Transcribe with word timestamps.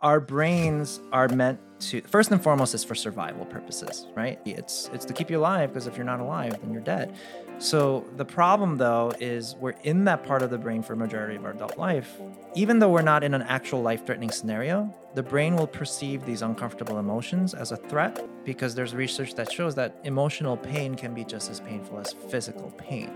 our 0.00 0.20
brains 0.20 1.00
are 1.10 1.28
meant 1.28 1.58
to 1.78 2.00
first 2.02 2.30
and 2.30 2.42
foremost 2.42 2.74
is 2.74 2.84
for 2.84 2.94
survival 2.94 3.44
purposes, 3.46 4.06
right? 4.14 4.38
It's 4.44 4.90
it's 4.92 5.04
to 5.06 5.12
keep 5.12 5.30
you 5.30 5.38
alive 5.38 5.70
because 5.70 5.86
if 5.86 5.96
you're 5.96 6.06
not 6.06 6.20
alive, 6.20 6.58
then 6.60 6.72
you're 6.72 6.82
dead. 6.82 7.14
So 7.58 8.04
the 8.16 8.24
problem 8.24 8.76
though 8.76 9.12
is 9.20 9.56
we're 9.56 9.74
in 9.82 10.04
that 10.04 10.22
part 10.22 10.42
of 10.42 10.50
the 10.50 10.58
brain 10.58 10.82
for 10.82 10.94
majority 10.96 11.36
of 11.36 11.44
our 11.44 11.52
adult 11.52 11.78
life. 11.78 12.14
Even 12.54 12.78
though 12.78 12.90
we're 12.90 13.02
not 13.02 13.24
in 13.24 13.32
an 13.34 13.42
actual 13.42 13.82
life-threatening 13.82 14.30
scenario, 14.30 14.94
the 15.14 15.22
brain 15.22 15.56
will 15.56 15.66
perceive 15.66 16.24
these 16.26 16.42
uncomfortable 16.42 16.98
emotions 16.98 17.54
as 17.54 17.72
a 17.72 17.76
threat 17.76 18.26
because 18.44 18.74
there's 18.74 18.94
research 18.94 19.34
that 19.34 19.50
shows 19.50 19.74
that 19.74 19.98
emotional 20.04 20.56
pain 20.56 20.94
can 20.94 21.14
be 21.14 21.24
just 21.24 21.50
as 21.50 21.60
painful 21.60 21.98
as 21.98 22.12
physical 22.12 22.70
pain. 22.72 23.10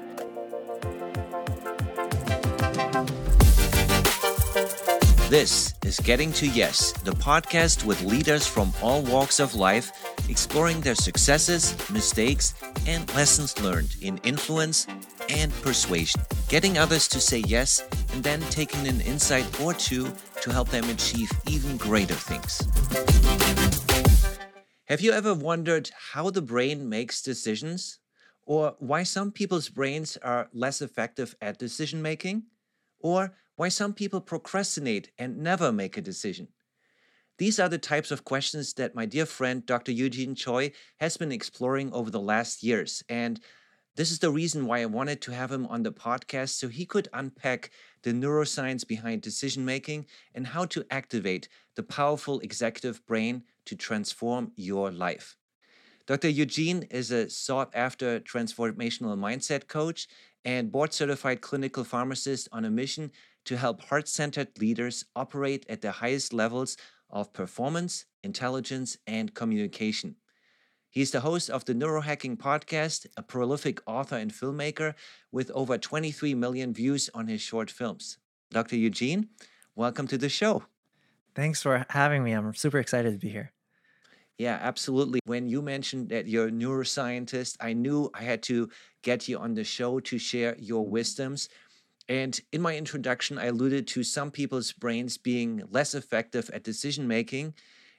This 5.31 5.75
is 5.85 6.01
Getting 6.01 6.33
to 6.33 6.47
Yes, 6.49 6.91
the 6.91 7.13
podcast 7.13 7.85
with 7.85 8.03
leaders 8.03 8.49
from 8.49 8.73
all 8.83 9.01
walks 9.03 9.39
of 9.39 9.55
life, 9.55 9.93
exploring 10.29 10.81
their 10.81 10.97
successes, 10.97 11.73
mistakes, 11.89 12.53
and 12.85 13.09
lessons 13.15 13.57
learned 13.63 13.95
in 14.03 14.19
influence 14.25 14.89
and 15.29 15.53
persuasion. 15.63 16.21
Getting 16.49 16.79
others 16.79 17.07
to 17.07 17.21
say 17.21 17.45
yes 17.47 17.81
and 18.13 18.25
then 18.25 18.41
taking 18.51 18.89
an 18.89 19.01
insight 19.03 19.47
or 19.61 19.73
two 19.73 20.13
to 20.41 20.51
help 20.51 20.69
them 20.71 20.91
achieve 20.91 21.31
even 21.47 21.77
greater 21.77 22.15
things. 22.15 22.67
Have 24.87 25.01
you 25.01 25.13
ever 25.13 25.33
wondered 25.33 25.93
how 26.13 26.31
the 26.31 26.43
brain 26.43 26.89
makes 26.89 27.23
decisions? 27.23 28.01
Or 28.47 28.75
why 28.81 29.05
some 29.05 29.31
people's 29.31 29.69
brains 29.69 30.17
are 30.25 30.49
less 30.53 30.83
effective 30.83 31.37
at 31.41 31.61
decision 31.61 32.03
making? 32.03 32.47
Or 32.99 33.33
why 33.61 33.69
some 33.69 33.93
people 33.93 34.23
procrastinate 34.23 35.11
and 35.19 35.37
never 35.37 35.71
make 35.71 35.99
a 35.99 36.01
decision. 36.01 36.49
These 37.37 37.61
are 37.61 37.69
the 37.69 37.77
types 37.77 38.11
of 38.11 38.25
questions 38.25 38.73
that 38.73 38.95
my 38.95 39.05
dear 39.05 39.27
friend 39.27 39.67
Dr. 39.67 39.93
Eugene 39.93 40.35
Choi 40.35 40.73
has 40.99 41.19
been 41.19 41.31
exploring 41.31 41.93
over 41.93 42.11
the 42.11 42.27
last 42.33 42.63
years. 42.63 43.05
And 43.11 43.39
this 43.97 44.11
is 44.11 44.19
the 44.19 44.31
reason 44.31 44.65
why 44.65 44.81
I 44.81 44.87
wanted 44.87 45.21
to 45.21 45.33
have 45.33 45.53
him 45.53 45.67
on 45.67 45.83
the 45.83 45.93
podcast 45.93 46.55
so 46.59 46.69
he 46.69 46.87
could 46.87 47.09
unpack 47.13 47.71
the 48.03 48.13
neuroscience 48.13 48.89
behind 48.89 49.21
decision 49.21 49.63
making 49.63 50.07
and 50.35 50.47
how 50.47 50.65
to 50.65 50.83
activate 50.91 51.51
the 51.77 51.83
powerful 51.83 52.41
executive 52.41 53.05
brain 53.05 53.43
to 53.67 53.77
transform 53.77 54.53
your 54.57 54.91
life. 54.91 55.37
Dr. 56.07 56.31
Eugene 56.31 56.85
is 56.91 57.11
a 57.11 57.29
sought 57.29 57.71
after 57.75 58.21
transformational 58.21 59.19
mindset 59.19 59.69
coach 59.69 60.09
and 60.45 60.73
board 60.73 60.93
certified 60.93 61.41
clinical 61.41 61.85
pharmacist 61.85 62.49
on 62.53 62.65
a 62.65 62.71
mission 62.71 63.11
to 63.51 63.57
help 63.57 63.83
heart 63.83 64.07
centered 64.07 64.47
leaders 64.61 65.05
operate 65.17 65.67
at 65.69 65.81
the 65.81 65.91
highest 65.91 66.33
levels 66.33 66.77
of 67.11 67.33
performance, 67.33 68.05
intelligence, 68.23 68.97
and 69.09 69.35
communication. 69.35 70.15
He's 70.89 71.11
the 71.11 71.23
host 71.23 71.51
of 71.51 71.65
the 71.65 71.75
Neurohacking 71.75 72.37
Podcast, 72.37 73.09
a 73.17 73.25
prolific 73.25 73.81
author 73.87 74.15
and 74.15 74.33
filmmaker 74.33 74.95
with 75.33 75.51
over 75.51 75.79
23 75.79 76.33
million 76.35 76.73
views 76.73 77.11
on 77.13 77.27
his 77.27 77.41
short 77.41 77.73
films. 77.73 78.19
Dr. 78.53 78.77
Eugene, 78.77 79.31
welcome 79.75 80.07
to 80.07 80.17
the 80.17 80.29
show. 80.29 80.63
Thanks 81.35 81.61
for 81.61 81.85
having 81.91 82.23
me. 82.23 82.31
I'm 82.31 82.55
super 82.55 82.79
excited 82.79 83.11
to 83.15 83.19
be 83.19 83.31
here. 83.31 83.53
Yeah, 84.39 84.61
absolutely. 84.63 85.19
When 85.25 85.49
you 85.49 85.61
mentioned 85.61 86.11
that 86.11 86.29
you're 86.29 86.47
a 86.47 86.53
neuroscientist, 86.53 87.57
I 87.61 87.73
knew 87.73 88.11
I 88.15 88.23
had 88.23 88.45
to 88.45 88.71
get 89.03 89.27
you 89.27 89.39
on 89.39 89.55
the 89.55 89.65
show 89.65 89.99
to 89.99 90.19
share 90.19 90.55
your 90.57 90.87
wisdoms 90.87 91.49
and 92.11 92.41
in 92.51 92.61
my 92.61 92.77
introduction, 92.77 93.39
I 93.39 93.47
alluded 93.47 93.87
to 93.87 94.03
some 94.03 94.33
people's 94.33 94.73
brains 94.73 95.17
being 95.17 95.63
less 95.71 95.95
effective 95.95 96.51
at 96.53 96.65
decision 96.65 97.07
making 97.07 97.55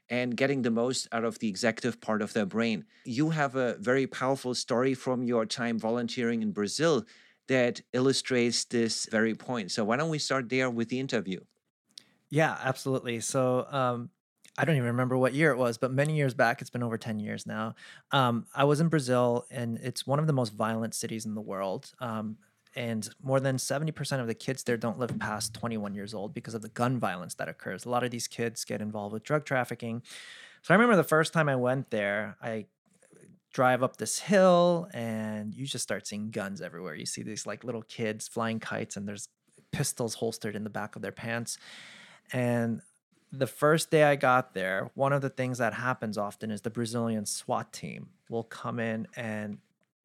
and 0.10 0.36
getting 0.36 0.64
the 0.64 0.70
most 0.70 1.08
out 1.14 1.24
of 1.24 1.40
the 1.40 1.48
executive 1.48 2.02
part 2.02 2.22
of 2.22 2.34
their 2.34 2.46
brain. 2.46 2.86
You 3.06 3.30
have 3.30 3.56
a 3.56 3.78
very 3.78 4.06
powerful 4.08 4.54
story 4.54 4.96
from 4.96 5.24
your 5.24 5.46
time 5.46 5.80
volunteering 5.80 6.42
in 6.42 6.52
Brazil 6.52 7.06
that 7.48 7.80
illustrates 7.94 8.66
this 8.66 9.06
very 9.06 9.34
point. 9.34 9.72
So, 9.72 9.86
why 9.86 9.96
don't 9.96 10.10
we 10.10 10.20
start 10.20 10.50
there 10.50 10.70
with 10.70 10.90
the 10.90 11.00
interview? 11.00 11.40
Yeah, 12.30 12.58
absolutely. 12.62 13.22
So, 13.22 13.66
um, 13.70 14.10
I 14.58 14.66
don't 14.66 14.76
even 14.76 14.88
remember 14.88 15.18
what 15.18 15.34
year 15.34 15.52
it 15.52 15.58
was, 15.58 15.78
but 15.78 15.94
many 15.94 16.18
years 16.18 16.34
back, 16.34 16.60
it's 16.60 16.70
been 16.70 16.84
over 16.84 16.98
10 16.98 17.20
years 17.20 17.48
now. 17.48 17.76
Um, 18.12 18.46
I 18.54 18.66
was 18.66 18.82
in 18.82 18.90
Brazil, 18.90 19.46
and 19.50 19.78
it's 19.78 20.06
one 20.06 20.20
of 20.20 20.28
the 20.28 20.34
most 20.34 20.54
violent 20.54 20.94
cities 20.94 21.26
in 21.26 21.34
the 21.34 21.42
world. 21.42 21.94
Um, 22.00 22.38
and 22.76 23.10
more 23.22 23.40
than 23.40 23.58
70% 23.58 24.20
of 24.20 24.28
the 24.28 24.34
kids 24.34 24.64
there 24.64 24.78
don't 24.78 25.00
live 25.00 25.18
past 25.20 25.54
21 25.54 25.94
years 25.94 26.14
old 26.14 26.34
because 26.34 26.54
of 26.54 26.62
the 26.62 26.70
gun 26.70 27.00
violence 27.00 27.34
that 27.36 27.50
occurs. 27.50 27.86
A 27.86 27.90
lot 27.90 28.04
of 28.04 28.12
these 28.12 28.28
kids 28.28 28.64
get 28.64 28.82
involved 28.82 29.14
with 29.14 29.24
drug 29.24 29.46
trafficking. 29.46 30.02
So 30.62 30.74
I 30.74 30.78
remember 30.78 30.96
the 30.96 31.04
first 31.04 31.34
time 31.34 31.50
I 31.50 31.56
went 31.56 31.90
there, 31.90 32.38
I 32.42 32.66
drive 33.52 33.84
up 33.84 33.98
this 33.98 34.20
hill 34.20 34.88
and 34.94 35.54
you 35.54 35.66
just 35.66 35.84
start 35.84 36.08
seeing 36.08 36.32
guns 36.32 36.62
everywhere. 36.62 36.96
You 36.96 37.06
see 37.06 37.24
these 37.24 37.46
like 37.46 37.64
little 37.64 37.82
kids 37.82 38.28
flying 38.28 38.60
kites 38.60 38.96
and 38.96 39.08
there's 39.08 39.28
pistols 39.72 40.16
holstered 40.16 40.56
in 40.56 40.64
the 40.64 40.70
back 40.70 40.96
of 40.96 41.02
their 41.02 41.12
pants. 41.12 41.58
And 42.32 42.82
the 43.32 43.48
first 43.48 43.92
day 43.92 44.04
I 44.04 44.16
got 44.16 44.54
there, 44.54 44.92
one 44.94 45.14
of 45.14 45.22
the 45.22 45.30
things 45.30 45.58
that 45.58 45.74
happens 45.74 46.18
often 46.18 46.52
is 46.52 46.62
the 46.62 46.70
Brazilian 46.70 47.26
SWAT 47.26 47.74
team 47.74 48.10
will 48.30 48.44
come 48.44 48.80
in 48.80 49.08
and 49.16 49.58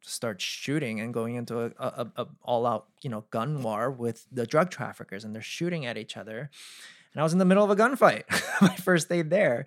start 0.06 0.40
shooting 0.40 1.00
and 1.00 1.12
going 1.12 1.34
into 1.34 1.60
a, 1.60 1.72
a, 1.78 2.06
a 2.16 2.26
all 2.42 2.64
out 2.64 2.86
you 3.02 3.10
know 3.10 3.24
gun 3.30 3.62
war 3.62 3.90
with 3.90 4.24
the 4.30 4.46
drug 4.46 4.70
traffickers 4.70 5.24
and 5.24 5.34
they're 5.34 5.42
shooting 5.42 5.84
at 5.84 5.98
each 5.98 6.16
other. 6.16 6.50
And 7.12 7.20
i 7.20 7.24
was 7.24 7.32
in 7.32 7.38
the 7.38 7.44
middle 7.44 7.64
of 7.64 7.70
a 7.70 7.76
gunfight 7.76 8.24
my 8.60 8.74
first 8.76 9.08
day 9.08 9.22
there. 9.22 9.66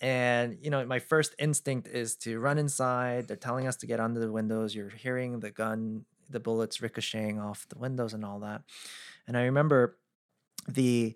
And 0.00 0.58
you 0.62 0.70
know 0.70 0.84
my 0.86 0.98
first 0.98 1.34
instinct 1.38 1.88
is 1.88 2.14
to 2.16 2.38
run 2.38 2.58
inside. 2.58 3.28
They're 3.28 3.36
telling 3.36 3.66
us 3.66 3.76
to 3.76 3.86
get 3.86 4.00
under 4.00 4.20
the 4.20 4.30
windows. 4.30 4.74
You're 4.74 4.90
hearing 4.90 5.40
the 5.40 5.50
gun 5.50 6.04
the 6.30 6.40
bullets 6.40 6.80
ricocheting 6.80 7.38
off 7.38 7.66
the 7.68 7.78
windows 7.78 8.14
and 8.14 8.24
all 8.24 8.40
that. 8.40 8.62
And 9.26 9.36
i 9.36 9.42
remember 9.44 9.96
the 10.68 11.14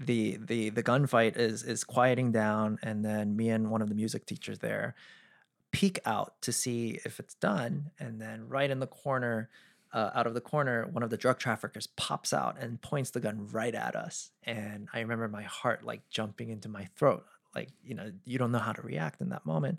the 0.00 0.38
the 0.40 0.70
the 0.70 0.82
gunfight 0.82 1.36
is 1.36 1.62
is 1.64 1.84
quieting 1.84 2.32
down 2.32 2.78
and 2.82 3.04
then 3.04 3.36
me 3.36 3.50
and 3.50 3.70
one 3.70 3.82
of 3.82 3.88
the 3.88 3.94
music 3.94 4.26
teachers 4.26 4.60
there 4.60 4.94
peek 5.72 5.98
out 6.04 6.40
to 6.42 6.52
see 6.52 7.00
if 7.04 7.20
it's 7.20 7.34
done. 7.34 7.90
And 7.98 8.20
then 8.20 8.48
right 8.48 8.70
in 8.70 8.80
the 8.80 8.86
corner, 8.86 9.48
uh, 9.92 10.10
out 10.14 10.26
of 10.26 10.34
the 10.34 10.40
corner, 10.40 10.86
one 10.92 11.02
of 11.02 11.10
the 11.10 11.16
drug 11.16 11.38
traffickers 11.38 11.86
pops 11.86 12.32
out 12.32 12.58
and 12.58 12.80
points 12.80 13.10
the 13.10 13.20
gun 13.20 13.48
right 13.52 13.74
at 13.74 13.96
us. 13.96 14.30
And 14.44 14.88
I 14.92 15.00
remember 15.00 15.28
my 15.28 15.42
heart 15.42 15.84
like 15.84 16.08
jumping 16.10 16.50
into 16.50 16.68
my 16.68 16.88
throat. 16.96 17.24
Like, 17.54 17.70
you 17.82 17.94
know, 17.94 18.12
you 18.24 18.38
don't 18.38 18.52
know 18.52 18.58
how 18.58 18.72
to 18.72 18.82
react 18.82 19.20
in 19.20 19.30
that 19.30 19.46
moment. 19.46 19.78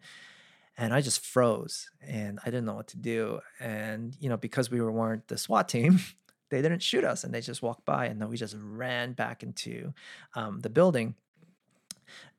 And 0.77 0.93
I 0.93 1.01
just 1.01 1.25
froze 1.25 1.89
and 2.01 2.39
I 2.43 2.45
didn't 2.45 2.65
know 2.65 2.75
what 2.75 2.87
to 2.87 2.97
do. 2.97 3.41
And, 3.59 4.15
you 4.19 4.29
know, 4.29 4.37
because 4.37 4.71
we 4.71 4.81
weren't 4.81 5.27
the 5.27 5.37
SWAT 5.37 5.69
team, 5.69 5.99
they 6.49 6.61
didn't 6.61 6.81
shoot 6.81 7.03
us 7.03 7.23
and 7.23 7.33
they 7.33 7.41
just 7.41 7.61
walked 7.61 7.85
by 7.85 8.05
and 8.05 8.19
then 8.19 8.29
we 8.29 8.37
just 8.37 8.55
ran 8.57 9.13
back 9.13 9.43
into 9.43 9.93
um, 10.35 10.61
the 10.61 10.69
building. 10.69 11.15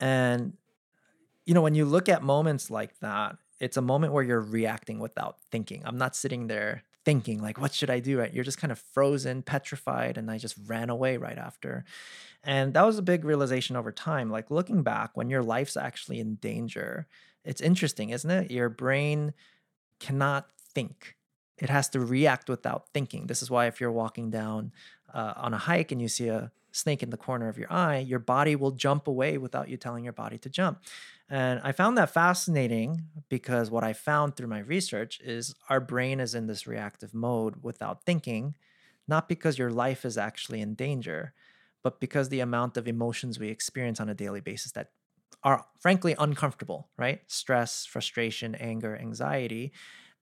And 0.01 0.55
you 1.51 1.55
know, 1.55 1.63
when 1.63 1.75
you 1.75 1.85
look 1.85 2.09
at 2.09 2.23
moments 2.23 2.71
like 2.71 2.97
that, 3.01 3.37
it's 3.59 3.77
a 3.77 3.83
moment 3.83 4.13
where 4.13 4.23
you're 4.23 4.41
reacting 4.41 5.01
without 5.01 5.39
thinking. 5.51 5.83
I'm 5.85 5.99
not 5.99 6.15
sitting 6.15 6.47
there 6.47 6.85
thinking 7.05 7.43
like 7.43 7.61
what 7.61 7.75
should 7.75 7.91
I 7.91 7.99
do? 7.99 8.21
Right? 8.21 8.33
You're 8.33 8.45
just 8.45 8.59
kind 8.59 8.71
of 8.71 8.79
frozen, 8.79 9.43
petrified 9.43 10.17
and 10.17 10.31
I 10.31 10.39
just 10.39 10.55
ran 10.69 10.91
away 10.91 11.17
right 11.17 11.37
after. 11.37 11.85
And 12.45 12.73
that 12.75 12.87
was 12.87 12.99
a 12.99 13.03
big 13.03 13.25
realization 13.25 13.75
over 13.75 13.91
time. 13.91 14.31
Like 14.31 14.49
looking 14.49 14.85
back 14.85 15.17
when 15.17 15.29
your 15.29 15.43
life's 15.43 15.77
actually 15.77 16.21
in 16.21 16.37
danger, 16.37 17.09
it's 17.45 17.61
interesting, 17.61 18.11
isn't 18.11 18.31
it? 18.31 18.53
Your 18.53 18.69
brain 18.69 19.35
cannot 19.99 20.51
think. 20.57 21.17
It 21.59 21.69
has 21.69 21.89
to 21.89 21.99
react 21.99 22.49
without 22.49 22.91
thinking. 22.95 23.27
This 23.27 23.43
is 23.43 23.51
why 23.51 23.67
if 23.67 23.81
you're 23.81 23.91
walking 23.91 24.31
down 24.31 24.71
uh, 25.13 25.35
on 25.35 25.53
a 25.53 25.59
hike 25.59 25.91
and 25.91 26.01
you 26.01 26.07
see 26.07 26.29
a 26.29 26.53
snake 26.73 27.03
in 27.03 27.11
the 27.11 27.17
corner 27.17 27.49
of 27.49 27.59
your 27.59 27.73
eye, 27.73 27.99
your 27.99 28.21
body 28.21 28.55
will 28.55 28.71
jump 28.71 29.09
away 29.09 29.37
without 29.37 29.69
you 29.69 29.77
telling 29.77 30.05
your 30.05 30.13
body 30.13 30.39
to 30.39 30.49
jump. 30.49 30.81
And 31.31 31.61
I 31.63 31.71
found 31.71 31.97
that 31.97 32.11
fascinating 32.11 33.05
because 33.29 33.71
what 33.71 33.85
I 33.85 33.93
found 33.93 34.35
through 34.35 34.49
my 34.49 34.59
research 34.59 35.21
is 35.21 35.55
our 35.69 35.81
brain 35.81 36.19
is 36.19 36.35
in 36.35 36.49
this 36.49 36.67
reactive 36.67 37.15
mode 37.15 37.63
without 37.63 38.05
thinking, 38.05 38.57
not 39.07 39.29
because 39.29 39.57
your 39.57 39.71
life 39.71 40.05
is 40.05 40.19
actually 40.19 40.61
in 40.61 40.75
danger, 40.75 41.33
but 41.85 42.01
because 42.01 42.29
the 42.29 42.41
amount 42.41 42.77
of 42.77 42.89
emotions 42.89 43.39
we 43.39 43.49
experience 43.49 44.01
on 44.01 44.09
a 44.09 44.15
daily 44.15 44.41
basis 44.41 44.73
that 44.73 44.91
are 45.45 45.65
frankly 45.79 46.17
uncomfortable, 46.19 46.91
right? 46.99 47.21
Stress, 47.29 47.87
frustration, 47.87 48.57
anger, 48.57 48.97
anxiety, 48.97 49.73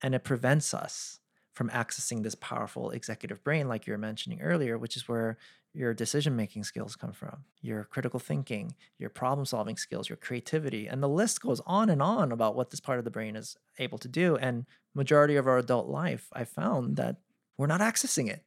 and 0.02 0.14
it 0.14 0.24
prevents 0.24 0.74
us 0.74 1.20
from 1.54 1.70
accessing 1.70 2.22
this 2.22 2.36
powerful 2.36 2.90
executive 2.90 3.42
brain 3.42 3.66
like 3.66 3.86
you 3.86 3.92
were 3.92 3.98
mentioning 3.98 4.42
earlier, 4.42 4.78
which 4.78 4.96
is 4.96 5.08
where 5.08 5.38
your 5.78 5.94
decision 5.94 6.34
making 6.34 6.64
skills 6.64 6.96
come 6.96 7.12
from, 7.12 7.44
your 7.62 7.84
critical 7.84 8.18
thinking, 8.18 8.74
your 8.98 9.08
problem 9.08 9.46
solving 9.46 9.76
skills, 9.76 10.08
your 10.08 10.16
creativity, 10.16 10.88
and 10.88 11.00
the 11.00 11.08
list 11.08 11.40
goes 11.40 11.60
on 11.66 11.88
and 11.88 12.02
on 12.02 12.32
about 12.32 12.56
what 12.56 12.70
this 12.70 12.80
part 12.80 12.98
of 12.98 13.04
the 13.04 13.12
brain 13.12 13.36
is 13.36 13.56
able 13.78 13.96
to 13.96 14.08
do. 14.08 14.36
And 14.36 14.66
majority 14.92 15.36
of 15.36 15.46
our 15.46 15.56
adult 15.56 15.86
life, 15.86 16.26
I 16.32 16.42
found 16.42 16.96
that 16.96 17.18
we're 17.56 17.68
not 17.68 17.80
accessing 17.80 18.28
it. 18.28 18.42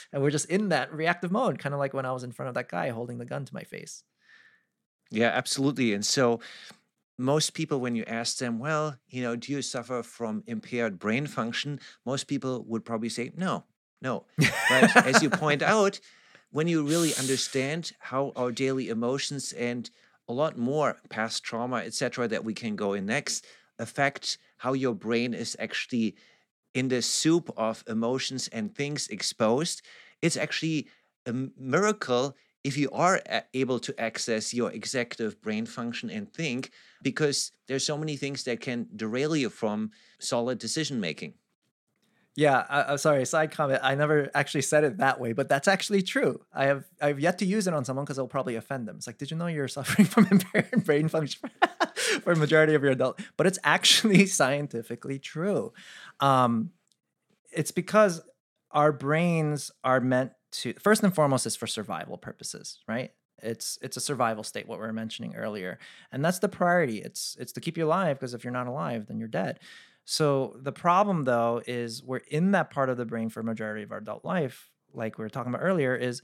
and 0.12 0.22
we're 0.22 0.30
just 0.30 0.48
in 0.48 0.70
that 0.70 0.92
reactive 0.92 1.30
mode, 1.30 1.58
kind 1.58 1.74
of 1.74 1.78
like 1.78 1.92
when 1.92 2.06
I 2.06 2.12
was 2.12 2.24
in 2.24 2.32
front 2.32 2.48
of 2.48 2.54
that 2.54 2.70
guy 2.70 2.88
holding 2.88 3.18
the 3.18 3.26
gun 3.26 3.44
to 3.44 3.54
my 3.54 3.64
face. 3.64 4.02
Yeah, 5.10 5.28
absolutely. 5.28 5.92
And 5.92 6.04
so 6.04 6.40
most 7.18 7.52
people, 7.52 7.78
when 7.78 7.94
you 7.94 8.04
ask 8.06 8.38
them, 8.38 8.58
well, 8.58 8.96
you 9.08 9.22
know, 9.22 9.36
do 9.36 9.52
you 9.52 9.60
suffer 9.60 10.02
from 10.02 10.44
impaired 10.46 10.98
brain 10.98 11.26
function? 11.26 11.78
Most 12.06 12.26
people 12.26 12.64
would 12.68 12.86
probably 12.86 13.10
say, 13.10 13.32
no, 13.36 13.64
no. 14.00 14.24
But 14.38 14.96
as 14.96 15.22
you 15.22 15.28
point 15.28 15.62
out, 15.76 16.00
when 16.50 16.68
you 16.68 16.82
really 16.82 17.14
understand 17.16 17.92
how 17.98 18.32
our 18.36 18.50
daily 18.50 18.88
emotions 18.88 19.52
and 19.52 19.90
a 20.28 20.32
lot 20.32 20.58
more 20.58 20.96
past 21.08 21.42
trauma, 21.42 21.76
etc., 21.76 22.28
that 22.28 22.44
we 22.44 22.54
can 22.54 22.76
go 22.76 22.92
in 22.92 23.06
next, 23.06 23.46
affect 23.78 24.38
how 24.58 24.72
your 24.72 24.94
brain 24.94 25.34
is 25.34 25.56
actually 25.58 26.16
in 26.74 26.88
the 26.88 27.02
soup 27.02 27.50
of 27.56 27.82
emotions 27.88 28.48
and 28.48 28.74
things 28.74 29.08
exposed, 29.08 29.82
it's 30.22 30.36
actually 30.36 30.86
a 31.26 31.32
miracle 31.58 32.36
if 32.64 32.76
you 32.76 32.90
are 32.90 33.20
uh, 33.30 33.40
able 33.54 33.78
to 33.78 33.98
access 34.00 34.52
your 34.52 34.70
executive 34.72 35.40
brain 35.40 35.64
function 35.64 36.10
and 36.10 36.32
think, 36.32 36.70
because 37.02 37.52
there's 37.66 37.84
so 37.84 37.96
many 37.96 38.16
things 38.16 38.44
that 38.44 38.60
can 38.60 38.86
derail 38.96 39.36
you 39.36 39.48
from 39.48 39.90
solid 40.18 40.58
decision 40.58 41.00
making. 41.00 41.34
Yeah, 42.38 42.64
I, 42.68 42.92
am 42.92 42.98
sorry. 42.98 43.26
Side 43.26 43.50
comment. 43.50 43.80
I 43.82 43.96
never 43.96 44.30
actually 44.32 44.62
said 44.62 44.84
it 44.84 44.98
that 44.98 45.18
way, 45.18 45.32
but 45.32 45.48
that's 45.48 45.66
actually 45.66 46.02
true. 46.02 46.40
I 46.54 46.66
have 46.66 46.84
I've 47.02 47.18
yet 47.18 47.38
to 47.38 47.44
use 47.44 47.66
it 47.66 47.74
on 47.74 47.84
someone 47.84 48.04
because 48.04 48.16
it'll 48.16 48.28
probably 48.28 48.54
offend 48.54 48.86
them. 48.86 48.94
It's 48.94 49.08
like, 49.08 49.18
did 49.18 49.32
you 49.32 49.36
know 49.36 49.48
you're 49.48 49.66
suffering 49.78 50.06
from 50.06 50.28
impaired 50.30 50.84
brain 50.84 51.08
function 51.08 51.50
for 52.22 52.34
a 52.34 52.36
majority 52.36 52.74
of 52.74 52.82
your 52.84 52.92
adult? 52.92 53.20
But 53.36 53.48
it's 53.48 53.58
actually 53.64 54.26
scientifically 54.26 55.18
true. 55.18 55.72
Um, 56.20 56.70
it's 57.50 57.72
because 57.72 58.20
our 58.70 58.92
brains 58.92 59.72
are 59.82 59.98
meant 59.98 60.30
to 60.52 60.74
first 60.74 61.02
and 61.02 61.12
foremost 61.12 61.44
is 61.44 61.56
for 61.56 61.66
survival 61.66 62.18
purposes, 62.18 62.78
right? 62.86 63.10
It's 63.42 63.80
it's 63.82 63.96
a 63.96 64.00
survival 64.00 64.44
state, 64.44 64.68
what 64.68 64.78
we 64.78 64.86
were 64.86 64.92
mentioning 64.92 65.34
earlier, 65.34 65.80
and 66.12 66.24
that's 66.24 66.38
the 66.38 66.48
priority. 66.48 66.98
It's 66.98 67.36
it's 67.40 67.50
to 67.54 67.60
keep 67.60 67.76
you 67.76 67.86
alive 67.86 68.20
because 68.20 68.32
if 68.32 68.44
you're 68.44 68.52
not 68.52 68.68
alive, 68.68 69.06
then 69.08 69.18
you're 69.18 69.26
dead. 69.26 69.58
So 70.10 70.56
the 70.62 70.72
problem 70.72 71.24
though 71.24 71.60
is 71.66 72.02
we're 72.02 72.16
in 72.16 72.52
that 72.52 72.70
part 72.70 72.88
of 72.88 72.96
the 72.96 73.04
brain 73.04 73.28
for 73.28 73.42
majority 73.42 73.82
of 73.82 73.92
our 73.92 73.98
adult 73.98 74.24
life, 74.24 74.70
like 74.94 75.18
we 75.18 75.22
were 75.22 75.28
talking 75.28 75.52
about 75.52 75.62
earlier, 75.62 75.94
is 75.94 76.22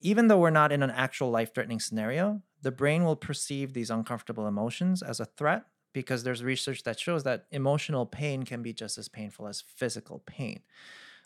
even 0.00 0.28
though 0.28 0.38
we're 0.38 0.48
not 0.48 0.72
in 0.72 0.82
an 0.82 0.90
actual 0.90 1.30
life-threatening 1.30 1.80
scenario, 1.80 2.40
the 2.62 2.70
brain 2.72 3.04
will 3.04 3.14
perceive 3.14 3.74
these 3.74 3.90
uncomfortable 3.90 4.46
emotions 4.46 5.02
as 5.02 5.20
a 5.20 5.26
threat 5.26 5.66
because 5.92 6.24
there's 6.24 6.42
research 6.42 6.82
that 6.84 6.98
shows 6.98 7.24
that 7.24 7.44
emotional 7.50 8.06
pain 8.06 8.42
can 8.42 8.62
be 8.62 8.72
just 8.72 8.96
as 8.96 9.06
painful 9.06 9.46
as 9.46 9.60
physical 9.60 10.20
pain. 10.24 10.62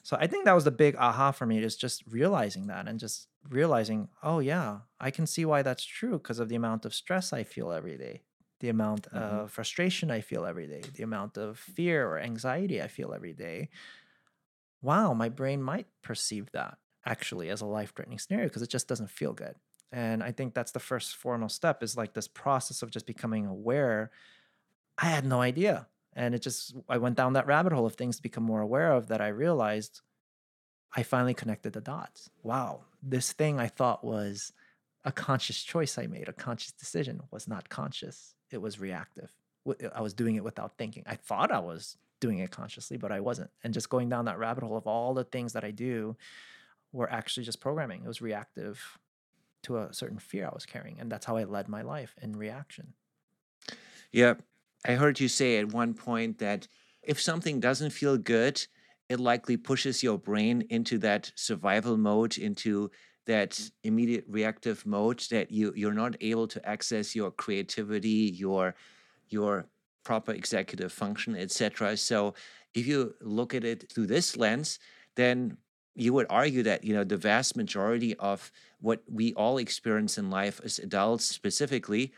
So 0.03 0.17
I 0.19 0.27
think 0.27 0.47
that 0.47 0.55
was 0.55 0.65
the 0.65 0.73
big 0.73 0.97
aha 0.97 1.31
for 1.31 1.47
me 1.47 1.63
is 1.63 1.77
just 1.77 2.03
realizing 2.09 2.67
that 2.67 2.89
and 2.89 2.99
just 2.99 3.29
realizing, 3.49 4.09
oh 4.21 4.41
yeah, 4.41 4.81
I 4.99 5.13
can 5.13 5.29
see 5.29 5.45
why 5.45 5.63
that's 5.63 5.85
true 5.85 6.19
because 6.19 6.41
of 6.41 6.49
the 6.49 6.57
amount 6.57 6.85
of 6.85 6.93
stress 6.93 7.33
I 7.33 7.45
feel 7.45 7.71
every 7.71 7.97
day, 7.97 8.23
the 8.61 8.69
amount 8.69 9.03
mm-hmm. 9.03 9.19
of 9.19 9.51
frustration 9.51 10.11
I 10.11 10.21
feel 10.21 10.45
every 10.45 10.67
day, 10.67 10.83
the 10.95 11.03
amount 11.03 11.37
of 11.37 11.59
fear 11.59 12.07
or 12.07 12.19
anxiety 12.19 12.83
I 12.83 12.89
feel 12.89 13.13
every 13.13 13.33
day. 13.33 13.69
Wow, 14.83 15.15
my 15.15 15.29
brain 15.29 15.63
might 15.63 15.87
perceive 16.03 16.51
that 16.53 16.79
actually 17.05 17.51
as 17.51 17.61
a 17.61 17.67
life-threatening 17.67 18.19
scenario 18.19 18.49
because 18.49 18.63
it 18.63 18.71
just 18.71 18.89
doesn't 18.89 19.11
feel 19.11 19.33
good. 19.33 19.55
And 19.93 20.23
I 20.23 20.33
think 20.33 20.55
that's 20.55 20.73
the 20.73 20.81
first 20.81 21.17
formal 21.17 21.49
step 21.49 21.83
is 21.83 21.97
like 21.97 22.15
this 22.15 22.29
process 22.29 22.83
of 22.83 22.91
just 22.91 23.07
becoming 23.07 23.47
aware. 23.47 24.11
I 24.99 25.07
had 25.07 25.25
no 25.25 25.41
idea 25.41 25.87
and 26.17 26.35
it 26.35 26.43
just 26.43 26.75
i 26.89 26.97
went 26.97 27.17
down 27.17 27.35
that 27.35 27.47
rabbit 27.47 27.73
hole 27.73 27.87
of 27.87 27.95
things 27.95 28.17
to 28.17 28.23
become 28.23 28.43
more 28.43 28.63
aware 28.63 28.93
of 28.93 29.07
that 29.09 29.21
i 29.21 29.29
realized 29.29 30.01
i 30.97 31.03
finally 31.03 31.35
connected 31.35 31.73
the 31.73 31.81
dots 31.81 32.31
wow 32.43 32.81
this 33.03 33.33
thing 33.33 33.61
i 33.61 33.69
thought 33.69 34.03
was 34.03 34.53
a 35.05 35.13
conscious 35.13 35.63
choice 35.63 35.99
i 35.99 36.07
made 36.07 36.29
a 36.29 36.33
conscious 36.33 36.73
decision 36.73 37.21
was 37.31 37.47
not 37.47 37.69
conscious 37.69 38.35
it 38.51 38.61
was 38.61 38.79
reactive. 38.79 39.33
I 39.95 40.01
was 40.01 40.15
doing 40.15 40.37
it 40.37 40.45
without 40.45 40.79
thinking. 40.79 41.03
I 41.07 41.17
thought 41.17 41.51
i 41.51 41.59
was 41.59 41.97
doing 42.19 42.39
it 42.39 42.51
consciously 42.51 42.97
but 42.97 43.13
i 43.13 43.21
wasn't. 43.21 43.51
And 43.63 43.75
just 43.75 43.91
going 43.91 44.09
down 44.09 44.25
that 44.25 44.39
rabbit 44.39 44.65
hole 44.65 44.77
of 44.77 44.87
all 44.87 45.15
the 45.15 45.25
things 45.25 45.53
that 45.53 45.65
i 45.65 45.71
do 45.71 46.17
were 46.93 47.11
actually 47.11 47.45
just 47.45 47.61
programming. 47.61 48.03
It 48.05 48.09
was 48.09 48.23
reactive 48.23 48.99
to 49.65 49.79
a 49.79 49.93
certain 49.93 50.19
fear 50.19 50.47
i 50.47 50.55
was 50.55 50.67
carrying 50.67 51.01
and 51.01 51.11
that's 51.11 51.27
how 51.27 51.37
i 51.37 51.45
led 51.45 51.69
my 51.69 51.83
life 51.83 52.15
in 52.23 52.33
reaction. 52.33 52.95
Yeah. 54.13 54.35
I 54.87 54.93
heard 54.93 55.19
you 55.19 55.29
say 55.29 55.59
at 55.59 55.73
one 55.73 55.95
point 55.95 56.39
that 56.39 56.69
if 57.03 57.21
something 57.21 57.61
doesn't 57.61 57.91
feel 57.91 58.17
good, 58.17 58.65
it 59.09 59.21
likely 59.21 59.57
pushes 59.57 60.03
your 60.03 60.19
brain 60.19 60.65
into 60.71 60.99
that 60.99 61.33
survival 61.35 61.97
mode, 61.97 62.39
into 62.39 62.91
that 63.27 63.61
immediate 63.83 64.25
reactive 64.29 64.85
mode 64.87 65.21
that 65.31 65.51
you 65.51 65.73
you're 65.77 65.93
not 65.93 66.17
able 66.21 66.49
to 66.49 66.69
access 66.69 67.15
your 67.15 67.31
creativity, 67.31 68.35
your 68.39 68.75
your 69.29 69.67
proper 70.05 70.33
executive 70.33 70.93
function, 70.93 71.37
etc. 71.37 71.97
So 71.97 72.35
if 72.75 72.87
you 72.87 73.15
look 73.21 73.55
at 73.55 73.65
it 73.65 73.93
through 73.93 74.07
this 74.07 74.37
lens, 74.37 74.79
then 75.17 75.57
you 75.97 76.13
would 76.13 76.27
argue 76.31 76.63
that 76.63 76.85
you 76.85 76.95
know 76.95 77.05
the 77.05 77.17
vast 77.17 77.57
majority 77.57 78.15
of 78.17 78.53
what 78.81 79.03
we 79.11 79.35
all 79.35 79.59
experience 79.59 80.19
in 80.19 80.31
life 80.31 80.61
as 80.63 80.79
adults 80.79 81.27
specifically 81.27 82.13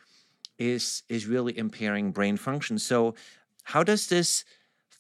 is 0.58 1.02
is 1.08 1.26
really 1.26 1.56
impairing 1.56 2.12
brain 2.12 2.37
function. 2.37 2.78
So 2.78 3.14
how 3.64 3.82
does 3.82 4.08
this 4.08 4.44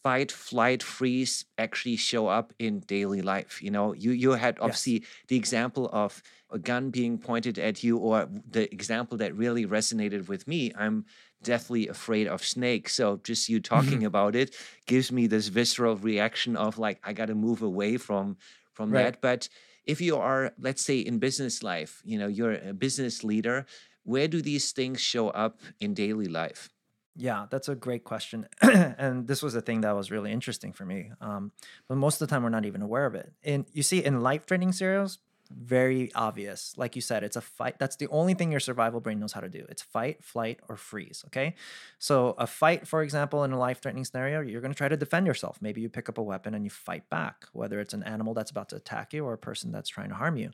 fight, 0.02 0.30
flight, 0.32 0.82
freeze 0.82 1.44
actually 1.56 1.96
show 1.96 2.28
up 2.28 2.52
in 2.58 2.80
daily 2.80 3.22
life? 3.22 3.62
You 3.62 3.70
know, 3.70 3.92
you 3.92 4.12
you 4.12 4.32
had 4.32 4.58
obviously 4.60 5.00
yes. 5.00 5.08
the 5.28 5.36
example 5.36 5.88
of 5.92 6.22
a 6.50 6.58
gun 6.58 6.90
being 6.90 7.18
pointed 7.18 7.58
at 7.58 7.82
you, 7.84 7.98
or 7.98 8.28
the 8.50 8.72
example 8.72 9.18
that 9.18 9.34
really 9.36 9.66
resonated 9.66 10.28
with 10.28 10.48
me. 10.48 10.72
I'm 10.76 11.04
deathly 11.42 11.88
afraid 11.88 12.26
of 12.26 12.44
snakes. 12.44 12.94
So 12.94 13.20
just 13.22 13.48
you 13.48 13.60
talking 13.60 13.98
mm-hmm. 13.98 14.06
about 14.06 14.34
it 14.34 14.56
gives 14.86 15.12
me 15.12 15.26
this 15.26 15.48
visceral 15.48 15.96
reaction 15.96 16.56
of 16.56 16.78
like 16.78 17.00
I 17.04 17.12
got 17.12 17.26
to 17.26 17.34
move 17.34 17.62
away 17.62 17.96
from 17.96 18.36
from 18.72 18.90
right. 18.90 19.04
that. 19.04 19.20
But 19.20 19.48
if 19.84 20.00
you 20.00 20.16
are, 20.16 20.52
let's 20.60 20.84
say, 20.84 20.98
in 20.98 21.18
business 21.18 21.62
life, 21.62 22.02
you 22.04 22.18
know, 22.18 22.28
you're 22.28 22.54
a 22.54 22.74
business 22.74 23.24
leader, 23.24 23.66
where 24.04 24.28
do 24.28 24.42
these 24.42 24.72
things 24.72 25.00
show 25.00 25.30
up 25.30 25.60
in 25.80 25.94
daily 25.94 26.26
life? 26.26 26.70
Yeah, 27.20 27.46
that's 27.50 27.68
a 27.68 27.74
great 27.74 28.04
question. 28.04 28.46
and 28.62 29.26
this 29.26 29.42
was 29.42 29.56
a 29.56 29.60
thing 29.60 29.80
that 29.80 29.90
was 29.90 30.08
really 30.12 30.30
interesting 30.30 30.72
for 30.72 30.84
me. 30.86 31.10
Um, 31.20 31.50
but 31.88 31.96
most 31.96 32.22
of 32.22 32.28
the 32.28 32.32
time, 32.32 32.44
we're 32.44 32.48
not 32.48 32.64
even 32.64 32.80
aware 32.80 33.06
of 33.06 33.16
it. 33.16 33.32
And 33.42 33.66
you 33.72 33.82
see, 33.82 34.04
in 34.04 34.20
life 34.20 34.46
training 34.46 34.70
scenarios, 34.72 35.18
very 35.50 36.12
obvious. 36.14 36.74
Like 36.76 36.96
you 36.96 37.02
said, 37.02 37.22
it's 37.24 37.36
a 37.36 37.40
fight. 37.40 37.78
That's 37.78 37.96
the 37.96 38.08
only 38.08 38.34
thing 38.34 38.50
your 38.50 38.60
survival 38.60 39.00
brain 39.00 39.18
knows 39.18 39.32
how 39.32 39.40
to 39.40 39.48
do. 39.48 39.64
It's 39.68 39.82
fight, 39.82 40.22
flight, 40.22 40.60
or 40.68 40.76
freeze. 40.76 41.22
Okay. 41.26 41.54
So, 41.98 42.34
a 42.38 42.46
fight, 42.46 42.86
for 42.86 43.02
example, 43.02 43.44
in 43.44 43.52
a 43.52 43.58
life 43.58 43.80
threatening 43.80 44.04
scenario, 44.04 44.40
you're 44.40 44.60
going 44.60 44.72
to 44.72 44.78
try 44.78 44.88
to 44.88 44.96
defend 44.96 45.26
yourself. 45.26 45.58
Maybe 45.60 45.80
you 45.80 45.88
pick 45.88 46.08
up 46.08 46.18
a 46.18 46.22
weapon 46.22 46.54
and 46.54 46.64
you 46.64 46.70
fight 46.70 47.08
back, 47.08 47.46
whether 47.52 47.80
it's 47.80 47.94
an 47.94 48.02
animal 48.02 48.34
that's 48.34 48.50
about 48.50 48.68
to 48.70 48.76
attack 48.76 49.12
you 49.12 49.24
or 49.24 49.32
a 49.32 49.38
person 49.38 49.72
that's 49.72 49.88
trying 49.88 50.10
to 50.10 50.14
harm 50.14 50.36
you. 50.36 50.50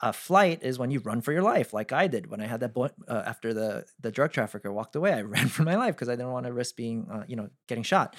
A 0.00 0.12
flight 0.12 0.62
is 0.62 0.78
when 0.78 0.90
you 0.90 1.00
run 1.00 1.20
for 1.20 1.32
your 1.32 1.42
life, 1.42 1.72
like 1.72 1.92
I 1.92 2.08
did 2.08 2.30
when 2.30 2.40
I 2.40 2.46
had 2.46 2.60
that 2.60 2.74
boy, 2.74 2.88
uh, 3.08 3.22
after 3.24 3.54
the 3.54 3.86
the 4.00 4.10
drug 4.10 4.32
trafficker 4.32 4.72
walked 4.72 4.96
away. 4.96 5.12
I 5.12 5.22
ran 5.36 5.48
for 5.48 5.62
my 5.62 5.76
life 5.76 5.94
because 5.94 6.08
I 6.08 6.12
didn't 6.16 6.32
want 6.32 6.46
to 6.46 6.52
risk 6.52 6.76
being, 6.76 7.08
uh, 7.10 7.24
you 7.26 7.36
know, 7.36 7.48
getting 7.68 7.84
shot 7.84 8.16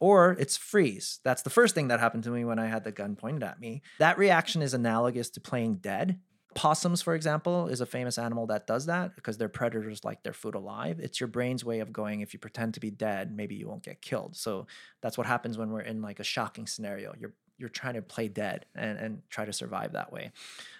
or 0.00 0.36
it's 0.38 0.56
freeze. 0.56 1.20
That's 1.24 1.42
the 1.42 1.50
first 1.50 1.74
thing 1.74 1.88
that 1.88 2.00
happened 2.00 2.24
to 2.24 2.30
me 2.30 2.44
when 2.44 2.58
I 2.58 2.66
had 2.66 2.84
the 2.84 2.92
gun 2.92 3.16
pointed 3.16 3.42
at 3.42 3.60
me. 3.60 3.82
That 3.98 4.18
reaction 4.18 4.62
is 4.62 4.74
analogous 4.74 5.30
to 5.30 5.40
playing 5.40 5.76
dead. 5.76 6.20
Possums, 6.54 7.02
for 7.02 7.14
example, 7.14 7.68
is 7.68 7.80
a 7.80 7.86
famous 7.86 8.18
animal 8.18 8.46
that 8.46 8.66
does 8.66 8.86
that 8.86 9.14
because 9.14 9.38
they're 9.38 9.48
predators 9.48 10.04
like 10.04 10.22
their 10.22 10.32
food 10.32 10.54
alive. 10.54 10.98
It's 10.98 11.20
your 11.20 11.28
brain's 11.28 11.64
way 11.64 11.80
of 11.80 11.92
going, 11.92 12.20
if 12.20 12.32
you 12.32 12.38
pretend 12.38 12.74
to 12.74 12.80
be 12.80 12.90
dead, 12.90 13.34
maybe 13.34 13.54
you 13.54 13.68
won't 13.68 13.84
get 13.84 14.00
killed. 14.02 14.34
So 14.34 14.66
that's 15.00 15.18
what 15.18 15.26
happens 15.26 15.58
when 15.58 15.70
we're 15.70 15.82
in 15.82 16.00
like 16.00 16.20
a 16.20 16.24
shocking 16.24 16.66
scenario. 16.66 17.14
You're 17.18 17.34
you're 17.58 17.68
trying 17.68 17.94
to 17.94 18.02
play 18.02 18.28
dead 18.28 18.66
and, 18.76 18.98
and 18.98 19.22
try 19.30 19.44
to 19.44 19.52
survive 19.52 19.92
that 19.92 20.12
way. 20.12 20.30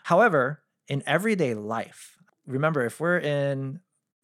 However, 0.04 0.62
in 0.86 1.02
everyday 1.06 1.54
life, 1.54 2.16
remember 2.46 2.84
if 2.84 3.00
we're 3.00 3.18
in 3.18 3.80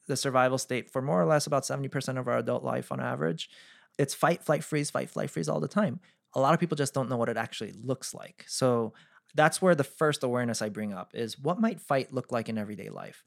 the 0.07 0.17
survival 0.17 0.59
state 0.59 0.91
for 0.91 1.03
more 1.03 1.21
or 1.21 1.25
less 1.25 1.47
about 1.47 1.65
70% 1.65 2.19
of 2.19 2.29
our 2.29 2.39
adult 2.39 2.63
life 2.63 2.93
on 2.93 3.01
average, 3.01 3.51
it's 3.99 4.15
fight, 4.15 4.43
flight, 4.43 4.65
freeze, 4.65 4.91
fight, 4.91 5.11
flight, 5.11 5.31
freeze 5.31 5.49
all 5.49 5.61
the 5.61 5.69
time. 5.69 6.01
A 6.35 6.41
lot 6.41 6.55
of 6.55 6.61
people 6.61 6.77
just 6.77 6.95
don't 6.95 7.09
know 7.09 7.17
what 7.17 7.29
it 7.29 7.37
actually 7.37 7.73
looks 7.73 8.15
like. 8.15 8.45
So 8.49 8.93
that's 9.35 9.63
where 9.63 9.75
the 9.75 9.85
first 9.85 10.23
awareness 10.23 10.63
I 10.63 10.69
bring 10.69 10.93
up 10.93 11.13
is 11.15 11.39
what 11.39 11.61
might 11.61 11.81
fight 11.81 12.13
look 12.13 12.33
like 12.33 12.49
in 12.49 12.59
everyday 12.59 12.89
life. 12.89 13.25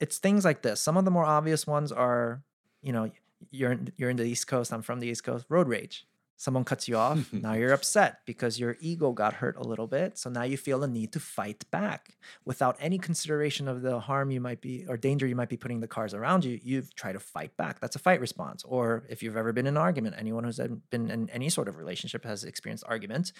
It's 0.00 0.18
things 0.18 0.44
like 0.44 0.62
this. 0.62 0.80
Some 0.80 0.96
of 0.96 1.04
the 1.04 1.10
more 1.10 1.24
obvious 1.24 1.66
ones 1.66 1.90
are, 1.90 2.42
you 2.82 2.92
know, 2.92 3.10
you're 3.50 3.78
you're 3.96 4.10
in 4.10 4.16
the 4.16 4.24
East 4.24 4.46
Coast. 4.46 4.72
I'm 4.72 4.82
from 4.82 5.00
the 5.00 5.08
East 5.08 5.24
Coast. 5.24 5.46
Road 5.48 5.68
rage 5.68 6.06
someone 6.38 6.64
cuts 6.64 6.86
you 6.86 6.96
off 6.96 7.30
now 7.32 7.52
you're 7.52 7.72
upset 7.72 8.20
because 8.24 8.60
your 8.60 8.76
ego 8.80 9.12
got 9.12 9.34
hurt 9.34 9.56
a 9.56 9.62
little 9.62 9.88
bit. 9.88 10.16
So 10.16 10.30
now 10.30 10.44
you 10.44 10.56
feel 10.56 10.78
the 10.78 10.88
need 10.88 11.12
to 11.12 11.20
fight 11.20 11.64
back 11.72 12.16
without 12.44 12.76
any 12.80 12.96
consideration 12.96 13.66
of 13.66 13.82
the 13.82 13.98
harm 13.98 14.30
you 14.30 14.40
might 14.40 14.60
be 14.60 14.86
or 14.88 14.96
danger 14.96 15.26
you 15.26 15.34
might 15.34 15.48
be 15.48 15.56
putting 15.56 15.80
the 15.80 15.88
cars 15.88 16.14
around 16.14 16.44
you. 16.44 16.60
You 16.62 16.84
try 16.94 17.12
to 17.12 17.18
fight 17.18 17.56
back. 17.56 17.80
That's 17.80 17.96
a 17.96 17.98
fight 17.98 18.20
response. 18.20 18.62
Or 18.64 19.04
if 19.10 19.22
you've 19.22 19.36
ever 19.36 19.52
been 19.52 19.66
in 19.66 19.76
an 19.76 19.82
argument 19.82 20.14
anyone 20.16 20.44
who's 20.44 20.60
been 20.90 21.10
in 21.10 21.28
any 21.30 21.48
sort 21.48 21.68
of 21.68 21.76
relationship 21.76 22.24
has 22.24 22.44
experienced 22.44 22.84
arguments 22.86 23.32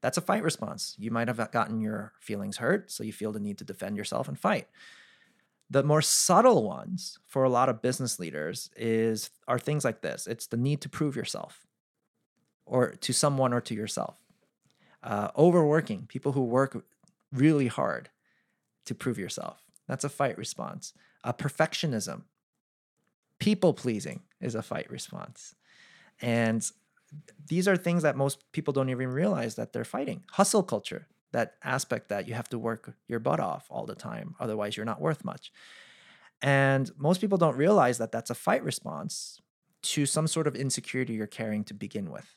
that's 0.00 0.16
a 0.16 0.22
fight 0.22 0.42
response. 0.42 0.96
You 0.98 1.10
might 1.10 1.28
have 1.28 1.50
gotten 1.52 1.80
your 1.80 2.12
feelings 2.20 2.56
hurt 2.56 2.90
so 2.90 3.04
you 3.04 3.12
feel 3.12 3.32
the 3.32 3.40
need 3.40 3.58
to 3.58 3.64
defend 3.64 3.98
yourself 3.98 4.28
and 4.28 4.38
fight. 4.38 4.66
The 5.68 5.82
more 5.82 6.00
subtle 6.00 6.64
ones 6.64 7.18
for 7.26 7.44
a 7.44 7.50
lot 7.50 7.68
of 7.68 7.82
business 7.82 8.18
leaders 8.18 8.70
is 8.76 9.30
are 9.46 9.58
things 9.58 9.84
like 9.84 10.00
this. 10.00 10.26
It's 10.26 10.46
the 10.46 10.56
need 10.56 10.80
to 10.82 10.88
prove 10.88 11.16
yourself 11.16 11.65
or 12.66 12.90
to 12.90 13.12
someone 13.12 13.52
or 13.52 13.60
to 13.62 13.74
yourself. 13.74 14.18
Uh, 15.02 15.28
overworking, 15.36 16.06
people 16.06 16.32
who 16.32 16.42
work 16.42 16.84
really 17.32 17.68
hard 17.68 18.10
to 18.84 18.94
prove 18.94 19.18
yourself. 19.18 19.62
That's 19.86 20.04
a 20.04 20.08
fight 20.08 20.36
response. 20.36 20.92
Uh, 21.22 21.32
perfectionism, 21.32 22.22
people 23.38 23.72
pleasing 23.72 24.22
is 24.40 24.54
a 24.54 24.62
fight 24.62 24.90
response. 24.90 25.54
And 26.20 26.68
these 27.48 27.68
are 27.68 27.76
things 27.76 28.02
that 28.02 28.16
most 28.16 28.50
people 28.52 28.72
don't 28.72 28.90
even 28.90 29.08
realize 29.08 29.54
that 29.54 29.72
they're 29.72 29.84
fighting. 29.84 30.24
Hustle 30.32 30.62
culture, 30.62 31.06
that 31.32 31.54
aspect 31.62 32.08
that 32.08 32.26
you 32.26 32.34
have 32.34 32.48
to 32.48 32.58
work 32.58 32.94
your 33.06 33.20
butt 33.20 33.40
off 33.40 33.66
all 33.70 33.86
the 33.86 33.94
time, 33.94 34.34
otherwise, 34.40 34.76
you're 34.76 34.86
not 34.86 35.00
worth 35.00 35.24
much. 35.24 35.52
And 36.42 36.90
most 36.98 37.20
people 37.20 37.38
don't 37.38 37.56
realize 37.56 37.98
that 37.98 38.12
that's 38.12 38.30
a 38.30 38.34
fight 38.34 38.62
response 38.62 39.40
to 39.82 40.04
some 40.04 40.26
sort 40.26 40.46
of 40.46 40.56
insecurity 40.56 41.14
you're 41.14 41.26
carrying 41.26 41.64
to 41.64 41.74
begin 41.74 42.10
with. 42.10 42.34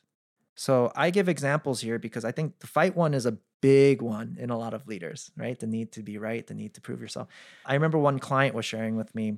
So 0.60 0.92
I 0.94 1.10
give 1.10 1.30
examples 1.30 1.80
here 1.80 1.98
because 1.98 2.26
I 2.26 2.34
think 2.34 2.60
the 2.60 2.68
fight 2.68 2.94
one 2.94 3.14
is 3.14 3.26
a 3.26 3.38
big 3.62 4.02
one 4.02 4.36
in 4.38 4.50
a 4.50 4.58
lot 4.58 4.74
of 4.74 4.90
leaders, 4.90 5.32
right? 5.38 5.58
The 5.58 5.68
need 5.68 5.94
to 5.94 6.04
be 6.04 6.18
right, 6.18 6.46
the 6.46 6.54
need 6.54 6.74
to 6.74 6.82
prove 6.82 7.00
yourself. 7.00 7.30
I 7.66 7.76
remember 7.76 7.98
one 7.98 8.20
client 8.20 8.54
was 8.54 8.66
sharing 8.66 8.98
with 8.98 9.16
me 9.16 9.38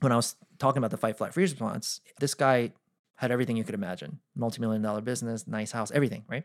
when 0.00 0.12
I 0.12 0.16
was 0.16 0.34
talking 0.58 0.78
about 0.78 0.92
the 0.92 0.96
fight, 0.96 1.18
flight, 1.18 1.34
freeze 1.34 1.50
response. 1.50 2.00
This 2.20 2.32
guy 2.32 2.72
had 3.16 3.30
everything 3.30 3.58
you 3.58 3.64
could 3.64 3.74
imagine 3.74 4.20
multi-million 4.34 4.80
dollar 4.80 5.02
business, 5.02 5.46
nice 5.46 5.72
house, 5.72 5.90
everything, 5.90 6.24
right? 6.26 6.44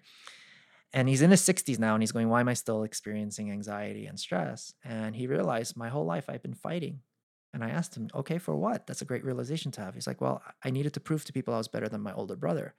And 0.91 1.08
he's 1.08 1.22
in 1.22 1.32
his 1.32 1.41
60s 1.41 1.80
now 1.80 1.94
and 1.94 2.03
he's 2.03 2.12
going, 2.12 2.27
Why 2.27 2.41
am 2.41 2.50
I 2.50 2.53
still 2.56 2.84
experiencing 2.84 3.50
anxiety 3.50 4.08
and 4.08 4.20
stress? 4.20 4.74
And 4.84 5.15
he 5.15 5.25
realized 5.25 5.77
my 5.77 5.88
whole 5.88 6.06
life 6.06 6.25
I've 6.27 6.44
been 6.44 6.53
fighting. 6.53 7.00
And 7.53 7.63
I 7.63 7.70
asked 7.70 7.96
him, 7.96 8.10
Okay, 8.13 8.39
for 8.39 8.58
what? 8.58 8.88
That's 8.88 9.01
a 9.01 9.06
great 9.06 9.24
realization 9.24 9.72
to 9.72 9.82
have. 9.82 9.94
He's 9.94 10.08
like, 10.08 10.20
Well, 10.20 10.41
I 10.65 10.70
needed 10.70 10.94
to 10.96 11.00
prove 11.00 11.24
to 11.24 11.32
people 11.32 11.53
I 11.53 11.60
was 11.60 11.70
better 11.70 11.88
than 11.88 12.01
my 12.01 12.12
older 12.12 12.36
brother 12.36 12.75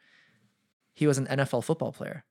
he 0.95 1.07
was 1.07 1.19
an 1.19 1.27
NFL 1.27 1.65
football 1.65 1.93
player. 1.93 2.25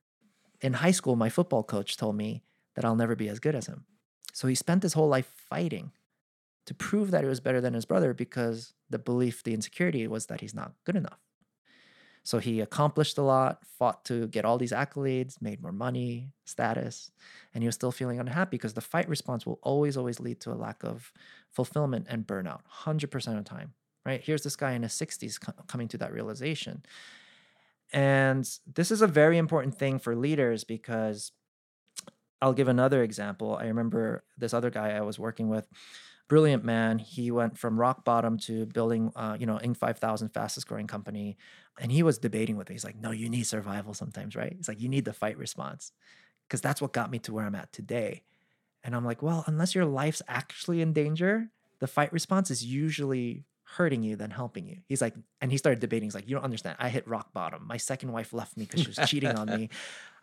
In 0.61 0.73
high 0.73 0.91
school, 0.91 1.15
my 1.15 1.29
football 1.29 1.63
coach 1.63 1.97
told 1.97 2.15
me 2.15 2.43
that 2.75 2.85
I'll 2.85 2.95
never 2.95 3.15
be 3.15 3.27
as 3.27 3.39
good 3.39 3.55
as 3.55 3.67
him. 3.67 3.85
So 4.33 4.47
he 4.47 4.55
spent 4.55 4.83
his 4.83 4.93
whole 4.93 5.07
life 5.07 5.31
fighting 5.49 5.91
to 6.65 6.73
prove 6.73 7.11
that 7.11 7.23
he 7.23 7.29
was 7.29 7.39
better 7.39 7.59
than 7.59 7.73
his 7.73 7.85
brother 7.85 8.13
because 8.13 8.73
the 8.89 8.99
belief, 8.99 9.43
the 9.43 9.53
insecurity 9.53 10.07
was 10.07 10.27
that 10.27 10.41
he's 10.41 10.53
not 10.53 10.73
good 10.85 10.95
enough. 10.95 11.19
So 12.23 12.37
he 12.37 12.59
accomplished 12.59 13.17
a 13.17 13.23
lot, 13.23 13.65
fought 13.65 14.05
to 14.05 14.27
get 14.27 14.45
all 14.45 14.59
these 14.59 14.71
accolades, 14.71 15.41
made 15.41 15.61
more 15.61 15.71
money, 15.71 16.29
status, 16.45 17.11
and 17.53 17.63
he 17.63 17.67
was 17.67 17.73
still 17.73 17.91
feeling 17.91 18.19
unhappy 18.19 18.51
because 18.51 18.75
the 18.75 18.81
fight 18.81 19.09
response 19.09 19.45
will 19.45 19.59
always, 19.63 19.97
always 19.97 20.19
lead 20.19 20.39
to 20.41 20.51
a 20.51 20.53
lack 20.53 20.83
of 20.83 21.11
fulfillment 21.49 22.05
and 22.09 22.27
burnout, 22.27 22.59
100% 22.85 23.13
of 23.27 23.43
the 23.43 23.49
time, 23.49 23.73
right? 24.05 24.21
Here's 24.23 24.43
this 24.43 24.55
guy 24.55 24.73
in 24.73 24.83
his 24.83 24.93
60s 24.93 25.39
coming 25.65 25.87
to 25.87 25.97
that 25.97 26.13
realization. 26.13 26.83
And 27.91 28.47
this 28.73 28.91
is 28.91 29.01
a 29.01 29.07
very 29.07 29.37
important 29.37 29.77
thing 29.77 29.99
for 29.99 30.15
leaders 30.15 30.63
because 30.63 31.31
I'll 32.41 32.53
give 32.53 32.67
another 32.67 33.03
example. 33.03 33.55
I 33.55 33.65
remember 33.65 34.23
this 34.37 34.53
other 34.53 34.69
guy 34.69 34.91
I 34.91 35.01
was 35.01 35.19
working 35.19 35.49
with, 35.49 35.67
brilliant 36.27 36.63
man. 36.63 36.97
He 36.99 37.29
went 37.29 37.57
from 37.57 37.79
rock 37.79 38.05
bottom 38.05 38.37
to 38.39 38.65
building, 38.65 39.11
uh, 39.15 39.37
you 39.39 39.45
know, 39.45 39.59
Inc. 39.61 39.77
5000 39.77 40.29
fastest 40.29 40.67
growing 40.67 40.87
company. 40.87 41.37
And 41.79 41.91
he 41.91 42.03
was 42.03 42.17
debating 42.17 42.57
with 42.57 42.69
me. 42.69 42.75
He's 42.75 42.85
like, 42.85 42.99
no, 42.99 43.11
you 43.11 43.29
need 43.29 43.43
survival 43.43 43.93
sometimes, 43.93 44.35
right? 44.35 44.53
He's 44.55 44.67
like, 44.67 44.81
you 44.81 44.89
need 44.89 45.05
the 45.05 45.13
fight 45.13 45.37
response 45.37 45.91
because 46.47 46.61
that's 46.61 46.81
what 46.81 46.93
got 46.93 47.11
me 47.11 47.19
to 47.19 47.33
where 47.33 47.45
I'm 47.45 47.55
at 47.55 47.71
today. 47.73 48.23
And 48.83 48.95
I'm 48.95 49.05
like, 49.05 49.21
well, 49.21 49.43
unless 49.45 49.75
your 49.75 49.85
life's 49.85 50.21
actually 50.27 50.81
in 50.81 50.93
danger, 50.93 51.49
the 51.79 51.87
fight 51.87 52.11
response 52.11 52.49
is 52.49 52.65
usually 52.65 53.45
hurting 53.77 54.03
you 54.03 54.15
than 54.15 54.31
helping 54.31 54.67
you. 54.67 54.77
He's 54.87 55.01
like, 55.01 55.15
and 55.39 55.51
he 55.51 55.57
started 55.57 55.79
debating. 55.79 56.07
He's 56.07 56.15
like, 56.15 56.27
you 56.27 56.35
don't 56.35 56.43
understand. 56.43 56.75
I 56.79 56.89
hit 56.89 57.07
rock 57.07 57.33
bottom. 57.33 57.65
My 57.65 57.77
second 57.77 58.11
wife 58.11 58.33
left 58.33 58.57
me 58.57 58.65
because 58.65 58.81
she 58.81 58.87
was 58.87 58.97
cheating 59.09 59.35
on 59.35 59.47
me. 59.47 59.69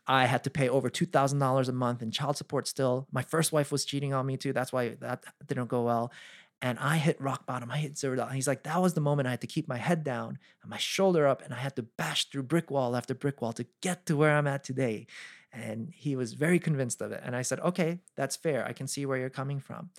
I 0.06 0.24
had 0.24 0.44
to 0.44 0.50
pay 0.50 0.68
over 0.68 0.88
two 0.88 1.06
thousand 1.06 1.38
dollars 1.38 1.68
a 1.68 1.72
month 1.72 2.02
in 2.02 2.10
child 2.10 2.36
support. 2.36 2.66
Still, 2.66 3.06
my 3.12 3.22
first 3.22 3.52
wife 3.52 3.70
was 3.70 3.84
cheating 3.84 4.14
on 4.14 4.24
me 4.26 4.36
too. 4.36 4.52
That's 4.52 4.72
why 4.72 4.96
that 5.00 5.24
didn't 5.46 5.68
go 5.68 5.82
well. 5.82 6.12
And 6.60 6.78
I 6.78 6.96
hit 6.96 7.20
rock 7.20 7.46
bottom. 7.46 7.70
I 7.70 7.76
hit 7.76 7.96
zero 7.96 8.16
dollars. 8.16 8.34
He's 8.34 8.48
like, 8.48 8.64
that 8.64 8.82
was 8.82 8.94
the 8.94 9.00
moment 9.00 9.28
I 9.28 9.32
had 9.32 9.42
to 9.42 9.46
keep 9.46 9.68
my 9.68 9.76
head 9.76 10.02
down 10.02 10.38
and 10.62 10.70
my 10.70 10.78
shoulder 10.78 11.26
up, 11.26 11.42
and 11.42 11.54
I 11.54 11.58
had 11.58 11.76
to 11.76 11.82
bash 11.82 12.30
through 12.30 12.44
brick 12.44 12.70
wall 12.70 12.96
after 12.96 13.14
brick 13.14 13.40
wall 13.40 13.52
to 13.52 13.66
get 13.80 14.06
to 14.06 14.16
where 14.16 14.36
I'm 14.36 14.46
at 14.46 14.64
today. 14.64 15.06
And 15.52 15.90
he 15.94 16.16
was 16.16 16.34
very 16.34 16.58
convinced 16.58 17.00
of 17.00 17.12
it. 17.12 17.22
And 17.24 17.36
I 17.36 17.42
said, 17.42 17.60
okay, 17.60 18.00
that's 18.16 18.36
fair. 18.36 18.66
I 18.66 18.72
can 18.72 18.86
see 18.86 19.06
where 19.06 19.16
you're 19.16 19.30
coming 19.30 19.60
from. 19.60 19.90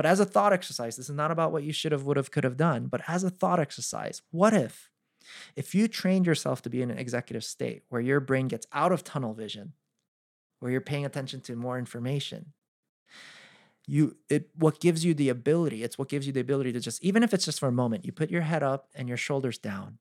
But 0.00 0.06
as 0.06 0.18
a 0.18 0.24
thought 0.24 0.54
exercise, 0.54 0.96
this 0.96 1.10
is 1.10 1.14
not 1.14 1.30
about 1.30 1.52
what 1.52 1.62
you 1.62 1.74
should 1.74 1.92
have, 1.92 2.04
would 2.04 2.16
have, 2.16 2.30
could 2.30 2.44
have 2.44 2.56
done, 2.56 2.86
but 2.86 3.02
as 3.06 3.22
a 3.22 3.28
thought 3.28 3.60
exercise, 3.60 4.22
what 4.30 4.54
if, 4.54 4.88
if 5.56 5.74
you 5.74 5.88
trained 5.88 6.24
yourself 6.24 6.62
to 6.62 6.70
be 6.70 6.80
in 6.80 6.90
an 6.90 6.96
executive 6.96 7.44
state 7.44 7.82
where 7.90 8.00
your 8.00 8.18
brain 8.18 8.48
gets 8.48 8.66
out 8.72 8.92
of 8.92 9.04
tunnel 9.04 9.34
vision, 9.34 9.74
where 10.58 10.72
you're 10.72 10.80
paying 10.80 11.04
attention 11.04 11.42
to 11.42 11.54
more 11.54 11.78
information, 11.78 12.54
you 13.86 14.16
it 14.30 14.48
what 14.54 14.80
gives 14.80 15.04
you 15.04 15.12
the 15.12 15.28
ability, 15.28 15.84
it's 15.84 15.98
what 15.98 16.08
gives 16.08 16.26
you 16.26 16.32
the 16.32 16.40
ability 16.40 16.72
to 16.72 16.80
just, 16.80 17.04
even 17.04 17.22
if 17.22 17.34
it's 17.34 17.44
just 17.44 17.60
for 17.60 17.68
a 17.68 17.72
moment, 17.72 18.06
you 18.06 18.10
put 18.10 18.30
your 18.30 18.40
head 18.40 18.62
up 18.62 18.88
and 18.94 19.06
your 19.06 19.18
shoulders 19.18 19.58
down. 19.58 19.98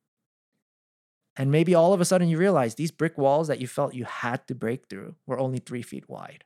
And 1.35 1.51
maybe 1.51 1.75
all 1.75 1.91
of 1.91 1.99
a 1.99 2.05
sudden 2.05 2.29
you 2.29 2.37
realize 2.37 2.75
these 2.75 2.91
brick 2.91 3.17
walls 3.17 3.49
that 3.49 3.59
you 3.59 3.67
felt 3.67 3.93
you 3.93 4.05
had 4.05 4.47
to 4.47 4.55
break 4.55 4.87
through 4.87 5.15
were 5.25 5.37
only 5.37 5.59
three 5.59 5.81
feet 5.81 6.07
wide 6.07 6.45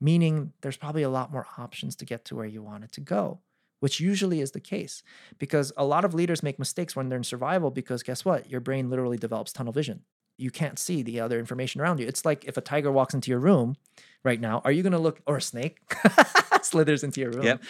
meaning 0.00 0.52
there's 0.60 0.76
probably 0.76 1.02
a 1.02 1.10
lot 1.10 1.32
more 1.32 1.46
options 1.58 1.96
to 1.96 2.04
get 2.04 2.24
to 2.26 2.36
where 2.36 2.46
you 2.46 2.62
want 2.62 2.84
it 2.84 2.92
to 2.92 3.00
go, 3.00 3.40
which 3.80 4.00
usually 4.00 4.40
is 4.40 4.52
the 4.52 4.60
case 4.60 5.02
because 5.38 5.72
a 5.76 5.84
lot 5.84 6.04
of 6.04 6.14
leaders 6.14 6.42
make 6.42 6.58
mistakes 6.58 6.94
when 6.94 7.08
they're 7.08 7.18
in 7.18 7.24
survival 7.24 7.70
because 7.70 8.02
guess 8.02 8.24
what? 8.24 8.50
Your 8.50 8.60
brain 8.60 8.90
literally 8.90 9.16
develops 9.16 9.52
tunnel 9.52 9.72
vision. 9.72 10.02
You 10.38 10.50
can't 10.50 10.78
see 10.78 11.02
the 11.02 11.20
other 11.20 11.38
information 11.38 11.80
around 11.80 11.98
you. 11.98 12.06
It's 12.06 12.26
like 12.26 12.44
if 12.44 12.58
a 12.58 12.60
tiger 12.60 12.92
walks 12.92 13.14
into 13.14 13.30
your 13.30 13.40
room 13.40 13.76
right 14.22 14.40
now, 14.40 14.60
are 14.64 14.72
you 14.72 14.82
going 14.82 14.92
to 14.92 14.98
look, 14.98 15.22
or 15.26 15.38
a 15.38 15.42
snake 15.42 15.78
slithers 16.62 17.02
into 17.02 17.22
your 17.22 17.30
room? 17.30 17.44
Yep. 17.44 17.62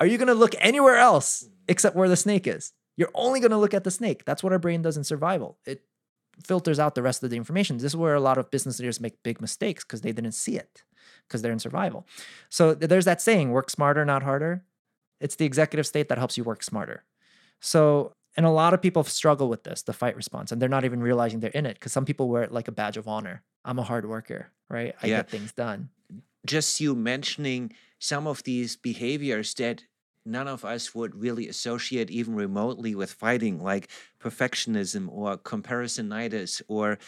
Are 0.00 0.06
you 0.06 0.16
going 0.16 0.28
to 0.28 0.34
look 0.34 0.54
anywhere 0.58 0.96
else 0.96 1.46
except 1.68 1.96
where 1.96 2.08
the 2.08 2.16
snake 2.16 2.46
is? 2.46 2.72
You're 2.96 3.10
only 3.14 3.40
going 3.40 3.50
to 3.50 3.58
look 3.58 3.74
at 3.74 3.84
the 3.84 3.90
snake. 3.90 4.24
That's 4.24 4.42
what 4.42 4.52
our 4.52 4.58
brain 4.58 4.80
does 4.80 4.96
in 4.96 5.04
survival. 5.04 5.58
It 5.66 5.82
filters 6.42 6.78
out 6.78 6.94
the 6.94 7.02
rest 7.02 7.22
of 7.22 7.30
the 7.30 7.36
information. 7.36 7.76
This 7.76 7.92
is 7.92 7.96
where 7.96 8.14
a 8.14 8.20
lot 8.20 8.38
of 8.38 8.50
business 8.50 8.78
leaders 8.78 9.00
make 9.00 9.22
big 9.22 9.40
mistakes 9.40 9.84
because 9.84 10.00
they 10.00 10.12
didn't 10.12 10.32
see 10.32 10.56
it 10.56 10.82
because 11.26 11.42
they're 11.42 11.52
in 11.52 11.58
survival. 11.58 12.06
So 12.48 12.74
there's 12.74 13.04
that 13.04 13.20
saying 13.20 13.50
work 13.50 13.70
smarter, 13.70 14.04
not 14.04 14.22
harder. 14.22 14.64
It's 15.20 15.36
the 15.36 15.46
executive 15.46 15.86
state 15.86 16.08
that 16.08 16.18
helps 16.18 16.36
you 16.36 16.44
work 16.44 16.62
smarter. 16.62 17.04
So, 17.60 18.12
and 18.36 18.44
a 18.44 18.50
lot 18.50 18.74
of 18.74 18.82
people 18.82 19.04
struggle 19.04 19.48
with 19.48 19.64
this, 19.64 19.82
the 19.82 19.92
fight 19.92 20.16
response, 20.16 20.52
and 20.52 20.60
they're 20.60 20.68
not 20.68 20.84
even 20.84 21.00
realizing 21.00 21.40
they're 21.40 21.50
in 21.50 21.66
it 21.66 21.74
because 21.74 21.92
some 21.92 22.04
people 22.04 22.28
wear 22.28 22.42
it 22.42 22.52
like 22.52 22.68
a 22.68 22.72
badge 22.72 22.96
of 22.96 23.08
honor. 23.08 23.42
I'm 23.64 23.78
a 23.78 23.82
hard 23.82 24.06
worker, 24.06 24.50
right? 24.68 24.94
I 25.02 25.06
yeah. 25.06 25.16
get 25.18 25.30
things 25.30 25.52
done. 25.52 25.88
Just 26.44 26.80
you 26.80 26.94
mentioning 26.94 27.72
some 27.98 28.26
of 28.26 28.42
these 28.42 28.76
behaviors 28.76 29.54
that 29.54 29.84
none 30.24 30.48
of 30.48 30.64
us 30.64 30.94
would 30.94 31.14
really 31.14 31.48
associate 31.48 32.10
even 32.10 32.34
remotely 32.34 32.94
with 32.94 33.12
fighting, 33.12 33.62
like 33.62 33.88
perfectionism 34.20 35.08
or 35.10 35.36
comparisonitis 35.36 36.62
or 36.68 36.98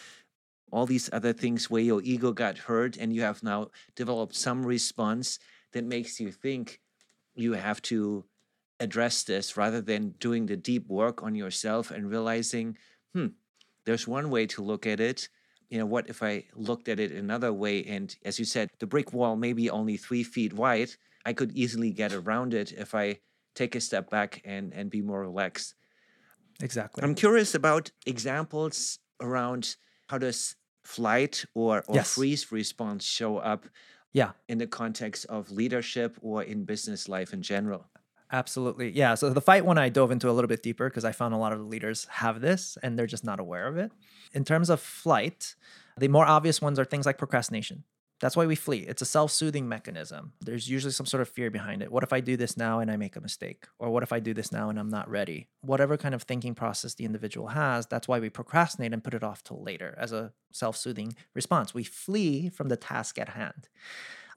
all 0.71 0.87
these 0.87 1.09
other 1.13 1.33
things 1.33 1.71
where 1.71 1.83
your 1.83 2.03
ego 2.03 2.33
got 2.33 2.59
hurt 2.59 2.97
and 2.97 3.15
you 3.15 3.23
have 3.23 3.43
now 3.43 3.71
developed 3.95 4.35
some 4.35 4.67
response 4.67 5.39
that 5.73 5.85
makes 5.85 6.21
you 6.21 6.33
think 6.33 6.81
you 7.35 7.53
have 7.53 7.81
to 7.83 8.25
address 8.81 9.23
this 9.23 9.57
rather 9.57 9.81
than 9.81 10.15
doing 10.19 10.47
the 10.47 10.57
deep 10.57 10.89
work 10.89 11.23
on 11.23 11.35
yourself 11.35 11.91
and 11.91 12.11
realizing, 12.11 12.77
hmm, 13.15 13.29
there's 13.85 14.09
one 14.09 14.31
way 14.31 14.47
to 14.47 14.63
look 14.63 14.87
at 14.87 15.01
it. 15.01 15.29
You 15.71 15.79
know, 15.79 15.87
what 15.87 16.09
if 16.09 16.23
I 16.23 16.45
looked 16.55 16.89
at 16.89 17.01
it 17.01 17.13
another 17.13 17.53
way? 17.53 17.85
And 17.85 18.15
as 18.25 18.39
you 18.39 18.45
said, 18.45 18.71
the 18.79 18.87
brick 18.87 19.13
wall 19.13 19.37
may 19.37 19.53
be 19.53 19.71
only 19.71 19.97
three 19.97 20.23
feet 20.23 20.53
wide. 20.53 20.91
I 21.27 21.33
could 21.33 21.53
easily 21.53 21.91
get 21.91 22.15
around 22.15 22.55
it 22.55 22.73
if 22.73 22.95
I 22.95 23.19
take 23.55 23.75
a 23.75 23.81
step 23.81 24.09
back 24.09 24.41
and, 24.45 24.73
and 24.73 24.89
be 24.89 25.03
more 25.03 25.21
relaxed. 25.21 25.75
Exactly. 26.63 27.03
I'm 27.03 27.15
curious 27.15 27.55
about 27.55 27.91
examples 28.07 28.99
around 29.21 29.77
how 30.09 30.19
does 30.19 30.57
flight 30.85 31.45
or, 31.55 31.83
or 31.89 31.97
yes. 31.97 32.15
freeze 32.15 32.53
response 32.53 33.05
show 33.05 33.39
up 33.39 33.67
yeah 34.13 34.31
in 34.49 34.59
the 34.59 34.67
context 34.67 35.27
of 35.29 35.51
leadership 35.51 36.17
or 36.23 36.43
in 36.43 36.65
business 36.65 37.09
life 37.09 37.33
in 37.33 37.43
general 37.43 37.91
absolutely 38.31 38.91
yeah 38.91 39.15
so 39.15 39.29
the 39.31 39.41
fight 39.41 39.67
one 39.67 39.79
i 39.79 39.89
dove 39.89 40.13
into 40.13 40.31
a 40.31 40.33
little 40.33 40.49
bit 40.49 40.63
deeper 40.63 40.89
because 40.89 41.05
i 41.05 41.11
found 41.11 41.35
a 41.35 41.37
lot 41.37 41.53
of 41.53 41.59
the 41.59 41.65
leaders 41.65 42.07
have 42.09 42.41
this 42.41 42.79
and 42.85 42.97
they're 42.97 43.07
just 43.07 43.25
not 43.25 43.41
aware 43.41 43.67
of 43.67 43.77
it 43.77 43.91
in 44.33 44.45
terms 44.45 44.71
of 44.71 44.81
flight 44.81 45.57
the 45.99 46.09
more 46.09 46.25
obvious 46.25 46.63
ones 46.63 46.79
are 46.79 46.85
things 46.85 47.05
like 47.05 47.19
procrastination 47.19 47.83
that's 48.21 48.37
why 48.37 48.47
we 48.47 48.55
flee. 48.55 48.79
It's 48.79 49.03
a 49.03 49.07
self 49.07 49.31
soothing 49.31 49.69
mechanism. 49.69 50.33
There's 50.41 50.69
usually 50.69 50.93
some 50.93 51.07
sort 51.07 51.21
of 51.21 51.29
fear 51.29 51.51
behind 51.51 51.83
it. 51.83 51.93
What 51.93 52.03
if 52.03 52.13
I 52.13 52.21
do 52.21 52.37
this 52.37 52.57
now 52.57 52.81
and 52.81 52.91
I 52.91 52.97
make 52.97 53.17
a 53.17 53.21
mistake? 53.21 53.67
Or 53.79 53.91
what 53.91 54.03
if 54.03 54.13
I 54.13 54.21
do 54.21 54.33
this 54.33 54.53
now 54.53 54.71
and 54.71 54.79
I'm 54.79 54.89
not 54.89 55.11
ready? 55.11 55.49
Whatever 55.61 55.97
kind 55.97 56.15
of 56.15 56.23
thinking 56.23 56.55
process 56.55 56.95
the 56.95 57.05
individual 57.05 57.49
has, 57.49 57.87
that's 57.87 58.09
why 58.09 58.19
we 58.19 58.31
procrastinate 58.31 58.93
and 58.93 59.05
put 59.05 59.15
it 59.15 59.23
off 59.23 59.43
till 59.43 59.63
later 59.63 59.95
as 59.99 60.13
a 60.13 60.33
self 60.51 60.77
soothing 60.77 61.15
response. 61.35 61.75
We 61.75 61.85
flee 61.85 62.49
from 62.49 62.69
the 62.69 62.77
task 62.77 63.19
at 63.19 63.31
hand. 63.31 63.69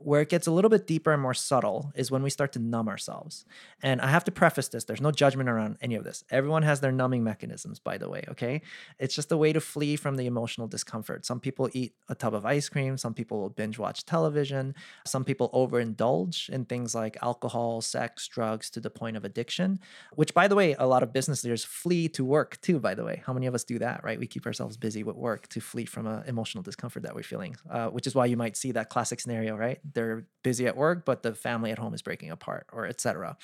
Where 0.01 0.21
it 0.21 0.29
gets 0.29 0.47
a 0.47 0.51
little 0.51 0.69
bit 0.69 0.87
deeper 0.87 1.11
and 1.11 1.21
more 1.21 1.33
subtle 1.33 1.91
is 1.93 2.09
when 2.09 2.23
we 2.23 2.29
start 2.29 2.53
to 2.53 2.59
numb 2.59 2.87
ourselves. 2.87 3.43
And 3.83 3.99
I 3.99 4.07
have 4.07 4.23
to 4.23 4.31
preface 4.31 4.69
this 4.69 4.85
there's 4.85 5.01
no 5.01 5.11
judgment 5.11 5.49
around 5.49 5.77
any 5.81 5.95
of 5.95 6.05
this. 6.05 6.23
Everyone 6.31 6.63
has 6.63 6.79
their 6.79 6.93
numbing 6.93 7.21
mechanisms, 7.21 7.79
by 7.79 7.97
the 7.97 8.09
way, 8.09 8.23
okay? 8.29 8.61
It's 8.97 9.13
just 9.13 9.31
a 9.33 9.37
way 9.37 9.51
to 9.51 9.59
flee 9.59 9.97
from 9.97 10.15
the 10.15 10.25
emotional 10.25 10.67
discomfort. 10.67 11.25
Some 11.25 11.41
people 11.41 11.69
eat 11.73 11.95
a 12.07 12.15
tub 12.15 12.33
of 12.33 12.45
ice 12.45 12.69
cream, 12.69 12.97
some 12.97 13.13
people 13.13 13.41
will 13.41 13.49
binge 13.49 13.77
watch 13.77 14.05
television, 14.05 14.73
some 15.05 15.25
people 15.25 15.49
overindulge 15.53 16.49
in 16.49 16.63
things 16.63 16.95
like 16.95 17.17
alcohol, 17.21 17.81
sex, 17.81 18.25
drugs 18.27 18.69
to 18.69 18.79
the 18.79 18.89
point 18.89 19.17
of 19.17 19.25
addiction, 19.25 19.79
which, 20.15 20.33
by 20.33 20.47
the 20.47 20.55
way, 20.55 20.75
a 20.79 20.87
lot 20.87 21.03
of 21.03 21.11
business 21.11 21.43
leaders 21.43 21.65
flee 21.65 22.07
to 22.09 22.23
work 22.23 22.59
too, 22.61 22.79
by 22.79 22.95
the 22.95 23.03
way. 23.03 23.21
How 23.25 23.33
many 23.33 23.47
of 23.47 23.53
us 23.53 23.65
do 23.65 23.77
that, 23.79 24.01
right? 24.03 24.17
We 24.17 24.27
keep 24.27 24.45
ourselves 24.45 24.77
busy 24.77 25.03
with 25.03 25.17
work 25.17 25.49
to 25.49 25.59
flee 25.59 25.85
from 25.85 26.07
an 26.07 26.23
emotional 26.25 26.63
discomfort 26.63 27.03
that 27.03 27.13
we're 27.13 27.23
feeling, 27.23 27.57
uh, 27.69 27.87
which 27.89 28.07
is 28.07 28.15
why 28.15 28.27
you 28.27 28.37
might 28.37 28.55
see 28.55 28.71
that 28.71 28.89
classic 28.89 29.19
scenario, 29.19 29.57
right? 29.57 29.79
They're 29.93 30.27
busy 30.43 30.67
at 30.67 30.77
work, 30.77 31.05
but 31.05 31.23
the 31.23 31.33
family 31.33 31.71
at 31.71 31.79
home 31.79 31.93
is 31.93 32.01
breaking 32.01 32.31
apart, 32.31 32.67
or 32.71 32.85
etc. 32.85 33.37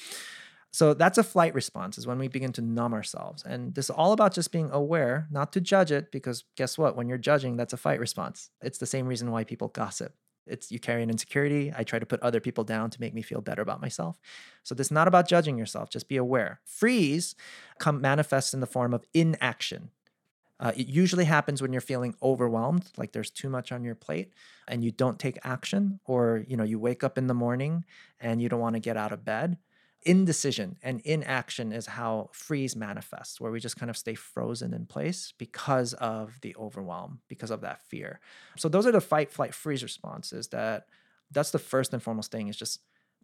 So 0.72 0.94
that's 0.94 1.18
a 1.18 1.24
flight 1.24 1.54
response, 1.54 1.98
is 1.98 2.06
when 2.06 2.20
we 2.20 2.28
begin 2.28 2.52
to 2.54 2.62
numb 2.62 2.94
ourselves. 2.94 3.44
And 3.44 3.74
this 3.76 3.86
is 3.86 3.92
all 3.92 4.12
about 4.12 4.34
just 4.34 4.52
being 4.52 4.70
aware, 4.72 5.28
not 5.32 5.54
to 5.54 5.62
judge 5.62 5.92
it, 5.92 6.12
because 6.12 6.44
guess 6.58 6.78
what? 6.78 6.98
When 6.98 7.08
you're 7.08 7.18
judging, 7.18 7.56
that's 7.56 7.72
a 7.72 7.78
fight 7.78 8.00
response. 8.00 8.50
It's 8.62 8.78
the 8.78 8.86
same 8.86 9.08
reason 9.08 9.32
why 9.32 9.46
people 9.46 9.70
gossip. 9.70 10.14
It's 10.48 10.72
you 10.72 10.80
carry 10.80 11.02
an 11.02 11.10
insecurity. 11.10 11.74
I 11.76 11.84
try 11.84 11.98
to 11.98 12.06
put 12.06 12.22
other 12.22 12.40
people 12.40 12.64
down 12.64 12.90
to 12.92 13.02
make 13.02 13.14
me 13.14 13.22
feel 13.22 13.42
better 13.42 13.62
about 13.62 13.82
myself. 13.82 14.20
So 14.64 14.76
this 14.76 14.88
is 14.88 14.92
not 14.92 15.08
about 15.08 15.28
judging 15.28 15.58
yourself. 15.58 15.90
Just 15.90 16.08
be 16.08 16.18
aware. 16.18 16.60
Freeze 16.66 17.36
come 17.80 18.02
manifests 18.02 18.54
in 18.54 18.60
the 18.60 18.68
form 18.68 18.94
of 18.94 19.06
inaction. 19.14 19.92
Uh, 20.60 20.72
it 20.76 20.88
usually 20.88 21.26
happens 21.26 21.62
when 21.62 21.74
you're 21.74 21.82
feeling 21.82 22.16
overwhelmed, 22.24 22.86
like 22.98 23.12
there's 23.12 23.30
too 23.30 23.50
much 23.50 23.72
on 23.72 23.84
your 23.84 23.96
plate, 23.96 24.34
and 24.68 24.84
you 24.84 24.92
don't 24.92 25.20
take 25.20 25.38
action, 25.44 26.00
or 26.06 26.44
you 26.48 26.56
know 26.56 26.64
you 26.64 26.80
wake 26.80 27.04
up 27.04 27.18
in 27.18 27.28
the 27.28 27.34
morning 27.34 27.84
and 28.20 28.42
you 28.42 28.48
don't 28.48 28.62
want 28.62 28.76
to 28.76 28.80
get 28.80 28.98
out 28.98 29.12
of 29.12 29.26
bed. 29.26 29.58
Indecision 30.04 30.78
and 30.84 31.02
inaction 31.02 31.72
is 31.72 31.88
how 31.88 32.30
freeze 32.32 32.76
manifests, 32.76 33.42
where 33.42 33.52
we 33.52 33.60
just 33.60 33.76
kind 33.76 33.90
of 33.90 33.98
stay 33.98 34.14
frozen 34.14 34.74
in 34.74 34.86
place 34.86 35.34
because 35.38 35.94
of 35.96 36.40
the 36.42 36.56
overwhelm, 36.58 37.20
because 37.28 37.52
of 37.52 37.62
that 37.62 37.82
fear. 37.82 38.20
So 38.56 38.70
those 38.70 38.86
are 38.86 38.92
the 38.92 39.02
fight, 39.02 39.32
flight, 39.32 39.54
freeze 39.54 39.84
responses. 39.84 40.50
That 40.50 40.88
that's 41.32 41.52
the 41.52 41.60
first 41.60 41.92
and 41.92 42.02
foremost 42.02 42.32
thing 42.32 42.48
is 42.48 42.56
just 42.56 42.80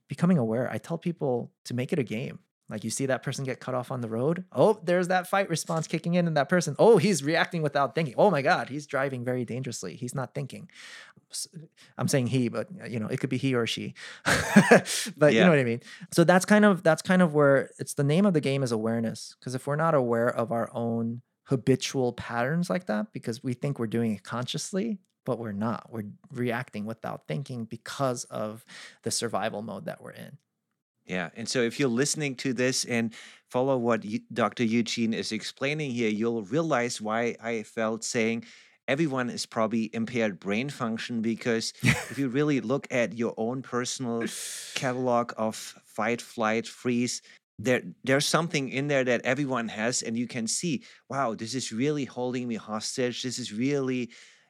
becoming 0.09 0.37
aware. 0.37 0.69
I 0.69 0.79
tell 0.79 0.97
people 0.97 1.51
to 1.65 1.73
make 1.73 1.93
it 1.93 1.99
a 1.99 2.03
game. 2.03 2.39
Like 2.71 2.85
you 2.85 2.89
see 2.89 3.05
that 3.07 3.21
person 3.21 3.43
get 3.43 3.59
cut 3.59 3.75
off 3.75 3.91
on 3.91 3.99
the 3.99 4.07
road. 4.07 4.45
Oh, 4.53 4.79
there's 4.81 5.09
that 5.09 5.27
fight 5.27 5.49
response 5.49 5.87
kicking 5.87 6.13
in 6.13 6.25
in 6.25 6.35
that 6.35 6.47
person. 6.47 6.75
Oh, 6.79 6.97
he's 6.97 7.21
reacting 7.21 7.61
without 7.61 7.93
thinking. 7.93 8.15
Oh 8.17 8.31
my 8.31 8.41
God, 8.41 8.69
he's 8.69 8.87
driving 8.87 9.25
very 9.25 9.43
dangerously. 9.43 9.95
He's 9.97 10.15
not 10.15 10.33
thinking. 10.33 10.69
I'm 11.97 12.07
saying 12.07 12.27
he, 12.27 12.47
but 12.47 12.69
you 12.89 12.97
know, 12.97 13.07
it 13.07 13.19
could 13.19 13.29
be 13.29 13.37
he 13.37 13.53
or 13.55 13.67
she. 13.67 13.93
but 14.25 14.87
yeah. 15.19 15.29
you 15.29 15.41
know 15.41 15.49
what 15.49 15.59
I 15.59 15.65
mean? 15.65 15.81
So 16.11 16.23
that's 16.23 16.45
kind 16.45 16.63
of 16.63 16.81
that's 16.81 17.01
kind 17.01 17.21
of 17.21 17.33
where 17.33 17.69
it's 17.77 17.93
the 17.93 18.05
name 18.05 18.25
of 18.25 18.33
the 18.33 18.41
game 18.41 18.63
is 18.63 18.71
awareness. 18.71 19.35
Because 19.37 19.53
if 19.53 19.67
we're 19.67 19.75
not 19.75 19.93
aware 19.93 20.29
of 20.29 20.53
our 20.53 20.69
own 20.73 21.21
habitual 21.43 22.13
patterns 22.13 22.69
like 22.69 22.85
that, 22.85 23.11
because 23.11 23.43
we 23.43 23.53
think 23.53 23.79
we're 23.79 23.87
doing 23.87 24.13
it 24.13 24.23
consciously, 24.23 24.99
but 25.25 25.39
we're 25.39 25.51
not. 25.51 25.89
We're 25.91 26.05
reacting 26.31 26.85
without 26.85 27.27
thinking 27.27 27.65
because 27.65 28.23
of 28.25 28.63
the 29.03 29.11
survival 29.11 29.61
mode 29.61 29.85
that 29.85 30.01
we're 30.01 30.11
in. 30.11 30.37
Yeah. 31.05 31.29
And 31.35 31.47
so 31.47 31.61
if 31.61 31.79
you're 31.79 31.89
listening 31.89 32.35
to 32.35 32.53
this 32.53 32.85
and 32.85 33.13
follow 33.49 33.77
what 33.77 34.05
Dr. 34.33 34.63
Eugene 34.63 35.13
is 35.13 35.31
explaining 35.31 35.91
here, 35.91 36.09
you'll 36.09 36.43
realize 36.43 37.01
why 37.01 37.35
I 37.41 37.63
felt 37.63 38.03
saying 38.03 38.45
everyone 38.87 39.29
is 39.29 39.45
probably 39.45 39.89
impaired 39.93 40.39
brain 40.39 40.69
function 40.69 41.21
because 41.21 41.73
if 41.83 42.17
you 42.17 42.29
really 42.29 42.61
look 42.61 42.87
at 42.91 43.17
your 43.17 43.33
own 43.37 43.61
personal 43.61 44.23
catalog 44.75 45.33
of 45.37 45.55
fight, 45.55 46.21
flight, 46.21 46.67
freeze, 46.67 47.21
there 47.59 47.83
there's 48.03 48.25
something 48.25 48.69
in 48.69 48.87
there 48.87 49.03
that 49.03 49.21
everyone 49.23 49.67
has 49.67 50.01
and 50.01 50.17
you 50.17 50.27
can 50.27 50.47
see, 50.47 50.83
wow, 51.09 51.35
this 51.35 51.53
is 51.53 51.71
really 51.71 52.05
holding 52.05 52.47
me 52.47 52.55
hostage. 52.55 53.23
This 53.23 53.37
is 53.37 53.53
really 53.53 54.09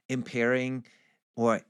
impairing 0.10 0.86
or 1.36 1.62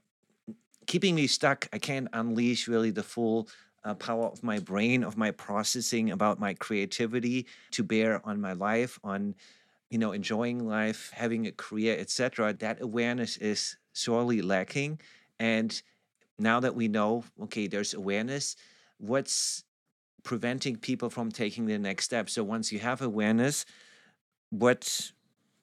keeping 0.86 1.14
me 1.14 1.26
stuck. 1.26 1.68
I 1.72 1.78
can't 1.78 2.08
unleash 2.12 2.68
really 2.68 2.90
the 2.90 3.02
full 3.02 3.48
uh, 3.84 3.94
power 3.94 4.26
of 4.26 4.42
my 4.42 4.58
brain, 4.58 5.02
of 5.02 5.16
my 5.16 5.30
processing 5.30 6.10
about 6.10 6.38
my 6.38 6.54
creativity 6.54 7.46
to 7.72 7.82
bear 7.82 8.24
on 8.26 8.40
my 8.40 8.52
life, 8.52 8.98
on 9.02 9.34
you 9.90 9.98
know 9.98 10.12
enjoying 10.12 10.66
life, 10.66 11.10
having 11.14 11.46
a 11.46 11.52
career, 11.52 11.96
etc. 11.98 12.52
That 12.54 12.80
awareness 12.80 13.36
is 13.36 13.76
sorely 13.92 14.42
lacking, 14.42 15.00
and 15.38 15.82
now 16.38 16.60
that 16.60 16.74
we 16.74 16.88
know, 16.88 17.24
okay, 17.42 17.66
there's 17.66 17.94
awareness, 17.94 18.56
what's 18.98 19.64
preventing 20.22 20.76
people 20.76 21.10
from 21.10 21.30
taking 21.30 21.66
the 21.66 21.78
next 21.78 22.04
step? 22.04 22.30
So 22.30 22.42
once 22.44 22.72
you 22.72 22.78
have 22.78 23.02
awareness, 23.02 23.64
what 24.50 25.12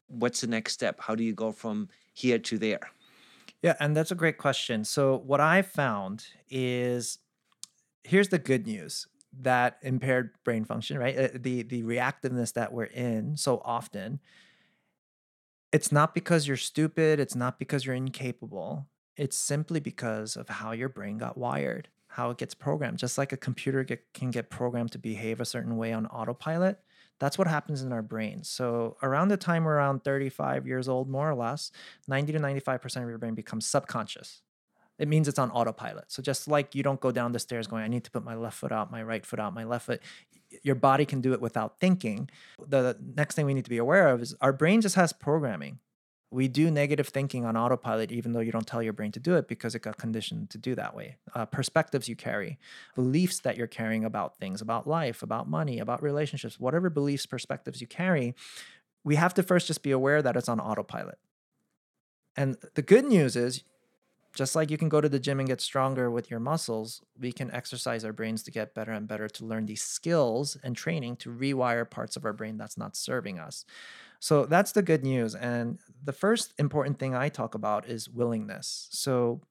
what's 0.08 0.42
the 0.42 0.48
next 0.48 0.74
step? 0.74 1.00
How 1.00 1.16
do 1.16 1.24
you 1.24 1.34
go 1.34 1.52
from 1.52 1.90
here 2.14 2.40
to 2.40 2.58
there? 2.58 2.82
Yeah, 3.62 3.76
and 3.80 3.96
that's 3.96 4.12
a 4.12 4.16
great 4.16 4.38
question. 4.38 4.84
So 4.84 5.18
what 5.18 5.42
I 5.42 5.62
found 5.62 6.26
is 6.50 7.20
here's 8.04 8.30
the 8.30 8.40
good 8.40 8.66
news 8.66 9.08
that 9.42 9.78
impaired 9.82 10.32
brain 10.44 10.66
function, 10.66 10.98
right? 10.98 11.18
Uh, 11.18 11.28
the 11.34 11.64
the 11.64 11.84
reactiveness 11.84 12.54
that 12.54 12.74
we're 12.74 12.86
in 12.86 13.38
so 13.38 13.62
often. 13.64 14.20
It's 15.72 15.92
not 15.92 16.16
because 16.16 16.48
you're 16.48 16.58
stupid, 16.58 17.20
it's 17.20 17.36
not 17.36 17.60
because 17.60 17.86
you're 17.86 17.96
incapable. 17.96 18.88
It's 19.16 19.38
simply 19.38 19.80
because 19.80 20.36
of 20.36 20.50
how 20.50 20.72
your 20.72 20.90
brain 20.90 21.18
got 21.20 21.38
wired, 21.38 21.90
how 22.08 22.32
it 22.32 22.38
gets 22.38 22.56
programmed. 22.56 22.98
Just 22.98 23.18
like 23.18 23.32
a 23.34 23.38
computer 23.38 23.84
get, 23.84 24.04
can 24.14 24.32
get 24.32 24.50
programmed 24.50 24.94
to 24.94 24.98
behave 24.98 25.40
a 25.40 25.46
certain 25.46 25.78
way 25.78 25.94
on 25.94 26.08
autopilot, 26.08 26.80
that's 27.20 27.38
what 27.38 27.48
happens 27.48 27.84
in 27.84 27.92
our 27.92 28.02
brains. 28.02 28.50
So 28.50 28.98
around 29.04 29.28
the 29.28 29.38
time 29.38 29.66
we're 29.66 29.76
around 29.76 30.04
35 30.04 30.66
years 30.66 30.88
old, 30.88 31.10
more 31.10 31.30
or 31.30 31.36
less, 31.36 31.72
90 32.08 32.34
to 32.34 32.40
95% 32.40 33.04
of 33.04 33.10
your 33.10 33.18
brain 33.18 33.36
becomes 33.36 33.68
subconscious 33.68 34.42
it 35.00 35.08
means 35.08 35.28
it's 35.28 35.40
on 35.40 35.50
autopilot. 35.52 36.12
So 36.12 36.22
just 36.22 36.48
like 36.48 36.76
you 36.76 36.84
don't 36.84 37.00
go 37.00 37.12
down 37.12 37.32
the 37.32 37.40
stairs 37.40 37.68
going, 37.68 37.84
I 37.84 37.88
need 37.88 38.04
to 38.04 38.12
put 38.12 38.24
my 38.24 38.36
left 38.36 38.58
foot 38.58 38.72
out, 38.72 38.92
my 38.92 39.02
right 39.02 39.26
foot 39.26 39.40
out, 39.40 39.54
my 39.54 39.64
left 39.64 39.86
foot, 39.86 40.02
your 40.62 40.76
body 40.76 41.06
can 41.06 41.22
do 41.22 41.32
it 41.34 41.42
without 41.42 41.80
thinking. 41.80 42.30
The 42.68 42.98
next 43.16 43.36
thing 43.36 43.46
we 43.46 43.54
need 43.54 43.64
to 43.64 43.70
be 43.70 43.78
aware 43.78 44.10
of 44.10 44.22
is 44.22 44.36
our 44.42 44.52
brain 44.52 44.82
just 44.82 44.96
has 44.96 45.14
programming. 45.14 45.80
We 46.32 46.48
do 46.48 46.70
negative 46.70 47.08
thinking 47.08 47.46
on 47.46 47.58
autopilot, 47.58 48.12
even 48.12 48.34
though 48.34 48.40
you 48.40 48.52
don't 48.52 48.68
tell 48.68 48.84
your 48.84 48.94
brain 48.94 49.12
to 49.14 49.20
do 49.20 49.36
it 49.36 49.48
because 49.48 49.74
it 49.74 49.82
got 49.82 49.98
conditioned 49.98 50.52
to 50.52 50.60
do 50.60 50.76
that 50.76 50.94
way. 50.94 51.16
Uh, 51.34 51.46
perspectives 51.46 52.08
you 52.08 52.16
carry, 52.16 52.60
beliefs 52.94 53.40
that 53.40 53.58
you're 53.58 53.68
carrying 53.68 54.06
about 54.06 54.38
things, 54.38 54.62
about 54.62 54.86
life, 54.86 55.24
about 55.24 55.50
money, 55.50 55.80
about 55.80 56.04
relationships, 56.04 56.60
whatever 56.60 56.90
beliefs, 56.90 57.26
perspectives 57.26 57.82
you 57.82 57.88
carry, 57.88 58.36
we 59.04 59.16
have 59.16 59.34
to 59.36 59.44
first 59.44 59.66
just 59.66 59.82
be 59.82 59.92
aware 59.92 60.22
that 60.22 60.36
it's 60.36 60.50
on 60.50 60.60
autopilot. 60.60 61.18
And 62.36 62.58
the 62.76 62.82
good 62.84 63.06
news 63.06 63.36
is 63.36 63.64
just 64.34 64.56
like 64.56 64.70
you 64.70 64.78
can 64.78 64.90
go 64.90 65.02
to 65.02 65.10
the 65.10 65.20
gym 65.20 65.40
and 65.40 65.48
get 65.48 65.62
stronger 65.62 66.12
with 66.12 66.30
your 66.30 66.40
muscles, 66.40 67.02
we 67.20 67.32
can 67.32 67.52
exercise 67.52 68.06
our 68.06 68.14
brains 68.14 68.44
to 68.44 68.52
get 68.52 68.76
better 68.76 68.92
and 68.92 69.08
better 69.08 69.28
to 69.28 69.46
learn 69.46 69.66
these 69.66 69.82
skills 69.82 70.58
and 70.64 70.76
training 70.76 71.16
to 71.18 71.30
rewire 71.30 71.90
parts 71.90 72.16
of 72.16 72.26
our 72.26 72.34
brain 72.34 72.58
that's 72.58 72.78
not 72.78 72.96
serving 72.96 73.40
us. 73.40 73.66
So 74.20 74.46
that's 74.46 74.74
the 74.74 74.82
good 74.82 75.04
news. 75.04 75.34
And 75.34 75.80
the 76.04 76.14
first 76.14 76.54
important 76.58 77.00
thing 77.00 77.16
I 77.16 77.30
talk 77.30 77.56
about 77.56 77.88
is 77.88 78.10
willingness. 78.10 78.88
So 78.92 79.42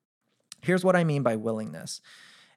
here's 0.62 0.84
what 0.84 0.96
I 0.96 1.04
mean 1.04 1.22
by 1.22 1.36
willingness. 1.36 2.00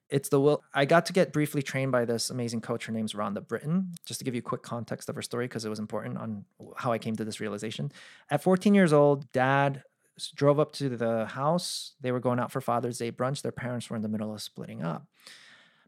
It's 0.09 0.27
the 0.27 0.41
will. 0.41 0.61
I 0.73 0.83
got 0.83 1.05
to 1.05 1.13
get 1.13 1.31
briefly 1.31 1.61
trained 1.61 1.93
by 1.93 2.03
this 2.03 2.29
amazing 2.29 2.59
coach. 2.59 2.85
Her 2.85 2.91
name's 2.91 3.13
Rhonda 3.13 3.47
Britten 3.47 3.93
Just 4.05 4.19
to 4.19 4.25
give 4.25 4.35
you 4.35 4.41
quick 4.41 4.61
context 4.61 5.07
of 5.07 5.15
her 5.15 5.21
story, 5.21 5.45
because 5.45 5.63
it 5.63 5.69
was 5.69 5.79
important 5.79 6.17
on 6.17 6.43
how 6.75 6.91
I 6.91 6.97
came 6.97 7.15
to 7.15 7.23
this 7.23 7.39
realization. 7.39 7.93
At 8.29 8.43
14 8.43 8.75
years 8.75 8.91
old, 8.91 9.31
dad 9.31 9.83
drove 10.29 10.59
up 10.59 10.73
to 10.73 10.89
the 10.89 11.25
house. 11.25 11.93
They 12.01 12.11
were 12.11 12.19
going 12.19 12.39
out 12.39 12.51
for 12.51 12.61
Father's 12.61 12.97
Day 12.97 13.11
brunch. 13.11 13.41
Their 13.41 13.51
parents 13.51 13.89
were 13.89 13.95
in 13.95 14.01
the 14.01 14.09
middle 14.09 14.33
of 14.33 14.41
splitting 14.41 14.83
up. 14.83 15.07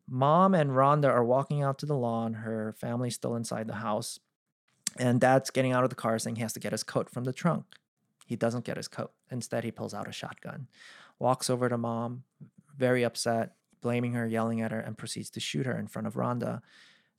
Mom 0.09 0.53
and 0.53 0.71
Rhonda 0.71 1.09
are 1.09 1.23
walking 1.23 1.61
out 1.61 1.77
to 1.79 1.85
the 1.85 1.95
lawn. 1.95 2.33
Her 2.33 2.75
family's 2.77 3.15
still 3.15 3.35
inside 3.35 3.67
the 3.67 3.75
house. 3.75 4.19
And 4.97 5.19
dad's 5.19 5.49
getting 5.49 5.71
out 5.71 5.83
of 5.83 5.89
the 5.89 5.95
car 5.95 6.19
saying 6.19 6.35
he 6.35 6.41
has 6.41 6.53
to 6.53 6.59
get 6.59 6.71
his 6.71 6.83
coat 6.83 7.09
from 7.09 7.23
the 7.23 7.33
trunk. 7.33 7.65
He 8.25 8.35
doesn't 8.35 8.65
get 8.65 8.77
his 8.77 8.87
coat. 8.87 9.11
Instead, 9.31 9.63
he 9.63 9.71
pulls 9.71 9.93
out 9.93 10.07
a 10.07 10.11
shotgun, 10.11 10.67
walks 11.19 11.49
over 11.49 11.67
to 11.67 11.77
mom, 11.77 12.23
very 12.75 13.03
upset, 13.03 13.55
blaming 13.81 14.13
her, 14.13 14.27
yelling 14.27 14.61
at 14.61 14.71
her, 14.71 14.79
and 14.79 14.97
proceeds 14.97 15.29
to 15.31 15.39
shoot 15.39 15.65
her 15.65 15.77
in 15.77 15.87
front 15.87 16.07
of 16.07 16.13
Rhonda. 16.13 16.61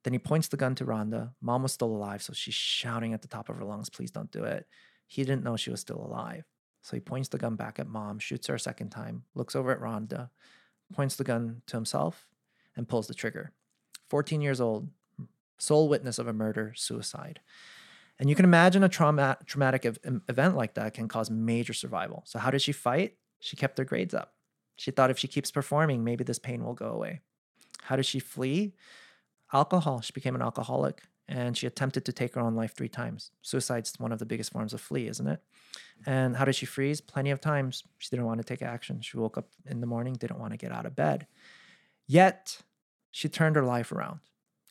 Then 0.03 0.12
he 0.12 0.18
points 0.18 0.48
the 0.48 0.57
gun 0.57 0.74
to 0.77 0.85
Rhonda. 0.85 1.33
Mom 1.40 1.62
was 1.62 1.72
still 1.72 1.88
alive, 1.88 2.22
so 2.22 2.33
she's 2.33 2.55
shouting 2.55 3.12
at 3.12 3.22
the 3.22 3.29
top 3.29 3.48
of 3.48 3.57
her 3.57 3.64
lungs, 3.64 3.90
Please 3.90 4.11
don't 4.11 4.31
do 4.31 4.44
it. 4.44 4.66
He 5.07 5.22
didn't 5.24 5.44
know 5.44 5.57
she 5.57 5.70
was 5.70 5.81
still 5.81 6.05
alive. 6.05 6.44
So 6.85 6.97
he 6.97 7.01
points 7.01 7.31
the 7.31 7.38
gun 7.38 7.57
back 7.57 7.79
at 7.79 7.88
mom, 7.88 8.18
shoots 8.18 8.47
her 8.49 8.55
a 8.57 8.61
second 8.61 8.90
time, 8.90 9.25
looks 9.35 9.57
over 9.57 9.73
at 9.73 9.81
Rhonda, 9.81 10.29
points 10.92 11.16
the 11.16 11.25
gun 11.25 11.62
to 11.66 11.79
himself, 11.79 12.27
and 12.77 12.87
pulls 12.87 13.07
the 13.07 13.14
trigger. 13.14 13.53
14 14.11 14.42
years 14.42 14.61
old, 14.61 14.90
sole 15.57 15.88
witness 15.88 16.18
of 16.18 16.29
a 16.29 16.35
murder, 16.35 16.75
suicide. 16.77 17.40
And 18.18 18.29
you 18.29 18.37
can 18.37 18.44
imagine 18.44 18.85
a 18.85 18.90
trauma, 18.90 19.38
traumatic 19.47 19.87
ev- 19.87 19.99
event 20.29 20.57
like 20.57 20.75
that 20.75 20.92
can 20.92 21.09
cause 21.09 21.31
major 21.31 21.73
survival. 21.73 22.23
So, 22.27 22.38
how 22.38 22.51
did 22.51 22.61
she 22.61 22.73
fight? 22.73 23.16
She 23.40 23.57
kept 23.57 23.79
her 23.79 23.85
grades 23.85 24.12
up. 24.12 24.35
She 24.77 24.90
thought 24.90 25.11
if 25.11 25.18
she 25.18 25.27
keeps 25.27 25.51
performing, 25.51 26.05
maybe 26.05 26.23
this 26.23 26.38
pain 26.38 26.62
will 26.62 26.75
go 26.75 26.88
away. 26.88 27.23
How 27.81 27.97
did 27.97 28.05
she 28.05 28.20
flee? 28.20 28.75
Alcohol. 29.55 30.03
She 30.03 30.12
became 30.12 30.35
an 30.35 30.42
alcoholic 30.42 31.03
and 31.28 31.56
she 31.56 31.66
attempted 31.66 32.04
to 32.04 32.12
take 32.12 32.34
her 32.34 32.40
own 32.40 32.54
life 32.54 32.74
three 32.74 32.88
times. 32.88 33.30
Suicide's 33.42 33.98
one 33.98 34.12
of 34.12 34.18
the 34.18 34.26
biggest 34.26 34.52
forms 34.52 34.74
of 34.74 34.80
flee, 34.80 35.08
isn't 35.08 35.26
it? 35.26 35.40
And 36.06 36.37
how 36.37 36.44
did 36.44 36.54
she 36.54 36.66
freeze? 36.66 37.00
Plenty 37.00 37.30
of 37.30 37.40
times 37.40 37.84
she 37.98 38.10
didn't 38.10 38.26
want 38.26 38.40
to 38.40 38.44
take 38.44 38.62
action. 38.62 39.00
She 39.00 39.16
woke 39.16 39.38
up 39.38 39.48
in 39.66 39.80
the 39.80 39.87
morning, 39.87 40.14
didn't 40.14 40.38
want 40.38 40.52
to 40.52 40.58
get 40.58 40.72
out 40.72 40.87
of 40.87 40.94
bed. 40.94 41.26
Yet 42.06 42.62
she 43.10 43.28
turned 43.28 43.56
her 43.56 43.64
life 43.64 43.90
around. 43.90 44.20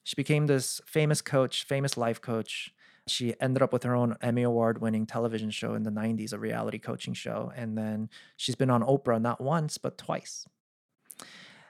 She 0.03 0.15
became 0.15 0.47
this 0.47 0.81
famous 0.85 1.21
coach, 1.21 1.63
famous 1.63 1.97
life 1.97 2.21
coach. 2.21 2.73
She 3.07 3.33
ended 3.39 3.61
up 3.61 3.73
with 3.73 3.83
her 3.83 3.95
own 3.95 4.15
Emmy 4.21 4.43
Award 4.43 4.79
winning 4.79 5.05
television 5.05 5.49
show 5.49 5.73
in 5.73 5.83
the 5.83 5.91
90s, 5.91 6.33
a 6.33 6.37
reality 6.37 6.77
coaching 6.77 7.13
show. 7.13 7.51
And 7.55 7.77
then 7.77 8.09
she's 8.37 8.55
been 8.55 8.69
on 8.69 8.83
Oprah 8.83 9.21
not 9.21 9.41
once, 9.41 9.77
but 9.77 9.97
twice. 9.97 10.45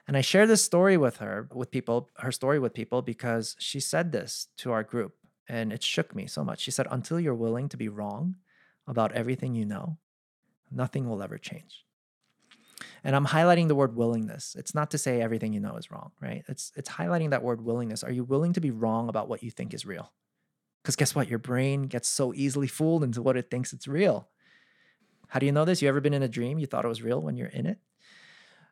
And 0.06 0.16
I 0.16 0.20
share 0.20 0.46
this 0.46 0.62
story 0.62 0.96
with 0.96 1.16
her, 1.16 1.48
with 1.54 1.70
people, 1.70 2.10
her 2.18 2.30
story 2.30 2.58
with 2.58 2.74
people, 2.74 3.00
because 3.00 3.56
she 3.58 3.80
said 3.80 4.12
this 4.12 4.48
to 4.58 4.70
our 4.72 4.82
group 4.82 5.14
and 5.48 5.72
it 5.72 5.82
shook 5.82 6.14
me 6.14 6.26
so 6.26 6.44
much. 6.44 6.60
She 6.60 6.70
said, 6.70 6.86
Until 6.90 7.20
you're 7.20 7.34
willing 7.34 7.68
to 7.70 7.76
be 7.76 7.88
wrong 7.88 8.36
about 8.86 9.12
everything 9.12 9.54
you 9.54 9.64
know, 9.64 9.98
nothing 10.70 11.08
will 11.08 11.22
ever 11.22 11.38
change. 11.38 11.84
And 13.02 13.14
I'm 13.14 13.26
highlighting 13.26 13.68
the 13.68 13.74
word 13.74 13.96
willingness. 13.96 14.56
It's 14.58 14.74
not 14.74 14.90
to 14.90 14.98
say 14.98 15.20
everything 15.20 15.52
you 15.52 15.60
know 15.60 15.76
is 15.76 15.90
wrong, 15.90 16.12
right? 16.20 16.44
It's 16.48 16.72
it's 16.76 16.88
highlighting 16.88 17.30
that 17.30 17.42
word 17.42 17.62
willingness. 17.62 18.02
Are 18.02 18.12
you 18.12 18.24
willing 18.24 18.52
to 18.54 18.60
be 18.60 18.70
wrong 18.70 19.08
about 19.08 19.28
what 19.28 19.42
you 19.42 19.50
think 19.50 19.74
is 19.74 19.86
real? 19.86 20.12
Because 20.82 20.96
guess 20.96 21.14
what? 21.14 21.28
Your 21.28 21.38
brain 21.38 21.84
gets 21.84 22.08
so 22.08 22.34
easily 22.34 22.66
fooled 22.66 23.04
into 23.04 23.22
what 23.22 23.36
it 23.36 23.50
thinks 23.50 23.72
it's 23.72 23.88
real. 23.88 24.28
How 25.28 25.38
do 25.38 25.46
you 25.46 25.52
know 25.52 25.64
this? 25.64 25.80
You 25.80 25.88
ever 25.88 26.00
been 26.00 26.14
in 26.14 26.22
a 26.22 26.28
dream 26.28 26.58
you 26.58 26.66
thought 26.66 26.84
it 26.84 26.88
was 26.88 27.02
real 27.02 27.20
when 27.20 27.36
you're 27.36 27.48
in 27.48 27.66
it? 27.66 27.78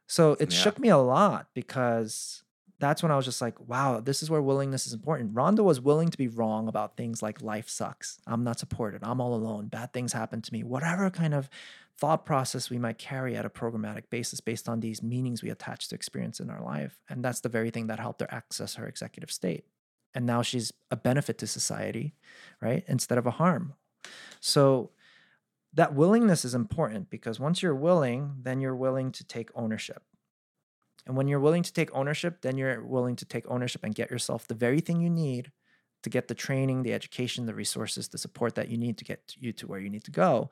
So 0.06 0.32
it 0.40 0.52
Yeah. 0.52 0.58
shook 0.58 0.78
me 0.78 0.88
a 0.88 0.98
lot 0.98 1.48
because 1.54 2.42
that's 2.78 3.02
when 3.02 3.12
I 3.12 3.16
was 3.16 3.24
just 3.24 3.40
like, 3.40 3.60
wow, 3.68 4.00
this 4.00 4.22
is 4.22 4.30
where 4.30 4.42
willingness 4.42 4.86
is 4.88 4.92
important. 4.92 5.34
Rhonda 5.34 5.62
was 5.62 5.80
willing 5.80 6.08
to 6.08 6.18
be 6.18 6.26
wrong 6.26 6.66
about 6.66 6.96
things 6.96 7.22
like 7.22 7.40
life 7.40 7.68
sucks. 7.68 8.18
I'm 8.26 8.42
not 8.42 8.58
supported. 8.58 9.04
I'm 9.04 9.20
all 9.20 9.34
alone. 9.34 9.68
Bad 9.68 9.92
things 9.92 10.12
happen 10.12 10.42
to 10.42 10.52
me. 10.52 10.64
Whatever 10.64 11.08
kind 11.08 11.32
of 11.32 11.48
thought 11.96 12.26
process 12.26 12.70
we 12.70 12.78
might 12.78 12.98
carry 12.98 13.36
at 13.36 13.46
a 13.46 13.50
programmatic 13.50 14.10
basis 14.10 14.40
based 14.40 14.68
on 14.68 14.80
these 14.80 15.00
meanings 15.02 15.42
we 15.42 15.50
attach 15.50 15.88
to 15.88 15.94
experience 15.94 16.40
in 16.40 16.50
our 16.50 16.60
life. 16.60 16.98
And 17.08 17.24
that's 17.24 17.40
the 17.40 17.48
very 17.48 17.70
thing 17.70 17.86
that 17.86 18.00
helped 18.00 18.20
her 18.20 18.34
access 18.34 18.74
her 18.74 18.88
executive 18.88 19.30
state. 19.30 19.64
And 20.14 20.26
now 20.26 20.42
she's 20.42 20.72
a 20.90 20.96
benefit 20.96 21.38
to 21.38 21.46
society, 21.46 22.14
right? 22.60 22.84
Instead 22.88 23.18
of 23.18 23.26
a 23.26 23.30
harm. 23.30 23.74
So 24.40 24.90
that 25.74 25.94
willingness 25.94 26.44
is 26.44 26.54
important 26.54 27.08
because 27.08 27.40
once 27.40 27.62
you're 27.62 27.74
willing, 27.74 28.36
then 28.42 28.60
you're 28.60 28.76
willing 28.76 29.10
to 29.12 29.24
take 29.24 29.50
ownership. 29.54 30.02
And 31.06 31.16
when 31.16 31.28
you're 31.28 31.40
willing 31.40 31.62
to 31.62 31.72
take 31.72 31.94
ownership, 31.94 32.42
then 32.42 32.56
you're 32.58 32.84
willing 32.84 33.16
to 33.16 33.24
take 33.24 33.50
ownership 33.50 33.82
and 33.82 33.94
get 33.94 34.10
yourself 34.10 34.46
the 34.46 34.54
very 34.54 34.80
thing 34.80 35.00
you 35.00 35.10
need 35.10 35.50
to 36.02 36.10
get 36.10 36.28
the 36.28 36.34
training, 36.34 36.82
the 36.82 36.92
education, 36.92 37.46
the 37.46 37.54
resources, 37.54 38.08
the 38.08 38.18
support 38.18 38.54
that 38.56 38.68
you 38.68 38.76
need 38.76 38.98
to 38.98 39.04
get 39.04 39.34
you 39.38 39.52
to 39.52 39.66
where 39.66 39.80
you 39.80 39.88
need 39.88 40.04
to 40.04 40.10
go. 40.10 40.50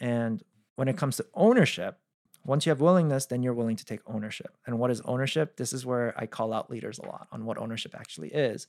And 0.00 0.42
when 0.76 0.88
it 0.88 0.96
comes 0.96 1.16
to 1.16 1.26
ownership, 1.34 1.98
once 2.44 2.66
you 2.66 2.70
have 2.70 2.80
willingness, 2.80 3.26
then 3.26 3.42
you're 3.42 3.54
willing 3.54 3.76
to 3.76 3.84
take 3.84 4.00
ownership. 4.06 4.56
And 4.66 4.78
what 4.78 4.90
is 4.90 5.00
ownership? 5.02 5.56
This 5.56 5.72
is 5.72 5.86
where 5.86 6.12
I 6.16 6.26
call 6.26 6.52
out 6.52 6.70
leaders 6.70 6.98
a 6.98 7.06
lot 7.06 7.28
on 7.30 7.44
what 7.44 7.58
ownership 7.58 7.94
actually 7.94 8.28
is. 8.28 8.66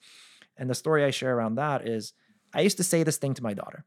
And 0.57 0.69
the 0.69 0.75
story 0.75 1.03
I 1.03 1.09
share 1.09 1.35
around 1.35 1.55
that 1.55 1.87
is 1.87 2.13
I 2.53 2.61
used 2.61 2.77
to 2.77 2.83
say 2.83 3.03
this 3.03 3.17
thing 3.17 3.33
to 3.33 3.43
my 3.43 3.53
daughter 3.53 3.83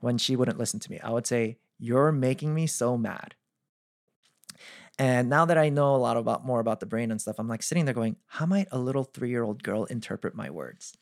when 0.00 0.18
she 0.18 0.36
wouldn't 0.36 0.58
listen 0.58 0.80
to 0.80 0.90
me. 0.90 0.98
I 1.00 1.10
would 1.10 1.26
say, 1.26 1.58
You're 1.78 2.12
making 2.12 2.54
me 2.54 2.66
so 2.66 2.96
mad. 2.96 3.34
And 4.98 5.30
now 5.30 5.46
that 5.46 5.56
I 5.56 5.70
know 5.70 5.94
a 5.94 5.96
lot 5.96 6.18
about 6.18 6.44
more 6.44 6.60
about 6.60 6.80
the 6.80 6.86
brain 6.86 7.10
and 7.10 7.20
stuff, 7.20 7.36
I'm 7.38 7.48
like 7.48 7.62
sitting 7.62 7.84
there 7.84 7.94
going, 7.94 8.16
How 8.26 8.46
might 8.46 8.68
a 8.70 8.78
little 8.78 9.04
three 9.04 9.30
year 9.30 9.42
old 9.42 9.62
girl 9.62 9.84
interpret 9.84 10.34
my 10.34 10.50
words? 10.50 10.96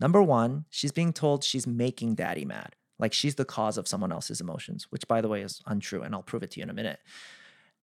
Number 0.00 0.22
one, 0.22 0.64
she's 0.70 0.92
being 0.92 1.12
told 1.12 1.42
she's 1.42 1.66
making 1.66 2.14
daddy 2.14 2.44
mad, 2.44 2.76
like 2.98 3.12
she's 3.12 3.34
the 3.34 3.44
cause 3.44 3.78
of 3.78 3.88
someone 3.88 4.12
else's 4.12 4.40
emotions, 4.40 4.86
which 4.90 5.08
by 5.08 5.20
the 5.20 5.28
way 5.28 5.42
is 5.42 5.60
untrue. 5.66 6.02
And 6.02 6.14
I'll 6.14 6.22
prove 6.22 6.42
it 6.42 6.50
to 6.52 6.60
you 6.60 6.64
in 6.64 6.70
a 6.70 6.74
minute. 6.74 7.00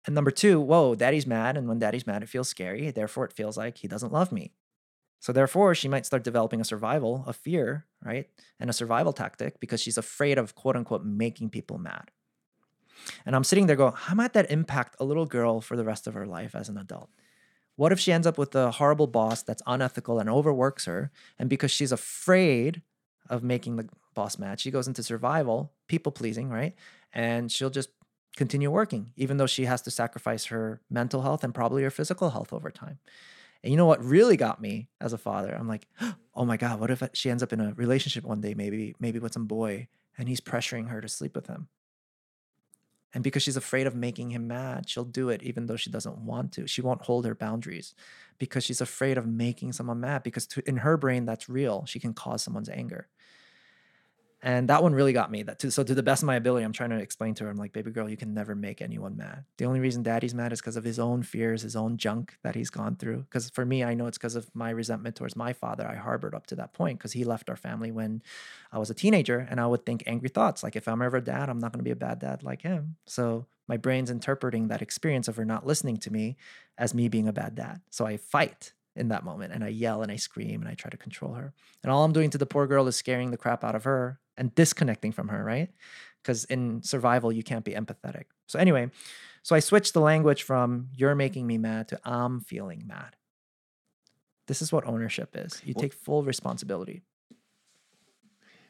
And 0.06 0.14
number 0.14 0.30
two, 0.30 0.60
whoa, 0.60 0.94
daddy's 0.94 1.26
mad. 1.26 1.56
And 1.56 1.68
when 1.68 1.78
daddy's 1.80 2.06
mad, 2.06 2.22
it 2.22 2.28
feels 2.28 2.48
scary. 2.48 2.90
Therefore, 2.90 3.24
it 3.24 3.32
feels 3.32 3.56
like 3.56 3.78
he 3.78 3.88
doesn't 3.88 4.12
love 4.12 4.30
me. 4.30 4.52
So 5.20 5.32
therefore, 5.32 5.74
she 5.74 5.88
might 5.88 6.06
start 6.06 6.24
developing 6.24 6.60
a 6.60 6.64
survival, 6.64 7.24
a 7.26 7.32
fear, 7.32 7.86
right? 8.04 8.28
And 8.60 8.70
a 8.70 8.74
survival 8.74 9.12
tactic 9.12 9.58
because 9.60 9.80
she's 9.80 9.98
afraid 9.98 10.38
of 10.38 10.54
quote 10.54 10.76
unquote 10.76 11.04
making 11.04 11.50
people 11.50 11.78
mad. 11.78 12.10
And 13.24 13.36
I'm 13.36 13.44
sitting 13.44 13.66
there 13.66 13.76
going, 13.76 13.94
how 13.94 14.14
might 14.14 14.32
that 14.34 14.50
impact 14.50 14.96
a 14.98 15.04
little 15.04 15.26
girl 15.26 15.60
for 15.60 15.76
the 15.76 15.84
rest 15.84 16.06
of 16.06 16.14
her 16.14 16.26
life 16.26 16.54
as 16.54 16.68
an 16.68 16.78
adult? 16.78 17.10
What 17.76 17.92
if 17.92 18.00
she 18.00 18.12
ends 18.12 18.26
up 18.26 18.38
with 18.38 18.54
a 18.54 18.70
horrible 18.70 19.06
boss 19.06 19.42
that's 19.42 19.62
unethical 19.66 20.18
and 20.18 20.30
overworks 20.30 20.86
her? 20.86 21.10
And 21.38 21.50
because 21.50 21.70
she's 21.70 21.92
afraid 21.92 22.82
of 23.28 23.42
making 23.42 23.76
the 23.76 23.88
boss 24.14 24.38
mad, 24.38 24.60
she 24.60 24.70
goes 24.70 24.88
into 24.88 25.02
survival, 25.02 25.72
people 25.86 26.10
pleasing, 26.10 26.48
right? 26.48 26.74
And 27.12 27.52
she'll 27.52 27.70
just 27.70 27.90
continue 28.36 28.70
working, 28.70 29.12
even 29.16 29.36
though 29.36 29.46
she 29.46 29.66
has 29.66 29.82
to 29.82 29.90
sacrifice 29.90 30.46
her 30.46 30.80
mental 30.90 31.22
health 31.22 31.44
and 31.44 31.54
probably 31.54 31.82
her 31.82 31.90
physical 31.90 32.30
health 32.30 32.52
over 32.52 32.70
time. 32.70 32.98
And 33.66 33.72
you 33.72 33.76
know 33.76 33.86
what 33.86 34.04
really 34.04 34.36
got 34.36 34.60
me 34.60 34.86
as 35.00 35.12
a 35.12 35.18
father? 35.18 35.52
I'm 35.52 35.66
like, 35.66 35.88
oh 36.36 36.44
my 36.44 36.56
God, 36.56 36.78
what 36.78 36.92
if 36.92 37.02
she 37.14 37.30
ends 37.30 37.42
up 37.42 37.52
in 37.52 37.60
a 37.60 37.74
relationship 37.74 38.22
one 38.22 38.40
day, 38.40 38.54
maybe, 38.54 38.94
maybe 39.00 39.18
with 39.18 39.32
some 39.32 39.46
boy, 39.46 39.88
and 40.16 40.28
he's 40.28 40.40
pressuring 40.40 40.88
her 40.90 41.00
to 41.00 41.08
sleep 41.08 41.34
with 41.34 41.48
him? 41.48 41.66
And 43.12 43.24
because 43.24 43.42
she's 43.42 43.56
afraid 43.56 43.88
of 43.88 43.96
making 43.96 44.30
him 44.30 44.46
mad, 44.46 44.88
she'll 44.88 45.02
do 45.02 45.30
it 45.30 45.42
even 45.42 45.66
though 45.66 45.74
she 45.74 45.90
doesn't 45.90 46.18
want 46.18 46.52
to. 46.52 46.68
She 46.68 46.80
won't 46.80 47.02
hold 47.02 47.26
her 47.26 47.34
boundaries 47.34 47.92
because 48.38 48.62
she's 48.62 48.80
afraid 48.80 49.18
of 49.18 49.26
making 49.26 49.72
someone 49.72 49.98
mad 49.98 50.22
because 50.22 50.46
to, 50.46 50.62
in 50.68 50.76
her 50.76 50.96
brain, 50.96 51.24
that's 51.24 51.48
real. 51.48 51.86
She 51.86 51.98
can 51.98 52.14
cause 52.14 52.44
someone's 52.44 52.68
anger. 52.68 53.08
And 54.46 54.68
that 54.68 54.80
one 54.80 54.94
really 54.94 55.12
got 55.12 55.32
me. 55.32 55.42
That 55.42 55.58
too. 55.58 55.72
So 55.72 55.82
to 55.82 55.92
the 55.92 56.04
best 56.04 56.22
of 56.22 56.28
my 56.28 56.36
ability, 56.36 56.64
I'm 56.64 56.72
trying 56.72 56.90
to 56.90 56.98
explain 56.98 57.34
to 57.34 57.44
her, 57.44 57.50
I'm 57.50 57.56
like, 57.56 57.72
baby 57.72 57.90
girl, 57.90 58.08
you 58.08 58.16
can 58.16 58.32
never 58.32 58.54
make 58.54 58.80
anyone 58.80 59.16
mad. 59.16 59.44
The 59.58 59.64
only 59.64 59.80
reason 59.80 60.04
daddy's 60.04 60.34
mad 60.34 60.52
is 60.52 60.60
because 60.60 60.76
of 60.76 60.84
his 60.84 61.00
own 61.00 61.24
fears, 61.24 61.62
his 61.62 61.74
own 61.74 61.96
junk 61.96 62.38
that 62.44 62.54
he's 62.54 62.70
gone 62.70 62.94
through. 62.94 63.22
Because 63.22 63.50
for 63.50 63.66
me, 63.66 63.82
I 63.82 63.94
know 63.94 64.06
it's 64.06 64.18
because 64.18 64.36
of 64.36 64.48
my 64.54 64.70
resentment 64.70 65.16
towards 65.16 65.34
my 65.34 65.52
father. 65.52 65.84
I 65.84 65.96
harbored 65.96 66.32
up 66.32 66.46
to 66.46 66.54
that 66.54 66.72
point 66.72 66.96
because 66.96 67.10
he 67.10 67.24
left 67.24 67.50
our 67.50 67.56
family 67.56 67.90
when 67.90 68.22
I 68.70 68.78
was 68.78 68.88
a 68.88 68.94
teenager, 68.94 69.44
and 69.50 69.60
I 69.60 69.66
would 69.66 69.84
think 69.84 70.04
angry 70.06 70.28
thoughts 70.28 70.62
like, 70.62 70.76
if 70.76 70.86
I'm 70.86 71.02
ever 71.02 71.16
a 71.16 71.20
dad, 71.20 71.48
I'm 71.48 71.58
not 71.58 71.72
going 71.72 71.80
to 71.80 71.84
be 71.84 71.90
a 71.90 71.96
bad 71.96 72.20
dad 72.20 72.44
like 72.44 72.62
him. 72.62 72.94
So 73.04 73.46
my 73.66 73.76
brain's 73.76 74.10
interpreting 74.10 74.68
that 74.68 74.80
experience 74.80 75.26
of 75.26 75.34
her 75.34 75.44
not 75.44 75.66
listening 75.66 75.96
to 75.96 76.12
me 76.12 76.36
as 76.78 76.94
me 76.94 77.08
being 77.08 77.26
a 77.26 77.32
bad 77.32 77.56
dad. 77.56 77.80
So 77.90 78.06
I 78.06 78.16
fight 78.16 78.74
in 78.94 79.08
that 79.08 79.24
moment 79.24 79.52
and 79.52 79.64
I 79.64 79.68
yell 79.68 80.02
and 80.02 80.12
I 80.12 80.16
scream 80.16 80.62
and 80.62 80.70
I 80.70 80.74
try 80.74 80.88
to 80.88 80.96
control 80.96 81.34
her. 81.34 81.52
And 81.82 81.90
all 81.90 82.04
I'm 82.04 82.12
doing 82.12 82.30
to 82.30 82.38
the 82.38 82.46
poor 82.46 82.68
girl 82.68 82.86
is 82.86 82.94
scaring 82.94 83.32
the 83.32 83.36
crap 83.36 83.64
out 83.64 83.74
of 83.74 83.82
her 83.82 84.20
and 84.36 84.54
disconnecting 84.54 85.12
from 85.12 85.28
her, 85.28 85.42
right? 85.42 85.70
Because 86.22 86.44
in 86.46 86.82
survival, 86.82 87.32
you 87.32 87.42
can't 87.42 87.64
be 87.64 87.72
empathetic. 87.72 88.24
So, 88.46 88.58
anyway, 88.58 88.90
so 89.42 89.54
I 89.54 89.60
switched 89.60 89.94
the 89.94 90.00
language 90.00 90.42
from 90.42 90.88
you're 90.94 91.14
making 91.14 91.46
me 91.46 91.58
mad 91.58 91.88
to 91.88 92.00
I'm 92.04 92.40
feeling 92.40 92.84
mad. 92.86 93.16
This 94.46 94.62
is 94.62 94.72
what 94.72 94.84
ownership 94.86 95.36
is. 95.36 95.60
You 95.64 95.74
Well- 95.74 95.82
take 95.82 95.92
full 95.92 96.24
responsibility. 96.24 97.02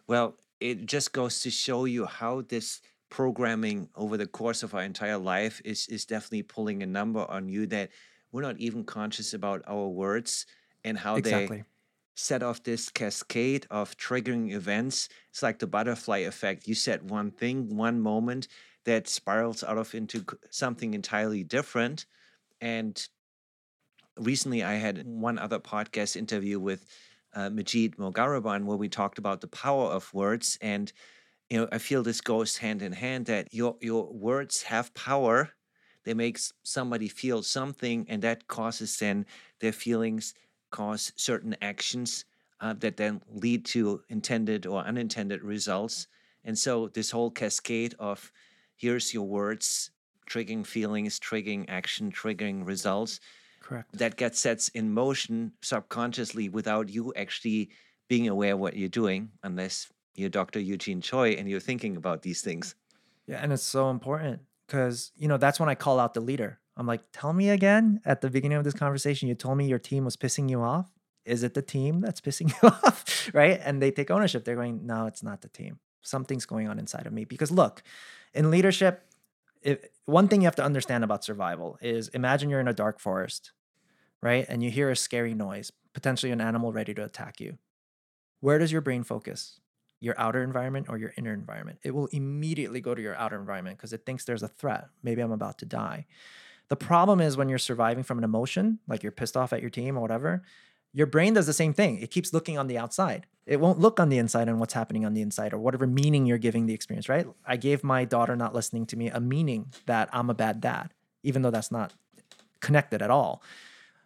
Well, 0.07 0.39
it 0.61 0.87
just 0.87 1.13
goes 1.13 1.41
to 1.41 1.51
show 1.51 1.85
you 1.85 2.07
how 2.07 2.43
this 2.43 2.81
programming 3.09 3.89
over 3.95 4.17
the 4.17 4.27
course 4.27 4.63
of 4.63 4.75
our 4.75 4.83
entire 4.83 5.19
life 5.19 5.61
is 5.65 5.87
is 5.89 6.05
definitely 6.05 6.43
pulling 6.43 6.83
a 6.83 6.87
number 6.87 7.25
on 7.31 7.49
you 7.49 7.67
that 7.67 7.91
we're 8.33 8.43
not 8.43 8.59
even 8.59 8.85
conscious 8.85 9.33
about 9.33 9.63
our 9.67 9.89
words 9.89 10.47
and 10.85 10.99
how 10.99 11.15
they 11.15 11.21
Exactly. 11.21 11.65
Set 12.17 12.43
off 12.43 12.63
this 12.63 12.89
cascade 12.89 13.67
of 13.71 13.97
triggering 13.99 14.53
events. 14.53 15.09
It's 15.31 15.43
like 15.43 15.59
the 15.59 15.67
butterfly 15.67 16.19
effect. 16.19 16.67
You 16.67 16.75
said 16.75 17.11
one 17.11 17.31
thing, 17.31 17.77
one 17.77 18.01
moment 18.01 18.49
that 18.87 19.07
spirals 19.07 19.63
out 19.63 19.77
of 19.77 19.95
into 19.95 20.25
something 20.51 20.95
entirely 20.95 21.45
different. 21.45 22.07
And 22.61 23.07
recently, 24.19 24.65
I 24.65 24.75
had 24.75 25.07
one 25.07 25.39
other 25.39 25.59
podcast 25.59 26.17
interview 26.17 26.59
with 26.59 26.87
uh, 27.35 27.51
Majid 27.51 27.99
Mogaraban 27.99 28.65
where 28.65 28.79
we 28.79 28.89
talked 28.89 29.19
about 29.19 29.43
the 29.43 29.49
power 29.49 29.91
of 29.91 30.13
words. 30.15 30.59
And 30.63 30.91
you 31.51 31.59
know, 31.59 31.69
I 31.71 31.77
feel 31.79 32.03
this 32.03 32.23
goes 32.23 32.57
hand 32.57 32.81
in 32.81 32.93
hand 32.93 33.27
that 33.27 33.53
your 33.53 33.77
your 33.81 34.11
words 34.11 34.63
have 34.63 34.95
power. 34.95 35.51
They 36.05 36.15
make 36.15 36.39
somebody 36.63 37.09
feel 37.09 37.43
something, 37.43 38.07
and 38.09 38.23
that 38.23 38.47
causes 38.47 38.97
then 38.97 39.27
their 39.61 39.73
feelings 39.73 40.35
cause 40.71 41.13
certain 41.17 41.57
actions 41.63 42.25
uh, 42.61 42.75
that 42.75 42.97
then 42.97 43.21
lead 43.33 43.65
to 43.67 44.03
intended 44.09 44.67
or 44.67 44.83
unintended 44.83 45.43
results. 45.43 46.07
And 46.45 46.59
so 46.59 46.89
this 46.89 47.11
whole 47.11 47.31
cascade 47.31 47.95
of 47.99 48.33
here's 48.77 49.13
your 49.13 49.27
words 49.27 49.91
triggering 50.29 50.67
feelings, 50.67 51.21
triggering 51.21 51.65
action, 51.69 52.11
triggering 52.11 52.67
results 52.67 53.21
Correct. 53.61 53.97
that 53.97 54.17
gets 54.17 54.41
sets 54.41 54.69
in 54.71 54.93
motion 54.93 55.53
subconsciously 55.63 56.49
without 56.49 56.89
you 56.89 57.13
actually 57.15 57.71
being 58.09 58.29
aware 58.29 58.55
of 58.55 58.59
what 58.59 58.77
you're 58.77 58.89
doing, 58.89 59.31
unless 59.43 59.89
you're 60.15 60.29
Dr. 60.29 60.61
Eugene 60.61 61.01
Choi 61.01 61.33
and 61.33 61.49
you're 61.49 61.61
thinking 61.61 61.97
about 61.97 62.23
these 62.23 62.41
things. 62.41 62.75
Yeah, 63.27 63.39
and 63.43 63.53
it's 63.53 63.63
so 63.63 63.91
important 63.91 64.41
because 64.67 65.13
you 65.17 65.29
know 65.29 65.37
that's 65.37 65.59
when 65.59 65.69
I 65.69 65.75
call 65.75 65.99
out 65.99 66.15
the 66.15 66.21
leader. 66.21 66.59
I'm 66.77 66.87
like, 66.87 67.03
tell 67.13 67.33
me 67.33 67.49
again 67.51 68.01
at 68.05 68.21
the 68.21 68.31
beginning 68.31 68.59
of 68.59 68.65
this 68.65 68.75
conversation, 68.75 69.29
you 69.29 69.35
told 69.35 69.57
me 69.57 69.67
your 69.67 69.79
team 69.79 70.05
was 70.05 70.17
pissing 70.17 70.51
you 70.51 70.61
off. 70.61 70.91
Is 71.25 71.43
it 71.43 71.55
the 71.55 71.63
team 71.63 72.01
that's 72.01 72.21
pissing 72.21 72.51
you 72.63 72.69
off? 72.69 73.31
right. 73.33 73.61
And 73.65 73.83
they 73.83 73.91
take 73.91 74.11
ownership. 74.11 74.45
They're 74.45 74.55
going, 74.55 74.87
no, 74.87 75.07
it's 75.07 75.23
not 75.23 75.41
the 75.43 75.49
team. 75.49 75.79
Something's 76.03 76.47
going 76.47 76.69
on 76.69 76.79
inside 76.79 77.07
of 77.07 77.13
me. 77.13 77.25
Because 77.25 77.51
look, 77.51 77.83
in 78.35 78.51
leadership, 78.51 79.03
one 80.05 80.29
thing 80.29 80.43
you 80.43 80.47
have 80.47 80.57
to 80.57 80.65
understand 80.65 81.03
about 81.03 81.25
survival 81.25 81.79
is 81.81 82.09
imagine 82.09 82.51
you're 82.51 82.61
in 82.61 82.69
a 82.69 82.75
dark 82.75 83.01
forest, 83.01 83.53
right? 84.23 84.47
And 84.49 84.63
you 84.63 84.71
hear 84.71 84.91
a 84.91 84.97
scary 84.97 85.35
noise, 85.35 85.73
potentially 85.95 86.31
an 86.31 86.41
animal 86.41 86.73
ready 86.73 86.95
to 86.95 87.05
attack 87.05 87.41
you. 87.41 87.59
Where 88.41 88.59
does 88.59 88.71
your 88.71 88.83
brain 88.83 89.03
focus? 89.03 89.61
Your 89.99 90.15
outer 90.19 90.43
environment 90.43 90.87
or 90.89 90.99
your 90.99 91.13
inner 91.17 91.33
environment? 91.33 91.79
It 91.83 91.93
will 91.93 92.07
immediately 92.09 92.81
go 92.81 92.95
to 92.95 93.03
your 93.03 93.17
outer 93.17 93.41
environment 93.41 93.79
because 93.79 93.95
it 93.95 94.05
thinks 94.05 94.25
there's 94.25 94.43
a 94.43 94.49
threat. 94.49 94.89
Maybe 95.03 95.23
I'm 95.23 95.33
about 95.33 95.59
to 95.59 95.67
die. 95.67 96.07
The 96.69 96.77
problem 96.77 97.21
is 97.21 97.37
when 97.37 97.49
you're 97.49 97.59
surviving 97.59 98.03
from 98.03 98.19
an 98.19 98.25
emotion, 98.25 98.81
like 98.89 99.03
you're 99.03 99.13
pissed 99.13 99.37
off 99.37 99.53
at 99.53 99.61
your 99.61 99.71
team 99.71 99.97
or 99.97 100.01
whatever, 100.01 100.43
your 100.93 101.07
brain 101.07 101.35
does 101.35 101.47
the 101.47 101.53
same 101.53 101.75
thing. 101.75 101.99
It 101.99 102.11
keeps 102.11 102.33
looking 102.33 102.59
on 102.59 102.67
the 102.67 102.79
outside. 102.79 103.27
It 103.45 103.61
won't 103.61 103.79
look 103.79 104.01
on 104.01 104.09
the 104.09 104.19
inside 104.19 104.49
and 104.49 104.59
what's 104.59 104.73
happening 104.73 105.05
on 105.05 105.15
the 105.15 105.23
inside 105.23 105.53
or 105.53 105.59
whatever 105.59 105.87
meaning 105.87 106.27
you're 106.27 106.39
giving 106.39 106.67
the 106.67 106.75
experience, 106.75 107.09
right? 107.09 107.27
I 107.47 107.57
gave 107.57 107.85
my 107.85 108.05
daughter 108.05 108.35
not 108.35 108.55
listening 108.55 108.87
to 108.87 108.97
me 108.97 109.09
a 109.09 109.21
meaning 109.21 109.73
that 109.87 110.09
I'm 110.13 110.31
a 110.31 110.35
bad 110.35 110.61
dad, 110.61 110.95
even 111.23 111.43
though 111.43 111.51
that's 111.51 111.71
not 111.71 111.93
connected 112.61 113.03
at 113.03 113.11
all. 113.11 113.43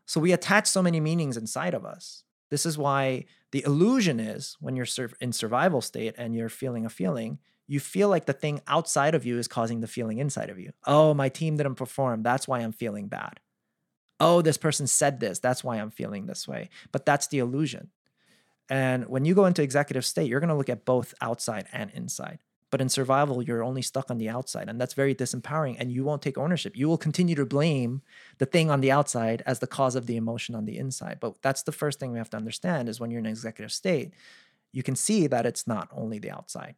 So 0.05 0.21
we 0.21 0.33
attach 0.33 0.67
so 0.67 0.83
many 0.83 1.01
meanings 1.01 1.37
inside 1.37 1.73
of 1.73 1.87
us. 1.87 2.25
This 2.51 2.67
is 2.67 2.77
why 2.77 3.25
the 3.53 3.63
illusion 3.65 4.21
is 4.21 4.57
when 4.61 4.77
you're 4.77 4.87
in 5.21 5.33
survival 5.33 5.81
state 5.81 6.15
and 6.19 6.35
you're 6.35 6.49
feeling 6.49 6.85
a 6.85 6.91
feeling, 6.91 7.39
you 7.71 7.79
feel 7.79 8.09
like 8.09 8.27
the 8.27 8.33
thing 8.33 8.61
outside 8.67 9.15
of 9.15 9.25
you 9.25 9.39
is 9.39 9.47
causing 9.47 9.81
the 9.81 9.87
feeling 9.87 10.19
inside 10.19 10.51
of 10.51 10.59
you. 10.59 10.73
Oh, 10.89 11.15
my 11.15 11.29
team 11.29 11.57
didn't 11.57 11.77
perform. 11.77 12.25
That's 12.25 12.49
why 12.49 12.59
I'm 12.59 12.73
feeling 12.73 13.07
bad. 13.07 13.39
Oh, 14.19 14.43
this 14.43 14.57
person 14.57 14.89
said 14.89 15.21
this. 15.21 15.39
That's 15.39 15.63
why 15.63 15.77
I'm 15.77 15.93
feeling 15.93 16.27
this 16.27 16.49
way. 16.49 16.69
But 16.91 17.07
that's 17.07 17.29
the 17.29 17.39
illusion. 17.39 17.91
And 18.69 19.07
when 19.07 19.25
you 19.25 19.37
go 19.37 19.47
into 19.47 19.63
executive 19.63 20.05
state, 20.05 20.29
you're 20.29 20.41
going 20.41 20.49
to 20.49 20.57
look 20.57 20.69
at 20.69 20.85
both 20.85 21.15
outside 21.21 21.69
and 21.73 21.93
inside. 21.95 22.41
But 22.73 22.81
in 22.81 22.89
survival, 22.89 23.41
you're 23.41 23.63
only 23.63 23.83
stuck 23.83 24.11
on 24.11 24.19
the 24.19 24.29
outside. 24.29 24.69
And 24.69 24.81
that's 24.81 24.95
very 24.95 25.15
disempowering. 25.15 25.77
And 25.79 25.93
you 25.93 26.03
won't 26.03 26.23
take 26.23 26.39
ownership. 26.39 26.77
You 26.77 26.89
will 26.89 26.99
continue 26.99 27.37
to 27.37 27.47
blame 27.47 28.03
the 28.39 28.47
thing 28.47 28.69
on 28.69 28.81
the 28.81 28.91
outside 28.91 29.45
as 29.47 29.61
the 29.61 29.69
cause 29.69 29.95
of 29.95 30.07
the 30.07 30.17
emotion 30.17 30.57
on 30.57 30.65
the 30.65 30.77
inside. 30.77 31.19
But 31.21 31.41
that's 31.41 31.63
the 31.63 31.71
first 31.71 32.01
thing 32.01 32.11
we 32.11 32.19
have 32.19 32.31
to 32.31 32.37
understand 32.37 32.89
is 32.89 32.99
when 32.99 33.13
you're 33.13 33.21
in 33.21 33.27
executive 33.27 33.71
state, 33.71 34.11
you 34.73 34.83
can 34.83 34.97
see 34.97 35.29
that 35.29 35.47
it's 35.47 35.69
not 35.69 35.89
only 35.93 36.19
the 36.19 36.33
outside 36.33 36.75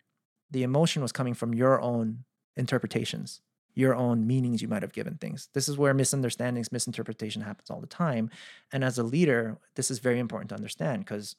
the 0.53 0.63
emotion 0.63 1.03
was 1.03 1.13
coming 1.13 1.35
from 1.35 1.55
your 1.55 1.81
own 1.81 2.25
interpretations, 2.57 3.41
your 3.75 3.95
own 3.95 4.27
meanings 4.27 4.61
you 4.61 4.69
might 4.69 4.83
have 4.83 4.93
given 4.93 5.17
things. 5.17 5.49
This 5.55 5.69
is 5.69 5.79
where 5.79 5.95
misunderstandings, 5.95 6.71
misinterpretation 6.71 7.43
happens 7.43 7.71
all 7.71 7.81
the 7.81 7.87
time. 7.87 8.31
And 8.71 8.85
as 8.85 8.99
a 8.99 9.03
leader, 9.03 9.59
this 9.75 9.91
is 9.91 9.99
very 9.99 10.19
important 10.19 10.51
to 10.51 10.55
understand 10.55 11.05
because 11.05 11.37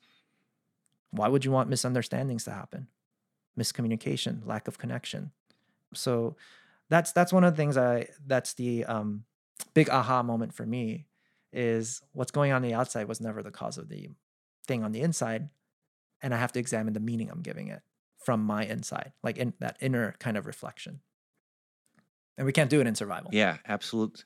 why 1.12 1.28
would 1.28 1.45
you 1.45 1.52
want 1.52 1.69
misunderstandings 1.69 2.43
to 2.45 2.52
happen? 2.52 2.88
Miscommunication, 3.58 4.45
lack 4.47 4.67
of 4.67 4.80
connection. 4.80 5.32
So 5.93 6.36
that's 6.89 7.12
that's 7.12 7.32
one 7.32 7.43
of 7.43 7.54
the 7.54 7.58
things 7.58 7.78
I 7.78 8.08
that's 8.26 8.54
the 8.56 8.84
um, 8.86 9.26
big 9.76 9.89
aha 9.89 10.23
moment 10.23 10.56
for 10.56 10.65
me 10.65 11.06
is 11.52 12.02
what's 12.13 12.32
going 12.32 12.52
on, 12.52 12.58
on 12.58 12.62
the 12.63 12.73
outside 12.73 13.08
was 13.08 13.21
never 13.21 13.43
the 13.43 13.52
cause 13.52 13.78
of 13.78 13.89
the 13.89 14.10
thing 14.65 14.84
on 14.84 14.91
the 14.91 15.02
inside, 15.02 15.49
and 16.19 16.34
I 16.34 16.38
have 16.38 16.52
to 16.54 16.60
examine 16.60 16.93
the 16.93 16.99
meaning 16.99 17.30
I'm 17.30 17.43
giving 17.43 17.67
it 17.67 17.84
from 18.26 18.44
my 18.44 18.66
inside, 18.66 19.14
like 19.24 19.38
in 19.38 19.54
that 19.60 19.78
inner 19.82 20.14
kind 20.20 20.38
of 20.38 20.46
reflection. 20.46 21.02
And 22.38 22.46
we 22.46 22.54
can't 22.54 22.70
do 22.70 22.82
it 22.82 22.88
in 22.88 22.96
survival. 22.96 23.32
Yeah, 23.32 23.58
absolutely. 23.66 24.24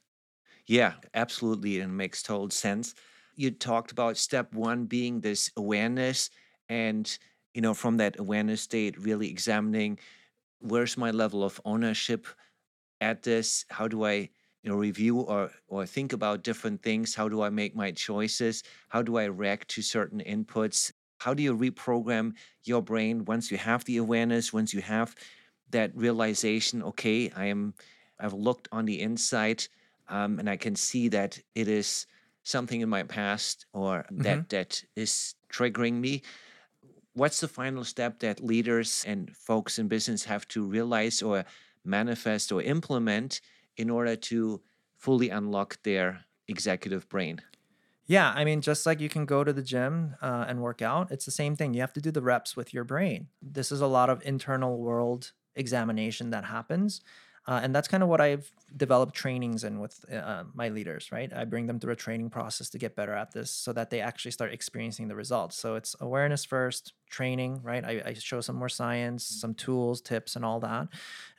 Yeah, 0.68 0.96
absolutely. 1.14 1.82
And 1.82 1.92
it 1.92 1.96
makes 1.96 2.24
total 2.24 2.52
sense. 2.52 2.96
You 3.36 3.52
talked 3.52 3.92
about 3.92 4.18
step 4.18 4.54
one 4.54 4.86
being 4.88 5.22
this 5.22 5.52
awareness 5.58 6.30
and, 6.70 7.18
you 7.54 7.62
know, 7.62 7.74
from 7.74 7.98
that 7.98 8.20
awareness 8.20 8.64
state, 8.64 8.98
really 9.00 9.30
examining 9.30 10.00
where's 10.60 10.98
my 10.98 11.12
level 11.12 11.44
of 11.44 11.62
ownership 11.66 12.28
at 13.02 13.24
this? 13.24 13.66
How 13.70 13.88
do 13.88 14.06
I, 14.06 14.14
you 14.64 14.72
know, 14.72 14.78
review 14.78 15.22
or 15.22 15.52
or 15.68 15.86
think 15.88 16.14
about 16.14 16.44
different 16.44 16.84
things? 16.84 17.16
How 17.16 17.30
do 17.30 17.42
I 17.44 17.50
make 17.52 17.76
my 17.76 17.92
choices? 17.92 18.64
How 18.90 19.04
do 19.04 19.18
I 19.18 19.26
react 19.26 19.70
to 19.72 19.84
certain 19.84 20.22
inputs? 20.22 20.94
How 21.18 21.34
do 21.34 21.44
you 21.44 21.56
reprogram 21.56 22.34
your 22.64 22.82
brain 22.82 23.26
once 23.26 23.52
you 23.52 23.58
have 23.58 23.84
the 23.86 23.98
awareness, 23.98 24.54
once 24.54 24.74
you 24.74 24.82
have 24.82 25.16
that 25.72 25.96
realization, 25.96 26.84
okay, 26.84 27.32
I 27.36 27.46
am 27.46 27.74
I've 28.20 28.34
looked 28.34 28.68
on 28.72 28.86
the 28.86 29.02
inside 29.02 29.64
um, 30.10 30.40
and 30.40 30.50
I 30.50 30.58
can 30.58 30.76
see 30.76 31.08
that 31.10 31.40
it 31.54 31.68
is 31.68 32.08
something 32.44 32.82
in 32.82 32.90
my 32.90 33.04
past 33.04 33.66
or 33.74 34.06
mm-hmm. 34.12 34.22
that 34.24 34.50
that 34.50 34.84
is 34.96 35.36
triggering 35.52 36.00
me. 36.00 36.22
What's 37.14 37.40
the 37.40 37.48
final 37.48 37.84
step 37.84 38.20
that 38.20 38.44
leaders 38.44 39.04
and 39.08 39.36
folks 39.36 39.80
in 39.80 39.88
business 39.88 40.24
have 40.26 40.48
to 40.50 40.64
realize 40.64 41.22
or 41.22 41.46
manifest 41.84 42.52
or 42.52 42.62
implement 42.62 43.42
in 43.76 43.90
order 43.90 44.16
to 44.16 44.62
fully 44.98 45.30
unlock 45.30 45.82
their 45.84 46.26
executive 46.48 47.10
brain? 47.10 47.42
Yeah, 48.08 48.32
I 48.36 48.46
mean, 48.46 48.62
just 48.62 48.86
like 48.86 49.02
you 49.02 49.10
can 49.10 49.26
go 49.26 49.44
to 49.44 49.52
the 49.52 49.62
gym 49.62 50.16
uh, 50.22 50.46
and 50.48 50.62
work 50.62 50.82
out, 50.82 51.12
it's 51.12 51.26
the 51.26 51.32
same 51.32 51.56
thing. 51.56 51.74
You 51.74 51.82
have 51.82 51.94
to 51.94 52.02
do 52.02 52.12
the 52.12 52.22
reps 52.22 52.56
with 52.56 52.74
your 52.74 52.86
brain. 52.86 53.28
This 53.42 53.72
is 53.72 53.82
a 53.82 53.88
lot 53.88 54.10
of 54.10 54.22
internal 54.26 54.78
world 54.78 55.34
examination 55.56 56.30
that 56.30 56.46
happens. 56.46 57.02
Uh, 57.48 57.62
and 57.64 57.74
that's 57.74 57.88
kind 57.88 58.04
of 58.04 58.10
what 58.10 58.20
I've 58.20 58.52
developed 58.76 59.16
trainings 59.16 59.64
in 59.64 59.80
with 59.80 60.04
uh, 60.12 60.44
my 60.54 60.68
leaders, 60.68 61.12
right? 61.14 61.32
I 61.34 61.46
bring 61.46 61.66
them 61.66 61.80
through 61.80 61.94
a 61.94 61.96
training 61.96 62.30
process 62.30 62.70
to 62.72 62.78
get 62.78 62.96
better 62.96 63.14
at 63.14 63.32
this 63.32 63.50
so 63.50 63.72
that 63.72 63.90
they 63.90 64.02
actually 64.02 64.32
start 64.32 64.52
experiencing 64.52 65.08
the 65.08 65.16
results. 65.16 65.56
So 65.58 65.76
it's 65.76 65.96
awareness 66.02 66.44
first, 66.44 66.92
training, 67.10 67.62
right? 67.64 67.86
I, 67.86 68.02
I 68.06 68.14
show 68.14 68.42
some 68.42 68.58
more 68.58 68.68
science, 68.68 69.26
some 69.26 69.54
tools, 69.54 70.02
tips, 70.02 70.36
and 70.36 70.44
all 70.44 70.60
that. 70.60 70.90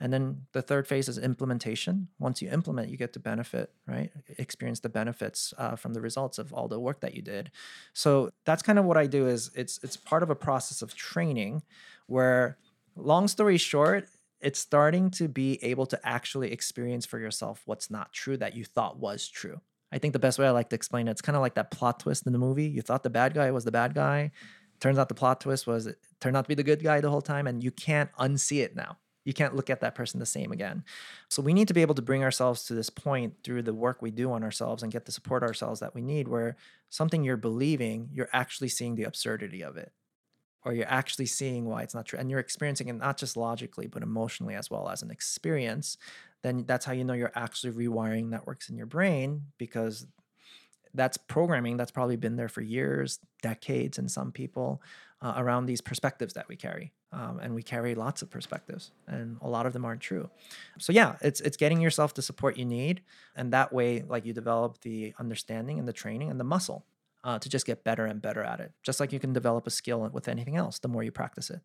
And 0.00 0.10
then 0.10 0.46
the 0.52 0.62
third 0.62 0.88
phase 0.88 1.08
is 1.08 1.18
implementation. 1.18 2.08
Once 2.18 2.40
you 2.40 2.50
implement, 2.50 2.88
you 2.88 2.96
get 2.96 3.12
to 3.12 3.20
benefit, 3.20 3.70
right? 3.86 4.10
Experience 4.38 4.80
the 4.80 4.88
benefits 4.88 5.52
uh, 5.58 5.76
from 5.76 5.92
the 5.92 6.00
results 6.00 6.38
of 6.38 6.54
all 6.54 6.68
the 6.68 6.80
work 6.80 7.00
that 7.00 7.14
you 7.14 7.20
did. 7.20 7.50
So 7.92 8.30
that's 8.46 8.62
kind 8.62 8.78
of 8.78 8.86
what 8.86 8.96
I 8.96 9.06
do 9.06 9.26
is 9.26 9.50
it's 9.54 9.78
it's 9.82 9.96
part 9.96 10.22
of 10.22 10.30
a 10.30 10.34
process 10.34 10.80
of 10.80 10.94
training 10.94 11.62
where 12.06 12.56
long 12.96 13.28
story 13.28 13.58
short 13.58 14.08
it's 14.40 14.58
starting 14.58 15.10
to 15.12 15.28
be 15.28 15.62
able 15.62 15.86
to 15.86 16.00
actually 16.06 16.52
experience 16.52 17.06
for 17.06 17.18
yourself 17.18 17.62
what's 17.64 17.90
not 17.90 18.12
true 18.12 18.36
that 18.36 18.54
you 18.54 18.64
thought 18.64 18.98
was 18.98 19.28
true. 19.28 19.60
I 19.90 19.98
think 19.98 20.12
the 20.12 20.18
best 20.18 20.38
way 20.38 20.46
I 20.46 20.50
like 20.50 20.68
to 20.70 20.76
explain 20.76 21.08
it, 21.08 21.12
it's 21.12 21.22
kind 21.22 21.36
of 21.36 21.42
like 21.42 21.54
that 21.54 21.70
plot 21.70 22.00
twist 22.00 22.26
in 22.26 22.32
the 22.32 22.38
movie. 22.38 22.66
You 22.66 22.82
thought 22.82 23.02
the 23.02 23.10
bad 23.10 23.34
guy 23.34 23.50
was 23.50 23.64
the 23.64 23.72
bad 23.72 23.94
guy. 23.94 24.32
Turns 24.80 24.98
out 24.98 25.08
the 25.08 25.14
plot 25.14 25.40
twist 25.40 25.66
was 25.66 25.86
it 25.86 25.96
turned 26.20 26.36
out 26.36 26.44
to 26.44 26.48
be 26.48 26.54
the 26.54 26.62
good 26.62 26.82
guy 26.82 27.00
the 27.00 27.10
whole 27.10 27.22
time, 27.22 27.46
and 27.46 27.64
you 27.64 27.70
can't 27.70 28.10
unsee 28.18 28.62
it 28.62 28.76
now. 28.76 28.98
You 29.24 29.34
can't 29.34 29.56
look 29.56 29.70
at 29.70 29.80
that 29.80 29.94
person 29.94 30.20
the 30.20 30.26
same 30.26 30.52
again. 30.52 30.84
So 31.28 31.42
we 31.42 31.52
need 31.52 31.68
to 31.68 31.74
be 31.74 31.82
able 31.82 31.96
to 31.96 32.02
bring 32.02 32.22
ourselves 32.22 32.64
to 32.64 32.74
this 32.74 32.88
point 32.88 33.34
through 33.42 33.62
the 33.62 33.74
work 33.74 34.00
we 34.00 34.10
do 34.10 34.30
on 34.32 34.44
ourselves 34.44 34.82
and 34.82 34.92
get 34.92 35.04
the 35.04 35.12
support 35.12 35.42
ourselves 35.42 35.80
that 35.80 35.94
we 35.94 36.00
need, 36.00 36.28
where 36.28 36.56
something 36.90 37.24
you're 37.24 37.36
believing, 37.36 38.08
you're 38.12 38.30
actually 38.32 38.68
seeing 38.68 38.94
the 38.94 39.04
absurdity 39.04 39.62
of 39.62 39.76
it 39.76 39.92
or 40.64 40.74
you're 40.74 40.88
actually 40.88 41.26
seeing 41.26 41.64
why 41.64 41.82
it's 41.82 41.94
not 41.94 42.06
true 42.06 42.18
and 42.18 42.30
you're 42.30 42.40
experiencing 42.40 42.88
it 42.88 42.94
not 42.94 43.16
just 43.16 43.36
logically 43.36 43.86
but 43.86 44.02
emotionally 44.02 44.54
as 44.54 44.70
well 44.70 44.88
as 44.88 45.02
an 45.02 45.10
experience 45.10 45.96
then 46.42 46.64
that's 46.66 46.84
how 46.84 46.92
you 46.92 47.04
know 47.04 47.14
you're 47.14 47.32
actually 47.34 47.72
rewiring 47.72 48.28
networks 48.28 48.68
in 48.68 48.76
your 48.76 48.86
brain 48.86 49.42
because 49.58 50.06
that's 50.94 51.16
programming 51.16 51.76
that's 51.76 51.90
probably 51.90 52.16
been 52.16 52.36
there 52.36 52.48
for 52.48 52.60
years 52.60 53.18
decades 53.42 53.98
in 53.98 54.08
some 54.08 54.32
people 54.32 54.82
uh, 55.20 55.34
around 55.36 55.66
these 55.66 55.80
perspectives 55.80 56.34
that 56.34 56.48
we 56.48 56.56
carry 56.56 56.92
um, 57.12 57.40
and 57.40 57.54
we 57.54 57.62
carry 57.62 57.94
lots 57.94 58.22
of 58.22 58.30
perspectives 58.30 58.92
and 59.06 59.38
a 59.40 59.48
lot 59.48 59.66
of 59.66 59.72
them 59.72 59.84
aren't 59.84 60.00
true. 60.00 60.28
So 60.78 60.92
yeah 60.92 61.16
it's 61.20 61.40
it's 61.40 61.56
getting 61.56 61.80
yourself 61.80 62.14
the 62.14 62.22
support 62.22 62.56
you 62.56 62.64
need 62.64 63.02
and 63.36 63.52
that 63.52 63.72
way 63.72 64.02
like 64.06 64.24
you 64.24 64.32
develop 64.32 64.80
the 64.82 65.14
understanding 65.18 65.78
and 65.78 65.88
the 65.88 65.92
training 65.92 66.30
and 66.30 66.38
the 66.38 66.44
muscle 66.44 66.84
uh, 67.24 67.38
to 67.38 67.48
just 67.48 67.66
get 67.66 67.84
better 67.84 68.06
and 68.06 68.22
better 68.22 68.42
at 68.42 68.60
it. 68.60 68.72
Just 68.82 69.00
like 69.00 69.12
you 69.12 69.20
can 69.20 69.32
develop 69.32 69.66
a 69.66 69.70
skill 69.70 70.08
with 70.10 70.28
anything 70.28 70.56
else, 70.56 70.78
the 70.78 70.88
more 70.88 71.02
you 71.02 71.12
practice 71.12 71.50
it. 71.50 71.60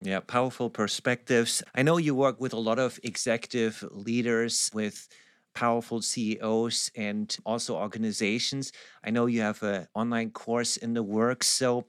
Yeah, 0.00 0.20
powerful 0.20 0.68
perspectives. 0.68 1.62
I 1.74 1.82
know 1.82 1.96
you 1.96 2.14
work 2.14 2.40
with 2.40 2.52
a 2.52 2.58
lot 2.58 2.78
of 2.78 2.98
executive 3.04 3.84
leaders, 3.92 4.68
with 4.74 5.08
powerful 5.54 6.02
CEOs 6.02 6.90
and 6.96 7.36
also 7.46 7.76
organizations. 7.76 8.72
I 9.04 9.10
know 9.10 9.26
you 9.26 9.42
have 9.42 9.62
an 9.62 9.86
online 9.94 10.30
course 10.32 10.76
in 10.76 10.94
the 10.94 11.02
works. 11.04 11.46
So, 11.46 11.86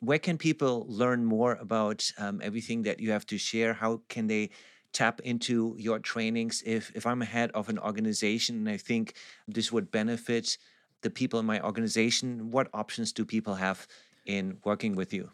where 0.00 0.18
can 0.18 0.36
people 0.36 0.84
learn 0.88 1.24
more 1.24 1.52
about 1.54 2.10
um, 2.18 2.40
everything 2.42 2.82
that 2.82 3.00
you 3.00 3.12
have 3.12 3.24
to 3.26 3.38
share? 3.38 3.72
How 3.72 4.02
can 4.10 4.26
they 4.26 4.50
tap 4.92 5.20
into 5.20 5.74
your 5.78 5.98
trainings? 6.00 6.62
If 6.66 6.92
if 6.94 7.06
I'm 7.06 7.22
a 7.22 7.24
head 7.24 7.50
of 7.52 7.70
an 7.70 7.78
organization 7.78 8.56
and 8.56 8.68
I 8.68 8.76
think 8.76 9.16
this 9.48 9.72
would 9.72 9.90
benefit 9.90 10.58
the 11.04 11.10
people 11.10 11.38
in 11.38 11.46
my 11.46 11.60
organization? 11.60 12.50
What 12.50 12.68
options 12.74 13.12
do 13.12 13.24
people 13.24 13.54
have 13.54 13.86
in 14.26 14.58
working 14.64 14.96
with 14.96 15.14
you? 15.14 15.30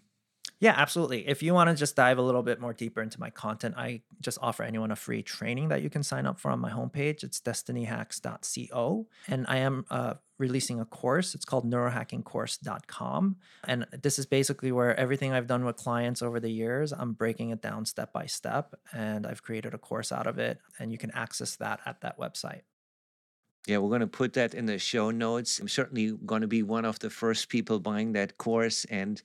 Yeah, 0.61 0.74
absolutely. 0.76 1.26
If 1.26 1.42
you 1.42 1.54
want 1.54 1.70
to 1.70 1.74
just 1.74 1.96
dive 1.96 2.18
a 2.18 2.22
little 2.22 2.42
bit 2.42 2.61
more 2.61 2.74
deeper 2.74 3.00
into 3.00 3.18
my 3.18 3.30
content, 3.30 3.76
I 3.78 4.02
just 4.20 4.37
offer 4.42 4.62
anyone 4.62 4.90
a 4.90 4.96
free 4.96 5.22
training 5.22 5.68
that 5.68 5.80
you 5.80 5.88
can 5.88 6.02
sign 6.02 6.26
up 6.26 6.38
for 6.38 6.50
on 6.50 6.61
my 6.61 6.70
homepage. 6.70 7.24
It's 7.24 7.40
destinyhacks.co. 7.40 9.06
And 9.26 9.46
I 9.48 9.56
am 9.59 9.87
uh, 9.88 10.14
releasing 10.38 10.78
a 10.78 10.85
course. 10.85 11.35
It's 11.35 11.46
called 11.46 11.64
neurohackingcourse.com. 11.64 13.37
And 13.66 13.87
this 14.02 14.18
is 14.18 14.26
basically 14.26 14.70
where 14.70 14.94
everything 15.00 15.33
I've 15.33 15.46
done 15.46 15.64
with 15.64 15.76
clients 15.76 16.20
over 16.20 16.38
the 16.38 16.50
years, 16.50 16.92
I'm 16.92 17.14
breaking 17.14 17.50
it 17.50 17.62
down 17.62 17.87
step 17.87 18.12
by 18.12 18.26
step. 18.26 18.74
And 18.92 19.26
I've 19.26 19.42
created 19.42 19.72
a 19.72 19.78
course 19.78 20.12
out 20.12 20.26
of 20.26 20.38
it. 20.38 20.59
And 20.78 20.92
you 20.92 20.98
can 20.98 21.11
access 21.12 21.56
that 21.56 21.80
at 21.87 22.02
that 22.02 22.18
website. 22.18 22.62
Yeah, 23.66 23.79
we're 23.79 23.88
going 23.88 24.01
to 24.01 24.07
put 24.07 24.33
that 24.35 24.55
in 24.55 24.66
the 24.66 24.79
show 24.79 25.11
notes. 25.11 25.61
I'm 25.61 25.68
certainly 25.68 26.12
going 26.25 26.40
to 26.40 26.49
be 26.49 26.62
one 26.62 26.85
of 26.85 26.99
the 26.99 27.11
first 27.11 27.49
people 27.49 27.79
buying 27.79 28.12
that 28.12 28.38
course. 28.38 28.85
And 28.87 29.20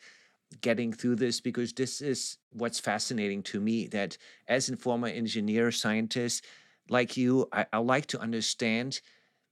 getting 0.61 0.93
through 0.93 1.15
this 1.15 1.41
because 1.41 1.73
this 1.73 2.01
is 2.01 2.37
what's 2.51 2.79
fascinating 2.79 3.43
to 3.43 3.59
me 3.59 3.87
that 3.87 4.17
as 4.47 4.69
a 4.69 4.77
former 4.77 5.07
engineer 5.07 5.71
scientist 5.71 6.45
like 6.89 7.17
you 7.17 7.47
I, 7.51 7.65
I 7.73 7.77
like 7.79 8.05
to 8.07 8.19
understand 8.19 9.01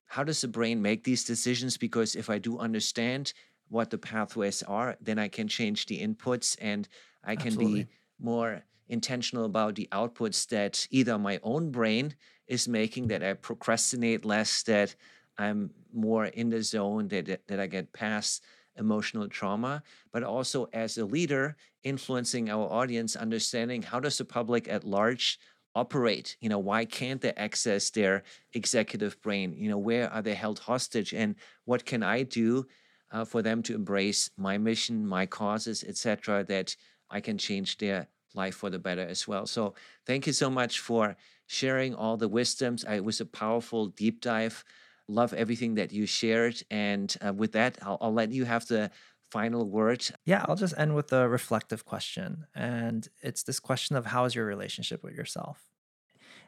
how 0.06 0.24
does 0.24 0.42
the 0.42 0.48
brain 0.48 0.82
make 0.82 1.04
these 1.04 1.24
decisions 1.24 1.78
because 1.78 2.16
if 2.16 2.30
i 2.30 2.38
do 2.38 2.60
understand 2.60 3.34
what 3.70 3.90
the 3.90 3.98
pathways 3.98 4.64
are 4.64 4.96
then 5.02 5.20
i 5.20 5.28
can 5.28 5.48
change 5.48 5.88
the 5.88 6.00
inputs 6.00 6.56
and 6.62 6.88
i 7.24 7.36
can 7.36 7.48
Absolutely. 7.48 7.84
be 7.84 7.90
more 8.20 8.64
intentional 8.88 9.46
about 9.46 9.76
the 9.76 9.90
outputs 9.92 10.48
that 10.50 10.88
either 10.92 11.18
my 11.18 11.40
own 11.44 11.72
brain 11.72 12.16
is 12.54 12.68
making 12.68 13.08
that 13.08 13.24
i 13.24 13.34
procrastinate 13.34 14.24
less 14.24 14.64
that 14.64 14.96
i'm 15.38 15.70
more 15.94 16.26
in 16.26 16.50
the 16.50 16.62
zone 16.62 17.08
that, 17.08 17.26
that 17.48 17.60
i 17.60 17.68
get 17.68 17.92
past 17.94 18.44
emotional 18.78 19.28
trauma, 19.28 19.84
but 20.12 20.24
also 20.24 20.68
as 20.74 20.98
a 20.98 21.06
leader, 21.06 21.56
influencing 21.84 22.50
our 22.50 22.72
audience, 22.72 23.16
understanding 23.16 23.82
how 23.82 24.00
does 24.00 24.18
the 24.18 24.26
public 24.26 24.68
at 24.68 24.84
large 24.84 25.40
operate? 25.76 26.38
You 26.40 26.50
know 26.50 26.60
why 26.60 26.86
can't 26.86 27.22
they 27.22 27.34
access 27.34 27.90
their 27.90 28.24
executive 28.54 29.20
brain? 29.22 29.54
You 29.58 29.70
know 29.70 29.78
where 29.78 30.12
are 30.12 30.22
they 30.22 30.36
held 30.36 30.60
hostage? 30.60 31.14
And 31.14 31.36
what 31.66 31.86
can 31.86 32.04
i 32.04 32.24
do 32.24 32.68
uh, 33.12 33.26
for 33.26 33.42
them 33.42 33.62
to 33.64 33.76
embrace 33.76 34.30
my 34.38 34.58
mission 34.58 35.06
my 35.06 35.26
causes 35.26 35.84
etc 35.84 36.44
that 36.46 36.76
i 37.10 37.22
can 37.22 37.38
change 37.38 37.78
their 37.78 38.08
life 38.36 38.56
for 38.56 38.70
the 38.70 38.80
better 38.80 39.02
as 39.02 39.28
well? 39.28 39.46
So 39.48 39.74
thank 40.06 40.28
you 40.28 40.34
so 40.34 40.50
much 40.50 40.80
for 40.80 41.16
sharing 41.48 41.94
all 41.94 42.18
the 42.18 42.28
wisdoms 42.28 42.84
it 42.84 43.04
was 43.04 43.22
a 43.22 43.26
powerful 43.26 43.88
deep 43.88 44.22
dive 44.22 44.64
Love 45.08 45.34
everything 45.34 45.76
that 45.76 45.92
you 45.92 46.06
shared. 46.06 46.62
And 46.72 47.14
uh, 47.26 47.34
with 47.34 47.52
that, 47.54 47.78
I'll, 47.82 47.98
I'll 48.00 48.14
let 48.14 48.32
you 48.32 48.46
have 48.46 48.66
the 48.68 48.90
final 49.32 49.70
word. 49.70 50.06
Yeah, 50.26 50.46
I'll 50.48 50.56
just 50.56 50.76
end 50.78 50.96
with 50.96 51.12
a 51.12 51.28
reflective 51.28 51.84
question. 51.86 52.46
And 52.56 53.08
it's 53.22 53.44
this 53.44 53.60
question 53.60 53.96
of 53.98 54.06
how 54.06 54.26
is 54.26 54.36
your 54.36 54.46
relationship 54.46 55.04
with 55.04 55.14
yourself? 55.14 55.73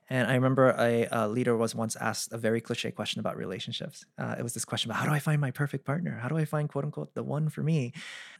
And 0.09 0.27
I 0.27 0.35
remember 0.35 0.75
a, 0.77 1.07
a, 1.11 1.27
leader 1.27 1.57
was 1.57 1.73
once 1.73 1.95
asked 1.95 2.31
a 2.31 2.37
very 2.37 2.61
cliche 2.61 2.91
question 2.91 3.19
about 3.19 3.37
relationships. 3.37 4.05
Uh, 4.19 4.35
it 4.37 4.43
was 4.43 4.53
this 4.53 4.63
question 4.63 4.91
about 4.91 4.99
how 4.99 5.07
do 5.07 5.13
I 5.13 5.19
find 5.19 5.41
my 5.41 5.49
perfect 5.49 5.83
partner? 5.83 6.19
How 6.21 6.27
do 6.27 6.37
I 6.37 6.45
find 6.45 6.69
quote 6.69 6.85
unquote 6.85 7.15
the 7.15 7.23
one 7.23 7.49
for 7.49 7.63
me? 7.63 7.91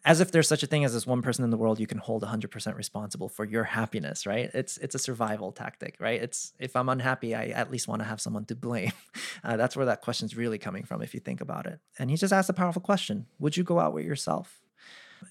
As 0.04 0.22
if 0.22 0.32
there's 0.32 0.48
such 0.48 0.62
a 0.62 0.68
thing 0.68 0.86
as 0.86 0.94
this 0.94 1.08
one 1.08 1.24
person 1.24 1.44
in 1.44 1.50
the 1.50 1.58
world 1.58 1.80
you 1.80 1.88
can 1.88 1.98
hold 1.98 2.24
100% 2.24 2.76
responsible 2.76 3.30
for 3.30 3.46
your 3.46 3.64
happiness, 3.64 4.28
right? 4.28 4.52
It's 4.54 4.78
it's 4.78 4.94
a 4.94 5.00
survival 5.00 5.52
tactic, 5.52 5.98
right? 6.00 6.22
It's 6.22 6.54
if 6.60 6.76
I'm 6.76 6.90
unhappy, 6.90 7.34
I 7.34 7.46
at 7.48 7.72
least 7.72 7.88
want 7.88 8.02
to 8.02 8.08
have 8.08 8.22
someone 8.22 8.46
to 8.46 8.56
blame. 8.56 8.92
Uh, 9.44 9.58
that's 9.58 9.76
where 9.76 9.86
that 9.86 10.02
question's 10.02 10.36
really 10.36 10.58
coming 10.58 10.84
from, 10.84 11.02
if 11.02 11.14
you 11.14 11.20
think 11.20 11.40
about 11.40 11.68
it. 11.68 11.80
And 12.00 12.10
he 12.10 12.18
just 12.18 12.34
asked 12.34 12.50
a 12.50 12.54
powerful 12.54 12.82
question: 12.82 13.28
Would 13.38 13.58
you 13.58 13.64
go 13.64 13.80
out 13.80 13.94
with 13.94 14.06
yourself? 14.06 14.62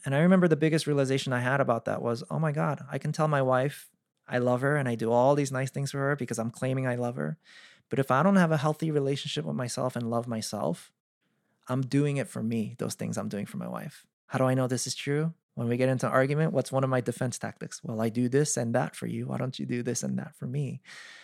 And 0.04 0.14
I 0.14 0.18
remember 0.18 0.46
the 0.46 0.56
biggest 0.56 0.86
realization 0.86 1.32
I 1.32 1.40
had 1.40 1.60
about 1.60 1.86
that 1.86 2.02
was, 2.02 2.22
oh 2.30 2.38
my 2.38 2.52
God, 2.52 2.84
I 2.90 2.98
can 2.98 3.12
tell 3.12 3.28
my 3.28 3.42
wife 3.42 3.88
I 4.26 4.38
love 4.38 4.62
her 4.62 4.76
and 4.76 4.88
I 4.88 4.94
do 4.94 5.12
all 5.12 5.34
these 5.34 5.52
nice 5.52 5.70
things 5.70 5.90
for 5.90 5.98
her 5.98 6.16
because 6.16 6.38
I'm 6.38 6.50
claiming 6.50 6.86
I 6.86 6.94
love 6.96 7.16
her. 7.16 7.38
But 7.90 7.98
if 7.98 8.10
I 8.10 8.22
don't 8.22 8.36
have 8.36 8.52
a 8.52 8.56
healthy 8.56 8.90
relationship 8.90 9.44
with 9.44 9.56
myself 9.56 9.96
and 9.96 10.10
love 10.10 10.26
myself, 10.26 10.90
I'm 11.68 11.82
doing 11.82 12.16
it 12.16 12.28
for 12.28 12.42
me, 12.42 12.74
those 12.78 12.94
things 12.94 13.16
I'm 13.16 13.28
doing 13.28 13.46
for 13.46 13.56
my 13.56 13.68
wife. 13.68 14.06
How 14.26 14.38
do 14.38 14.44
I 14.44 14.54
know 14.54 14.66
this 14.66 14.86
is 14.86 14.94
true? 14.94 15.32
When 15.54 15.68
we 15.68 15.76
get 15.76 15.88
into 15.88 16.06
an 16.06 16.12
argument, 16.12 16.52
what's 16.52 16.72
one 16.72 16.82
of 16.82 16.90
my 16.90 17.00
defense 17.00 17.38
tactics? 17.38 17.80
Well, 17.84 18.00
I 18.00 18.08
do 18.08 18.28
this 18.28 18.56
and 18.56 18.74
that 18.74 18.96
for 18.96 19.06
you. 19.06 19.28
Why 19.28 19.36
don't 19.38 19.56
you 19.56 19.66
do 19.66 19.84
this 19.84 20.02
and 20.02 20.18
that 20.18 20.34
for 20.34 20.46
me? 20.46 20.80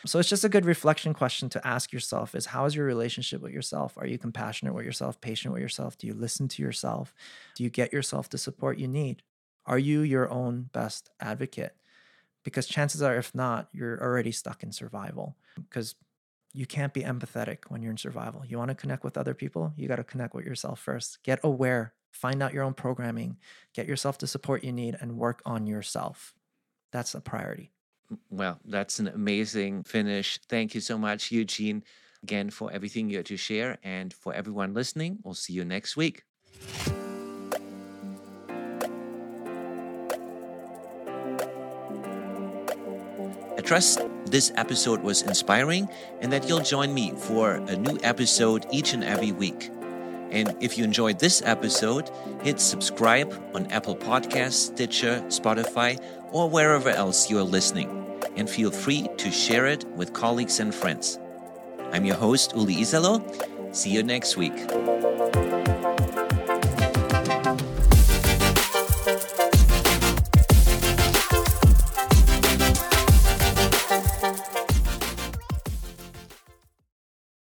So 0.06 0.20
it's 0.20 0.28
just 0.28 0.44
a 0.44 0.48
good 0.48 0.64
reflection 0.64 1.14
question 1.14 1.48
to 1.50 1.66
ask 1.66 1.92
yourself 1.92 2.36
is 2.36 2.46
how 2.46 2.64
is 2.66 2.76
your 2.76 2.86
relationship 2.86 3.40
with 3.40 3.52
yourself? 3.52 3.94
Are 3.96 4.06
you 4.06 4.18
compassionate 4.18 4.72
with 4.72 4.84
yourself, 4.84 5.20
patient 5.20 5.52
with 5.52 5.62
yourself? 5.62 5.98
Do 5.98 6.06
you 6.06 6.14
listen 6.14 6.46
to 6.46 6.62
yourself? 6.62 7.12
Do 7.56 7.64
you 7.64 7.70
get 7.70 7.92
yourself 7.92 8.28
the 8.28 8.38
support 8.38 8.78
you 8.78 8.86
need? 8.86 9.24
Are 9.66 9.78
you 9.78 10.02
your 10.02 10.30
own 10.30 10.70
best 10.72 11.10
advocate? 11.20 11.74
Because 12.44 12.66
chances 12.66 13.02
are 13.02 13.16
if 13.16 13.34
not 13.34 13.68
you're 13.72 14.00
already 14.02 14.32
stuck 14.32 14.62
in 14.62 14.72
survival 14.72 15.36
because 15.56 15.94
you 16.52 16.66
can't 16.66 16.92
be 16.92 17.02
empathetic 17.02 17.58
when 17.68 17.80
you're 17.80 17.92
in 17.92 17.96
survival. 17.96 18.42
You 18.44 18.58
want 18.58 18.70
to 18.70 18.74
connect 18.74 19.04
with 19.04 19.16
other 19.16 19.34
people 19.34 19.72
you 19.76 19.88
got 19.88 19.96
to 19.96 20.04
connect 20.04 20.34
with 20.34 20.44
yourself 20.44 20.80
first. 20.80 21.22
Get 21.22 21.40
aware 21.42 21.94
find 22.12 22.42
out 22.42 22.52
your 22.52 22.64
own 22.64 22.74
programming 22.74 23.36
get 23.72 23.86
yourself 23.86 24.18
the 24.18 24.26
support 24.26 24.64
you 24.64 24.72
need 24.72 24.96
and 25.00 25.16
work 25.16 25.42
on 25.46 25.66
yourself. 25.66 26.34
That's 26.92 27.14
a 27.14 27.20
priority. 27.20 27.70
Well 28.30 28.58
that's 28.64 28.98
an 28.98 29.08
amazing 29.08 29.84
finish. 29.84 30.38
Thank 30.48 30.74
you 30.74 30.80
so 30.80 30.98
much 30.98 31.30
eugene 31.30 31.84
again 32.22 32.50
for 32.50 32.70
everything 32.72 33.08
you 33.08 33.16
had 33.16 33.26
to 33.26 33.36
share 33.36 33.78
and 33.82 34.12
for 34.12 34.34
everyone 34.34 34.74
listening 34.74 35.18
we'll 35.22 35.34
see 35.34 35.52
you 35.52 35.64
next 35.64 35.96
week 35.96 36.24
trust 43.70 44.00
this 44.26 44.50
episode 44.56 45.00
was 45.00 45.22
inspiring 45.22 45.88
and 46.20 46.32
that 46.32 46.48
you'll 46.48 46.58
join 46.58 46.92
me 46.92 47.12
for 47.12 47.52
a 47.52 47.76
new 47.76 47.96
episode 48.02 48.66
each 48.72 48.94
and 48.94 49.04
every 49.04 49.30
week. 49.30 49.70
And 50.32 50.56
if 50.58 50.76
you 50.76 50.82
enjoyed 50.82 51.20
this 51.20 51.40
episode, 51.46 52.10
hit 52.42 52.58
subscribe 52.58 53.32
on 53.54 53.66
Apple 53.66 53.94
Podcasts, 53.94 54.72
Stitcher, 54.72 55.22
Spotify, 55.28 56.02
or 56.32 56.50
wherever 56.50 56.88
else 56.88 57.30
you 57.30 57.38
are 57.38 57.44
listening. 57.44 58.18
And 58.34 58.50
feel 58.50 58.72
free 58.72 59.06
to 59.18 59.30
share 59.30 59.68
it 59.68 59.84
with 59.94 60.14
colleagues 60.14 60.58
and 60.58 60.74
friends. 60.74 61.20
I'm 61.92 62.04
your 62.04 62.16
host, 62.16 62.56
Uli 62.56 62.74
Iserloh. 62.74 63.22
See 63.72 63.90
you 63.90 64.02
next 64.02 64.36
week. 64.36 64.58